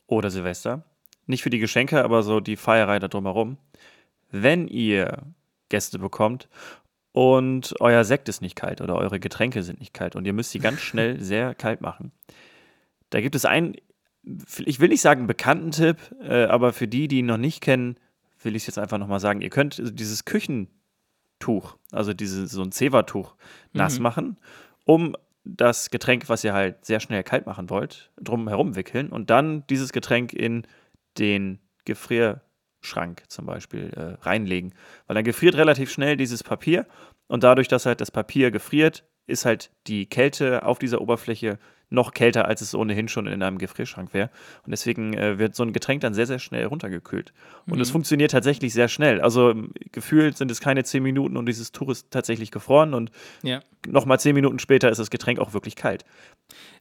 oder 0.06 0.30
Silvester. 0.30 0.84
Nicht 1.26 1.42
für 1.42 1.50
die 1.50 1.58
Geschenke, 1.58 2.04
aber 2.04 2.22
so 2.22 2.38
die 2.38 2.56
Feierei 2.56 3.00
da 3.00 3.08
drumherum. 3.08 3.58
Wenn 4.30 4.68
ihr 4.68 5.22
Gäste 5.68 5.98
bekommt 5.98 6.48
und 7.12 7.74
euer 7.80 8.04
Sekt 8.04 8.28
ist 8.28 8.40
nicht 8.40 8.54
kalt 8.54 8.80
oder 8.80 8.96
eure 8.96 9.18
Getränke 9.18 9.62
sind 9.62 9.80
nicht 9.80 9.94
kalt 9.94 10.14
und 10.14 10.26
ihr 10.26 10.32
müsst 10.32 10.52
sie 10.52 10.58
ganz 10.60 10.80
schnell 10.80 11.20
sehr 11.20 11.54
kalt 11.54 11.80
machen. 11.80 12.12
Da 13.10 13.20
gibt 13.20 13.34
es 13.34 13.44
einen 13.44 13.74
ich 14.64 14.80
will 14.80 14.88
nicht 14.88 15.00
sagen 15.00 15.26
bekannten 15.26 15.70
Tipp, 15.70 15.98
äh, 16.22 16.44
aber 16.44 16.72
für 16.72 16.88
die, 16.88 17.08
die 17.08 17.18
ihn 17.18 17.26
noch 17.26 17.36
nicht 17.36 17.60
kennen, 17.60 17.96
will 18.42 18.56
ich 18.56 18.62
es 18.62 18.66
jetzt 18.68 18.78
einfach 18.78 18.98
nochmal 18.98 19.20
sagen. 19.20 19.40
Ihr 19.40 19.50
könnt 19.50 19.80
dieses 19.98 20.24
Küchentuch, 20.24 21.76
also 21.92 22.14
diese, 22.14 22.46
so 22.46 22.62
ein 22.62 22.72
Zewa-Tuch, 22.72 23.34
nass 23.72 23.98
mhm. 23.98 24.02
machen, 24.02 24.36
um 24.84 25.16
das 25.44 25.90
Getränk, 25.90 26.28
was 26.28 26.42
ihr 26.44 26.54
halt 26.54 26.84
sehr 26.84 27.00
schnell 27.00 27.22
kalt 27.22 27.46
machen 27.46 27.68
wollt, 27.68 28.10
drum 28.20 28.48
herum 28.48 28.76
wickeln 28.76 29.10
und 29.10 29.30
dann 29.30 29.66
dieses 29.66 29.92
Getränk 29.92 30.32
in 30.32 30.66
den 31.18 31.58
Gefrierschrank 31.84 33.24
zum 33.28 33.44
Beispiel 33.44 33.90
äh, 33.94 34.24
reinlegen. 34.24 34.74
Weil 35.06 35.14
dann 35.14 35.24
gefriert 35.24 35.56
relativ 35.56 35.92
schnell 35.92 36.16
dieses 36.16 36.42
Papier 36.42 36.86
und 37.26 37.44
dadurch, 37.44 37.68
dass 37.68 37.84
halt 37.84 38.00
das 38.00 38.10
Papier 38.10 38.50
gefriert, 38.50 39.04
ist 39.26 39.44
halt 39.44 39.70
die 39.86 40.06
Kälte 40.06 40.64
auf 40.64 40.78
dieser 40.78 41.00
Oberfläche 41.00 41.58
noch 41.94 42.12
kälter, 42.12 42.46
als 42.46 42.60
es 42.60 42.74
ohnehin 42.74 43.08
schon 43.08 43.26
in 43.26 43.42
einem 43.42 43.58
Gefrierschrank 43.58 44.12
wäre. 44.12 44.30
Und 44.64 44.70
deswegen 44.70 45.14
äh, 45.14 45.38
wird 45.38 45.54
so 45.54 45.62
ein 45.62 45.72
Getränk 45.72 46.02
dann 46.02 46.14
sehr, 46.14 46.26
sehr 46.26 46.38
schnell 46.38 46.66
runtergekühlt. 46.66 47.32
Und 47.66 47.76
mhm. 47.76 47.80
es 47.80 47.90
funktioniert 47.90 48.32
tatsächlich 48.32 48.72
sehr 48.72 48.88
schnell. 48.88 49.20
Also 49.20 49.54
gefühlt 49.92 50.36
sind 50.36 50.50
es 50.50 50.60
keine 50.60 50.84
zehn 50.84 51.02
Minuten 51.02 51.36
und 51.36 51.46
dieses 51.46 51.72
Tuch 51.72 51.88
ist 51.88 52.10
tatsächlich 52.10 52.50
gefroren 52.50 52.94
und 52.94 53.10
ja. 53.42 53.60
nochmal 53.86 54.20
zehn 54.20 54.34
Minuten 54.34 54.58
später 54.58 54.90
ist 54.90 54.98
das 54.98 55.10
Getränk 55.10 55.38
auch 55.38 55.54
wirklich 55.54 55.76
kalt. 55.76 56.04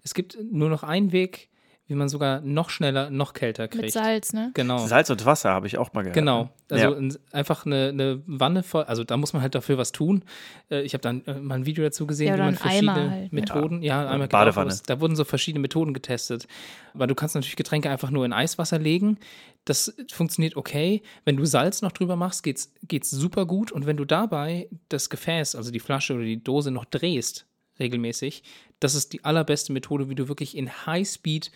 Es 0.03 0.13
gibt 0.13 0.37
nur 0.51 0.69
noch 0.69 0.83
einen 0.83 1.11
Weg, 1.11 1.49
wie 1.93 1.97
man 1.97 2.09
sogar 2.09 2.41
noch 2.41 2.71
schneller, 2.71 3.11
noch 3.11 3.33
kälter 3.33 3.67
kriegt. 3.67 3.83
Mit 3.83 3.93
Salz, 3.93 4.33
ne? 4.33 4.49
Genau. 4.55 4.79
Salz 4.87 5.11
und 5.11 5.23
Wasser 5.27 5.51
habe 5.51 5.67
ich 5.67 5.77
auch 5.77 5.93
mal 5.93 6.01
gehört. 6.01 6.15
Genau. 6.15 6.49
Also 6.71 6.95
ja. 6.95 7.15
einfach 7.31 7.67
eine, 7.67 7.89
eine, 7.89 8.21
Wanne 8.25 8.63
voll, 8.63 8.85
also 8.85 9.03
da 9.03 9.15
muss 9.15 9.31
man 9.33 9.43
halt 9.43 9.53
dafür 9.53 9.77
was 9.77 9.91
tun. 9.91 10.23
Äh, 10.71 10.81
ich 10.81 10.95
habe 10.95 11.03
dann 11.03 11.23
äh, 11.25 11.35
mal 11.35 11.53
ein 11.53 11.67
Video 11.67 11.83
dazu 11.83 12.07
gesehen, 12.07 12.29
ja, 12.29 12.35
wie 12.35 12.39
man 12.39 12.55
verschiedene 12.55 13.11
halt, 13.11 13.21
ne? 13.21 13.29
Methoden, 13.31 13.83
ja, 13.83 14.01
ja 14.01 14.09
einmal 14.09 14.27
Badewanne. 14.27 14.71
Genau, 14.71 14.81
da 14.87 14.99
wurden 14.99 15.15
so 15.15 15.23
verschiedene 15.23 15.61
Methoden 15.61 15.93
getestet. 15.93 16.47
Weil 16.95 17.07
du 17.07 17.13
kannst 17.13 17.35
natürlich 17.35 17.55
Getränke 17.55 17.91
einfach 17.91 18.09
nur 18.09 18.25
in 18.25 18.33
Eiswasser 18.33 18.79
legen. 18.79 19.19
Das 19.65 19.95
funktioniert 20.11 20.55
okay. 20.55 21.03
Wenn 21.25 21.37
du 21.37 21.45
Salz 21.45 21.83
noch 21.83 21.91
drüber 21.91 22.15
machst, 22.15 22.41
geht's, 22.41 22.73
geht's 22.87 23.11
super 23.11 23.45
gut. 23.45 23.71
Und 23.71 23.85
wenn 23.85 23.97
du 23.97 24.05
dabei 24.05 24.67
das 24.89 25.11
Gefäß, 25.11 25.55
also 25.55 25.69
die 25.69 25.79
Flasche 25.79 26.15
oder 26.15 26.23
die 26.23 26.43
Dose 26.43 26.71
noch 26.71 26.85
drehst, 26.85 27.45
regelmäßig, 27.79 28.43
das 28.79 28.95
ist 28.95 29.13
die 29.13 29.23
allerbeste 29.23 29.71
Methode, 29.71 30.09
wie 30.09 30.15
du 30.15 30.27
wirklich 30.27 30.57
in 30.57 30.85
Highspeed 30.85 31.51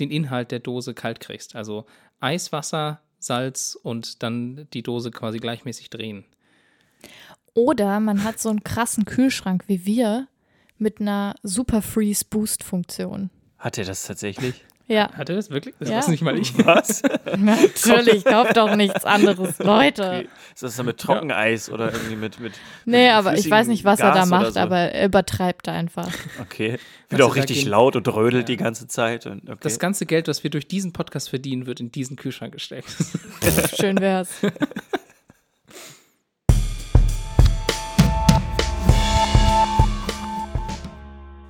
den 0.00 0.10
Inhalt 0.10 0.50
der 0.50 0.60
Dose 0.60 0.94
kalt 0.94 1.20
kriegst. 1.20 1.56
Also 1.56 1.86
Eiswasser, 2.20 3.00
Salz 3.18 3.78
und 3.82 4.22
dann 4.22 4.68
die 4.72 4.82
Dose 4.82 5.10
quasi 5.10 5.38
gleichmäßig 5.38 5.90
drehen. 5.90 6.24
Oder 7.54 7.98
man 8.00 8.22
hat 8.24 8.38
so 8.38 8.50
einen 8.50 8.62
krassen 8.62 9.04
Kühlschrank 9.04 9.64
wie 9.66 9.84
wir 9.84 10.28
mit 10.78 11.00
einer 11.00 11.34
Super 11.42 11.82
Freeze 11.82 12.24
Boost 12.28 12.62
Funktion. 12.62 13.30
Hat 13.58 13.78
er 13.78 13.84
das 13.84 14.06
tatsächlich? 14.06 14.64
Ja. 14.88 15.12
Hat 15.12 15.28
er 15.28 15.36
das 15.36 15.50
wirklich? 15.50 15.74
Das 15.78 15.90
ja. 15.90 15.98
weiß 15.98 16.08
nicht 16.08 16.22
mal 16.22 16.38
ich. 16.38 16.56
Was? 16.66 17.02
Natürlich, 17.36 18.24
kauft 18.24 18.56
doch 18.56 18.74
nichts 18.74 19.04
anderes, 19.04 19.58
Leute. 19.58 20.02
Okay. 20.02 20.28
Ist 20.54 20.62
das 20.62 20.76
dann 20.76 20.86
mit 20.86 20.96
Trockeneis 20.98 21.66
ja. 21.66 21.74
oder 21.74 21.92
irgendwie 21.92 22.16
mit, 22.16 22.40
mit 22.40 22.54
Nee, 22.86 23.10
aber 23.10 23.34
ich 23.36 23.50
weiß 23.50 23.66
nicht, 23.68 23.84
was 23.84 24.00
Gas 24.00 24.16
er 24.16 24.22
da 24.22 24.26
macht, 24.26 24.54
so. 24.54 24.60
aber 24.60 24.78
er 24.78 25.04
übertreibt 25.06 25.68
einfach. 25.68 26.10
Okay. 26.40 26.78
Wird 27.10 27.20
auch 27.20 27.36
richtig 27.36 27.66
laut 27.66 27.96
und 27.96 28.08
rödelt 28.08 28.48
ja. 28.48 28.54
die 28.54 28.56
ganze 28.56 28.88
Zeit. 28.88 29.26
Und, 29.26 29.48
okay. 29.48 29.58
Das 29.60 29.78
ganze 29.78 30.06
Geld, 30.06 30.26
was 30.26 30.42
wir 30.42 30.50
durch 30.50 30.66
diesen 30.66 30.94
Podcast 30.94 31.28
verdienen, 31.28 31.66
wird 31.66 31.80
in 31.80 31.92
diesen 31.92 32.16
Kühlschrank 32.16 32.54
gesteckt. 32.54 32.88
Schön 33.78 34.00
wär's. 34.00 34.30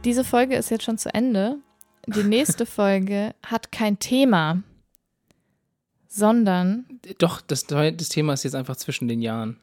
Diese 0.05 0.25
Folge 0.25 0.57
ist 0.57 0.71
jetzt 0.71 0.85
schon 0.85 0.99
zu 0.99 1.13
Ende 1.15 1.59
die 2.15 2.25
nächste 2.25 2.67
Folge 2.67 3.35
hat 3.45 3.73
kein 3.73 3.99
Thema, 3.99 4.63
sondern. 6.09 6.87
Doch, 7.19 7.41
das, 7.41 7.67
das 7.67 8.09
Thema 8.09 8.33
ist 8.33 8.45
jetzt 8.45 8.55
einfach 8.55 8.77
zwischen 8.77 9.09
den 9.09 9.21
Jahren. 9.21 9.59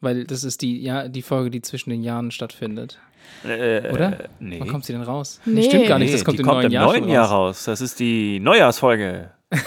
Weil 0.00 0.24
das 0.24 0.44
ist 0.44 0.62
die, 0.62 0.80
ja, 0.80 1.08
die 1.08 1.22
Folge, 1.22 1.50
die 1.50 1.60
zwischen 1.60 1.90
den 1.90 2.02
Jahren 2.02 2.30
stattfindet. 2.30 3.00
Äh, 3.44 3.90
Oder? 3.92 4.20
Äh, 4.20 4.28
nee. 4.38 4.60
Wann 4.60 4.68
kommt 4.68 4.84
sie 4.84 4.92
denn 4.92 5.02
raus? 5.02 5.40
Nee. 5.44 5.64
Stimmt 5.64 5.88
gar 5.88 5.98
nicht, 5.98 6.14
das 6.14 6.24
kommt, 6.24 6.38
die 6.38 6.42
im, 6.42 6.48
kommt 6.48 6.58
neuen 6.58 6.66
im 6.66 6.72
Jahr 6.72 6.86
neuen 6.86 7.08
Jahr 7.08 7.26
raus. 7.26 7.56
raus. 7.58 7.64
Das 7.64 7.80
ist 7.80 7.98
die 7.98 8.38
Neujahrsfolge. 8.38 9.30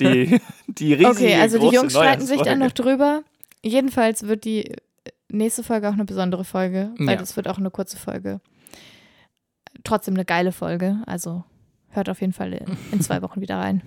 die, 0.00 0.40
die 0.66 0.94
riesige, 0.94 1.08
Okay, 1.08 1.34
also 1.34 1.58
die 1.58 1.74
Jungs 1.74 1.92
streiten 1.92 2.24
sich 2.24 2.40
dann 2.40 2.60
noch 2.60 2.72
drüber. 2.72 3.22
Jedenfalls 3.62 4.26
wird 4.26 4.44
die 4.44 4.72
nächste 5.28 5.62
Folge 5.62 5.88
auch 5.88 5.92
eine 5.92 6.06
besondere 6.06 6.44
Folge, 6.44 6.90
weil 6.98 7.10
ja. 7.10 7.16
das 7.16 7.36
wird 7.36 7.48
auch 7.48 7.58
eine 7.58 7.70
kurze 7.70 7.98
Folge 7.98 8.40
trotzdem 9.84 10.14
eine 10.14 10.24
geile 10.24 10.52
Folge. 10.52 11.02
Also 11.06 11.44
hört 11.90 12.08
auf 12.08 12.20
jeden 12.20 12.32
Fall 12.32 12.52
in, 12.52 12.76
in 12.92 13.00
zwei 13.00 13.22
Wochen 13.22 13.40
wieder 13.40 13.58
rein. 13.58 13.82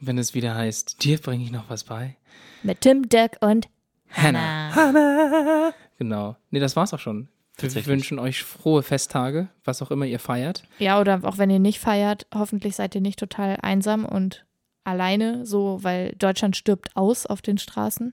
Wenn 0.00 0.18
es 0.18 0.34
wieder 0.34 0.54
heißt, 0.54 1.02
dir 1.04 1.18
bringe 1.18 1.44
ich 1.44 1.50
noch 1.50 1.70
was 1.70 1.84
bei. 1.84 2.16
Mit 2.62 2.80
Tim, 2.80 3.08
Dirk 3.08 3.38
und 3.40 3.68
Hannah. 4.10 4.74
Hannah. 4.74 5.72
Genau. 5.98 6.36
Nee, 6.50 6.60
das 6.60 6.76
war's 6.76 6.92
auch 6.94 6.98
schon. 6.98 7.28
Wir 7.56 7.86
wünschen 7.86 8.18
euch 8.18 8.42
frohe 8.42 8.82
Festtage, 8.82 9.48
was 9.64 9.80
auch 9.80 9.90
immer 9.92 10.06
ihr 10.06 10.18
feiert. 10.18 10.64
Ja, 10.78 11.00
oder 11.00 11.20
auch 11.22 11.38
wenn 11.38 11.50
ihr 11.50 11.60
nicht 11.60 11.78
feiert, 11.78 12.26
hoffentlich 12.34 12.74
seid 12.74 12.94
ihr 12.96 13.00
nicht 13.00 13.18
total 13.18 13.58
einsam 13.62 14.04
und 14.04 14.44
alleine, 14.82 15.46
so, 15.46 15.78
weil 15.82 16.14
Deutschland 16.18 16.56
stirbt 16.56 16.96
aus 16.96 17.26
auf 17.26 17.42
den 17.42 17.58
Straßen 17.58 18.12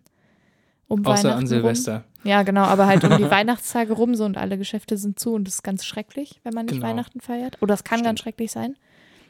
um 0.88 1.06
Außer 1.06 1.24
Weihnachten 1.24 1.40
an 1.40 1.48
Silvester. 1.48 1.96
Rum. 1.96 2.04
Ja, 2.24 2.44
genau, 2.44 2.64
aber 2.64 2.86
halt 2.86 3.04
um 3.04 3.18
die 3.18 3.24
Weihnachtstage 3.32 3.94
rum 3.94 4.16
so 4.16 4.26
und 4.26 4.38
alle 4.38 4.58
Geschäfte 4.58 4.98
sind 4.98 5.20
zu 5.20 5.34
und 5.34 5.46
das 5.46 5.56
ist 5.56 5.64
ganz 5.64 5.86
schrecklich, 5.86 6.40
wenn 6.44 6.54
man 6.54 6.66
nicht 6.66 6.76
genau. 6.76 6.88
Weihnachten 6.88 7.20
feiert. 7.20 7.62
Oder 7.62 7.74
es 7.74 7.84
kann 7.84 8.00
Stimmt. 8.00 8.08
ganz 8.08 8.20
schrecklich 8.20 8.52
sein. 8.52 8.76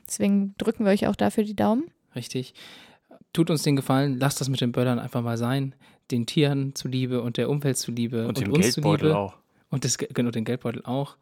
Deswegen 0.08 0.56
drücken 0.58 0.86
wir 0.86 0.92
euch 0.92 1.08
auch 1.08 1.16
dafür 1.16 1.44
die 1.44 1.56
Daumen. 1.56 1.86
Richtig. 2.16 2.54
Tut 3.34 3.50
uns 3.50 3.64
den 3.64 3.78
Gefallen, 3.78 4.20
lasst 4.20 4.42
das 4.42 4.50
mit 4.50 4.60
den 4.60 4.72
Böllern 4.74 5.00
einfach 5.00 5.22
mal 5.22 5.38
sein. 5.38 5.74
Den 6.12 6.26
Tieren 6.26 6.76
zuliebe 6.76 7.22
und 7.22 7.38
der 7.38 7.50
Umwelt 7.50 7.78
zuliebe 7.78 8.24
und, 8.24 8.30
und 8.30 8.42
dem 8.42 8.52
uns 8.52 8.62
Geldbeutel 8.66 9.00
zuliebe. 9.00 9.18
auch. 9.18 9.36
Und 9.70 9.86
das, 9.86 9.98
genau, 9.98 10.32
den 10.32 10.44
Geldbeutel 10.44 10.84
auch. 10.84 11.16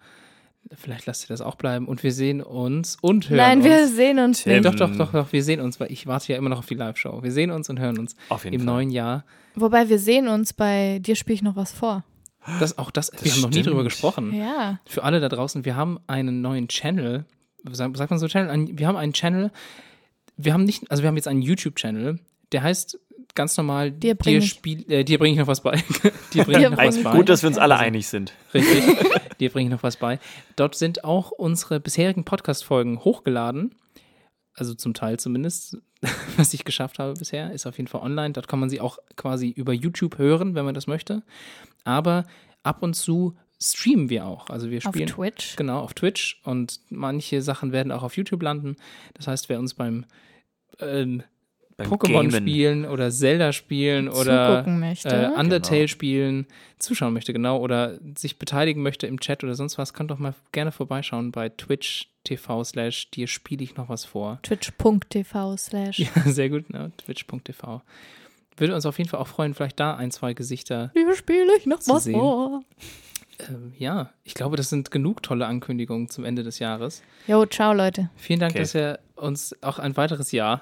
Vielleicht 0.74 1.06
lasst 1.06 1.24
ihr 1.24 1.28
das 1.30 1.42
auch 1.42 1.56
bleiben. 1.56 1.88
Und 1.88 2.04
wir 2.04 2.12
sehen 2.12 2.42
uns 2.42 2.98
und 3.02 3.30
hören 3.30 3.38
Nein, 3.38 3.58
uns. 3.60 3.68
Nein, 3.68 3.78
wir 3.78 3.88
sehen 3.88 4.20
uns 4.20 4.46
nicht. 4.46 4.66
Doch, 4.66 4.76
doch, 4.76 4.96
doch, 4.96 5.12
doch, 5.12 5.34
wir 5.34 5.44
sehen 5.44 5.62
uns, 5.62 5.80
weil 5.80 5.92
ich 5.92 6.06
warte 6.06 6.32
ja 6.32 6.38
immer 6.38 6.50
noch 6.50 6.60
auf 6.60 6.68
die 6.68 6.76
Live-Show. 6.76 7.24
Wir 7.24 7.32
sehen 7.32 7.50
uns 7.52 7.70
und 7.70 7.80
hören 7.80 7.98
uns 7.98 8.16
im 8.30 8.38
Fall. 8.38 8.52
neuen 8.52 8.90
Jahr. 8.92 9.26
Wobei 9.56 9.90
wir 9.90 10.00
sehen 10.00 10.28
uns 10.28 10.54
bei 10.54 11.00
dir 11.00 11.16
spiele 11.16 11.36
ich 11.36 11.42
noch 11.42 11.56
was 11.56 11.72
vor. 11.72 12.04
Das, 12.60 12.78
auch 12.78 12.92
das, 12.92 13.10
das 13.10 13.24
wir 13.24 13.32
haben 13.32 13.42
noch 13.42 13.50
nie 13.50 13.62
drüber 13.62 13.84
gesprochen. 13.84 14.34
Ja. 14.34 14.80
Für 14.86 15.04
alle 15.04 15.20
da 15.20 15.30
draußen, 15.30 15.66
wir 15.66 15.76
haben 15.76 16.00
einen 16.08 16.42
neuen 16.42 16.68
Channel. 16.68 17.26
Sagt, 17.70 17.98
sagt 17.98 18.12
man 18.12 18.20
so 18.20 18.28
Channel? 18.28 18.78
Wir 18.78 18.88
haben 18.88 18.96
einen 18.96 19.14
Channel. 19.14 19.52
Wir 20.38 20.54
haben 20.54 20.64
nicht, 20.64 20.90
also 20.90 21.04
wir 21.04 21.08
haben 21.10 21.18
jetzt 21.18 21.28
einen 21.28 21.42
YouTube-Channel, 21.42 22.20
der 22.54 22.64
heißt 22.64 22.98
ganz 23.40 23.56
normal, 23.56 23.90
dir 23.90 24.16
bringe 24.16 24.40
ich, 24.40 24.60
äh, 24.90 25.06
dir 25.06 25.18
bring 25.18 25.32
ich 25.32 25.40
noch 25.40 25.48
was 25.48 25.62
bei. 25.62 25.82
dir 26.34 26.44
bringe 26.44 26.66
ich 26.66 26.70
noch 26.70 26.78
was 26.78 27.02
bei. 27.02 27.12
Gut, 27.16 27.30
dass 27.30 27.42
wir 27.42 27.48
uns 27.48 27.58
alle 27.58 27.78
einig 27.78 28.06
sind. 28.06 28.34
Richtig. 28.54 28.84
dir 29.40 29.50
bringe 29.50 29.70
ich 29.70 29.72
noch 29.74 29.82
was 29.82 29.96
bei. 29.96 30.20
Dort 30.58 30.76
sind 30.76 31.06
auch 31.06 31.32
unsere 31.32 31.80
bisherigen 31.80 32.26
Podcast-Folgen 32.26 33.00
hochgeladen. 33.00 33.76
Also 34.56 34.74
zum 34.74 34.94
Teil 34.94 35.20
zumindest, 35.20 35.78
was 36.36 36.54
ich 36.54 36.66
geschafft 36.66 37.00
habe 37.00 37.14
bisher, 37.14 37.54
ist 37.54 37.66
auf 37.66 37.78
jeden 37.78 37.88
Fall 37.88 38.02
online. 38.02 38.34
Dort 38.34 38.50
kann 38.50 38.60
man 38.60 38.70
sie 38.70 38.82
auch 38.82 38.98
quasi 39.16 39.48
über 39.48 39.72
YouTube 39.72 40.18
hören, 40.18 40.54
wenn 40.54 40.66
man 40.66 40.74
das 40.74 40.88
möchte. 40.88 41.24
Aber 41.86 42.26
ab 42.64 42.84
und 42.84 42.94
zu 42.94 43.38
streamen 43.58 44.10
wir 44.10 44.26
auch. 44.26 44.50
Also 44.50 44.70
wir 44.70 44.80
Auf 44.80 44.94
spielen 44.94 45.08
Twitch. 45.08 45.56
genau 45.56 45.80
auf 45.80 45.94
Twitch 45.94 46.42
und 46.44 46.82
manche 46.90 47.42
Sachen 47.42 47.72
werden 47.72 47.94
auch 47.94 48.04
auf 48.04 48.18
YouTube 48.18 48.44
landen. 48.44 48.76
Das 49.14 49.28
heißt, 49.28 49.48
wer 49.48 49.60
uns 49.60 49.76
beim 49.76 50.04
ähm, 50.82 51.20
Beim 51.20 51.24
Pokémon 51.88 52.32
spielen 52.36 52.86
oder 52.86 53.10
Zelda 53.12 53.54
spielen 53.54 54.10
oder 54.10 54.66
äh, 54.66 54.70
Undertale 55.40 55.80
Genau. 55.82 55.88
spielen, 55.88 56.48
zuschauen 56.80 57.14
möchte, 57.14 57.34
genau, 57.34 57.60
oder 57.60 58.00
sich 58.18 58.38
beteiligen 58.40 58.82
möchte 58.84 59.08
im 59.08 59.20
Chat 59.20 59.44
oder 59.44 59.56
sonst 59.56 59.78
was, 59.78 59.94
könnt 59.94 60.12
doch 60.12 60.20
mal 60.20 60.34
gerne 60.52 60.72
vorbeischauen 60.72 61.32
bei 61.32 61.50
Twitch 61.50 62.10
TV 62.24 62.64
slash 62.64 63.10
dir 63.12 63.28
spiele 63.28 63.64
ich 63.64 63.76
noch 63.78 63.90
was 63.90 64.06
vor. 64.06 64.40
Twitch.tv 64.44 65.58
slash. 65.58 66.00
Ja, 66.16 66.22
sehr 66.32 66.50
gut, 66.50 66.70
ne? 66.70 66.92
Twitch.tv. 66.98 67.82
Würde 68.58 68.76
uns 68.76 68.86
auf 68.86 68.98
jeden 68.98 69.10
Fall 69.10 69.22
auch 69.22 69.28
freuen, 69.28 69.54
vielleicht 69.54 69.80
da 69.80 69.96
ein, 69.96 70.12
zwei 70.12 70.34
Gesichter. 70.34 70.92
Hier 70.94 71.16
spiele 71.16 71.56
ich 71.58 71.66
noch 71.66 71.80
was 71.88 72.04
sehen. 72.04 72.14
vor. 72.16 72.62
Ähm, 73.48 73.72
ja, 73.78 74.10
ich 74.26 74.34
glaube, 74.34 74.58
das 74.58 74.70
sind 74.70 74.92
genug 74.92 75.24
tolle 75.24 75.46
Ankündigungen 75.48 76.10
zum 76.10 76.26
Ende 76.26 76.44
des 76.44 76.60
Jahres. 76.60 77.02
Jo, 77.26 77.46
ciao, 77.46 77.72
Leute. 77.74 78.10
Vielen 78.18 78.42
Dank, 78.42 78.52
Okay. 78.52 78.60
dass 78.60 78.76
ihr 78.76 79.00
uns 79.16 79.56
auch 79.64 79.80
ein 79.80 79.96
weiteres 79.96 80.34
Jahr 80.34 80.62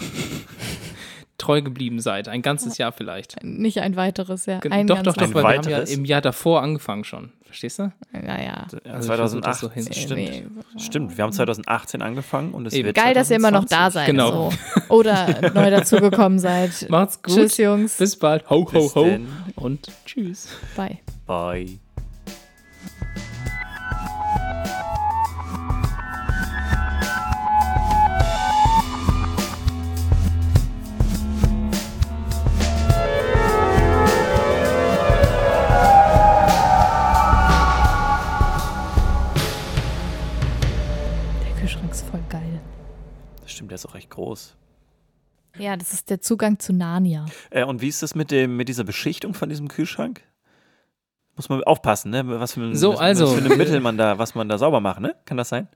treu 1.38 1.60
geblieben 1.62 2.00
seid. 2.00 2.28
Ein 2.28 2.42
ganzes 2.42 2.78
Jahr 2.78 2.92
vielleicht. 2.92 3.36
Nicht 3.44 3.78
ein 3.80 3.94
weiteres, 3.96 4.46
ja. 4.46 4.58
Gen- 4.60 4.72
Ein 4.72 4.86
doch, 4.86 5.02
doch, 5.02 5.14
doch, 5.14 5.22
Ein 5.22 5.34
weil 5.34 5.42
wir 5.44 5.48
haben 5.58 5.64
ja 5.68 5.76
weiteres? 5.78 5.90
im 5.92 6.04
Jahr 6.04 6.20
davor 6.22 6.62
angefangen 6.62 7.04
schon. 7.04 7.30
Verstehst 7.44 7.78
du? 7.78 7.92
Naja. 8.12 8.66
Ja, 8.84 8.92
Also 8.92 9.12
ich 9.12 9.16
versuch 9.18 9.40
das 9.42 9.60
2008. 9.60 9.60
so 9.60 9.70
hin- 9.70 9.92
stimmt. 9.92 10.16
Nee. 10.20 10.46
Stimmt, 10.82 11.16
wir 11.16 11.22
haben 11.24 11.32
2018 11.32 12.02
angefangen 12.02 12.52
und 12.52 12.66
es 12.66 12.72
Eben. 12.72 12.86
wird 12.86 12.96
Geil, 12.96 13.14
dass 13.14 13.30
ihr 13.30 13.36
immer 13.36 13.50
noch 13.50 13.64
da 13.64 13.90
2020. 13.90 13.94
seid. 13.94 14.06
Genau. 14.06 14.50
So. 14.50 14.80
Oder 14.94 15.50
neu 15.54 15.70
dazugekommen 15.70 16.38
seid. 16.38 16.86
Macht's 16.90 17.22
gut. 17.22 17.34
Tschüss, 17.34 17.56
Jungs. 17.58 17.96
Bis 17.98 18.16
bald. 18.16 18.48
Ho, 18.50 18.66
ho, 18.72 18.92
ho. 18.94 19.18
Und 19.56 19.88
tschüss. 20.06 20.48
Bye. 20.74 20.98
Bye. 21.26 21.78
Groß. 44.16 44.56
Ja, 45.58 45.76
das 45.76 45.92
ist 45.94 46.10
der 46.10 46.20
Zugang 46.20 46.58
zu 46.58 46.72
Narnia. 46.74 47.24
Äh, 47.50 47.64
und 47.64 47.80
wie 47.80 47.88
ist 47.88 48.02
das 48.02 48.14
mit, 48.14 48.30
dem, 48.30 48.56
mit 48.56 48.68
dieser 48.68 48.84
Beschichtung 48.84 49.32
von 49.32 49.48
diesem 49.48 49.68
Kühlschrank? 49.68 50.20
Muss 51.36 51.48
man 51.48 51.62
aufpassen, 51.64 52.10
ne? 52.10 52.26
Was 52.40 52.54
für, 52.54 52.60
ein- 52.62 52.76
So, 52.76 52.92
was, 52.94 53.00
also. 53.00 53.26
was 53.26 53.34
für 53.34 53.50
ein 53.52 53.56
Mittel 53.58 53.80
man 53.80 53.96
da, 53.96 54.18
was 54.18 54.34
man 54.34 54.48
da 54.48 54.58
sauber 54.58 54.80
macht, 54.80 55.00
ne? 55.00 55.14
Kann 55.24 55.36
das 55.36 55.48
sein? 55.48 55.68